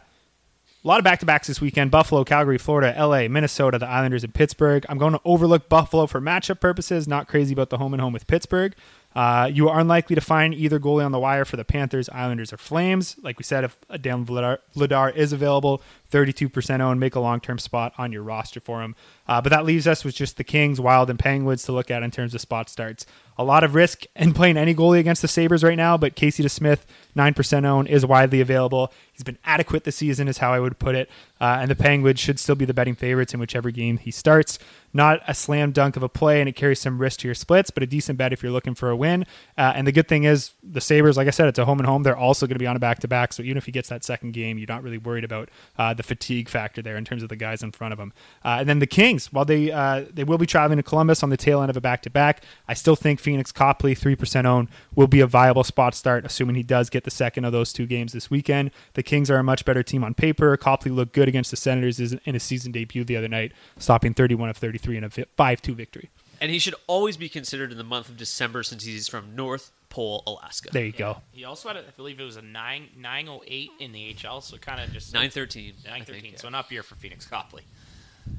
[0.86, 4.24] a lot of back to backs this weekend Buffalo, Calgary, Florida, LA, Minnesota, the Islanders,
[4.24, 4.86] and Pittsburgh.
[4.90, 8.12] I'm going to overlook Buffalo for matchup purposes, not crazy about the home and home
[8.12, 8.74] with Pittsburgh.
[9.16, 12.52] Uh, you are unlikely to find either goalie on the wire for the Panthers, Islanders,
[12.52, 13.16] or Flames.
[13.22, 15.82] Like we said, if a Dan Vladar, Vladar is available,
[16.12, 18.96] 32% own, make a long term spot on your roster for him.
[19.28, 22.04] Uh, but that leaves us with just the Kings, Wild, and Penguins to look at
[22.04, 23.06] in terms of spot starts.
[23.38, 26.44] A lot of risk in playing any goalie against the Sabres right now, but Casey
[26.44, 26.82] DeSmith,
[27.16, 28.92] 9% owned, is widely available.
[29.12, 31.10] He's been adequate this season, is how I would put it.
[31.40, 34.60] Uh, and the Penguins should still be the betting favorites in whichever game he starts.
[34.94, 37.72] Not a slam dunk of a play, and it carries some risk to your splits,
[37.72, 39.26] but a decent bet if you're looking for a win.
[39.58, 41.88] Uh, and the good thing is, the Sabres, like I said, it's a home and
[41.88, 42.04] home.
[42.04, 43.34] They're also going to be on a back to back.
[43.34, 46.04] So even if he gets that second game, you're not really worried about uh, the
[46.04, 48.14] fatigue factor there in terms of the guys in front of him.
[48.46, 51.30] Uh, and then the Kings, while they uh, they will be traveling to Columbus on
[51.30, 54.70] the tail end of a back to back, I still think Pheonix Copley, 3% owned,
[54.96, 57.86] will be a viable spot start, assuming he does get the second of those two
[57.86, 58.72] games this weekend.
[58.94, 60.56] The Kings are a much better team on paper.
[60.58, 64.50] Copley looked good against the Senators in his season debut the other night, stopping 31
[64.50, 66.10] of 33 in a 5 2 victory.
[66.42, 69.72] And he should always be considered in the month of December since he's from North
[69.90, 70.70] Pole, Alaska.
[70.74, 71.22] There you go.
[71.32, 74.14] He also had, a, I believe it was a nine nine oh eight in the
[74.14, 76.32] HL, so kind of just 913, I Nine think, thirteen.
[76.34, 76.38] yeah.
[76.40, 77.64] So an up year for Pheonix Copley.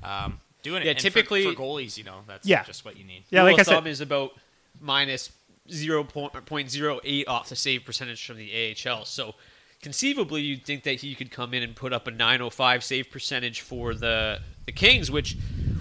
[0.03, 0.87] Um, doing it.
[0.87, 2.65] Yeah, and typically- for, goalies, you know, that's Yeah.
[2.65, 3.25] just what you need.
[3.31, 4.33] Yeah, Rule like of I said- is about
[4.81, 5.31] minus
[5.71, 9.05] 0.08 off the save percentage from the AHL.
[9.05, 9.35] So
[9.83, 13.61] conceivably, you'd think that he could come in and put up a 905 save percentage
[13.61, 15.37] for the the Kings, which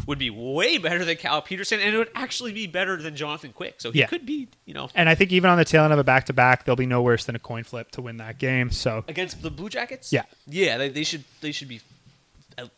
[0.08, 3.54] would be way better than Cal Petersen, and it would actually be better than Jonathan
[3.54, 3.76] Quick.
[3.78, 4.08] So he Yeah.
[4.08, 6.26] could be, you know, And I think even on the tail end of a back
[6.26, 8.72] to back, they'll be no worse than a coin flip to win that game.
[8.72, 10.12] So against the Blue Jackets.
[10.12, 10.24] Yeah.
[10.46, 11.80] yeah, they, they should they should be,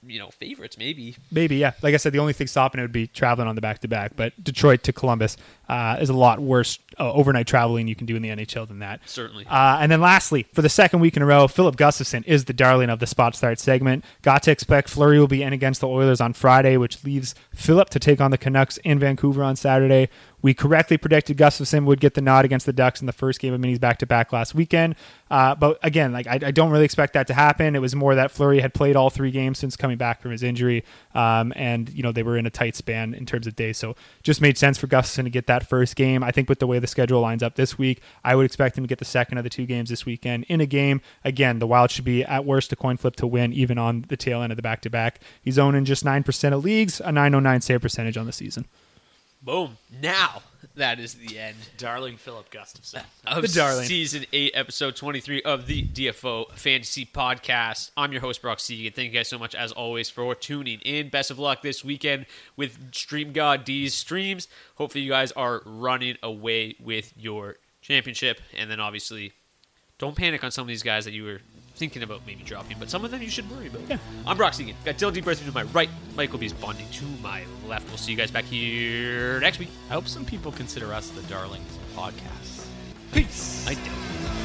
[0.05, 1.15] you know, favorites maybe.
[1.31, 1.73] maybe, yeah.
[1.81, 3.87] Like I said, the only thing stopping it would be traveling on the back to
[3.87, 4.15] back.
[4.15, 5.37] But Detroit to Columbus
[5.69, 8.79] uh, is a lot worse uh, overnight traveling you can do in the NHL than
[8.79, 9.01] that.
[9.05, 9.45] Certainly.
[9.47, 12.53] Uh, and then lastly, for the second week in a row, Filip Gustavsson is the
[12.53, 14.03] darling of the spot start segment.
[14.21, 17.89] Got to expect Fleury will be in against the Oilers on Friday, which leaves Philip
[17.91, 20.09] to take on the Canucks in Vancouver on Saturday.
[20.45, 23.51] We correctly predicted Gustavsson would get the nod against the Ducks in the first game
[23.51, 24.93] of minis back to back last weekend.
[25.31, 27.75] Uh, but again, like I, I don't really expect that to happen.
[27.75, 30.43] It was more that Fleury had played all three games since coming back from his
[30.43, 30.83] injury,
[31.15, 33.79] um, and you know they were in a tight span in terms of days.
[33.79, 36.23] So just made sense for Gustavsson to get that first game.
[36.23, 38.83] I think with the way the schedule lines up this week, I would expect him
[38.83, 41.01] to get the second of the two games this weekend in a game.
[41.23, 44.15] Again, the Wild should be at worst a coin flip to win, even on the
[44.15, 45.21] tail end of the back to back.
[45.41, 48.67] He's owning just nine percent of leagues, a 909 save percentage on the season.
[49.45, 49.77] Boom.
[50.01, 50.41] Now
[50.73, 53.03] that is the end Darling Filip Gustavsson.
[53.27, 53.85] of The darling.
[53.85, 57.91] season eight, episode twenty-three of the DFO Fantasy Podcast.
[57.95, 58.91] I'm your host Brock Seguin.
[58.91, 61.09] Thank you guys so much as always for tuning in.
[61.09, 62.25] Best of luck this weekend
[62.57, 64.47] with Stream God D's streams.
[64.77, 69.33] Hopefully you guys are running away with your championship, and then obviously
[69.99, 71.41] don't panic on some of these guys that you were
[71.75, 73.99] thinking about maybe dropping, but some of them you should worry about.
[74.25, 74.75] I'm Brock Seguin.
[74.85, 75.21] Got Dylan D.
[75.21, 77.87] Bertham to my right, Michael B's bonding to my left.
[77.89, 79.69] We'll see you guys back here next week.
[79.89, 82.67] I hope some people consider us the darlings of podcasts.
[83.11, 83.67] Peace.
[83.67, 84.44] I don't.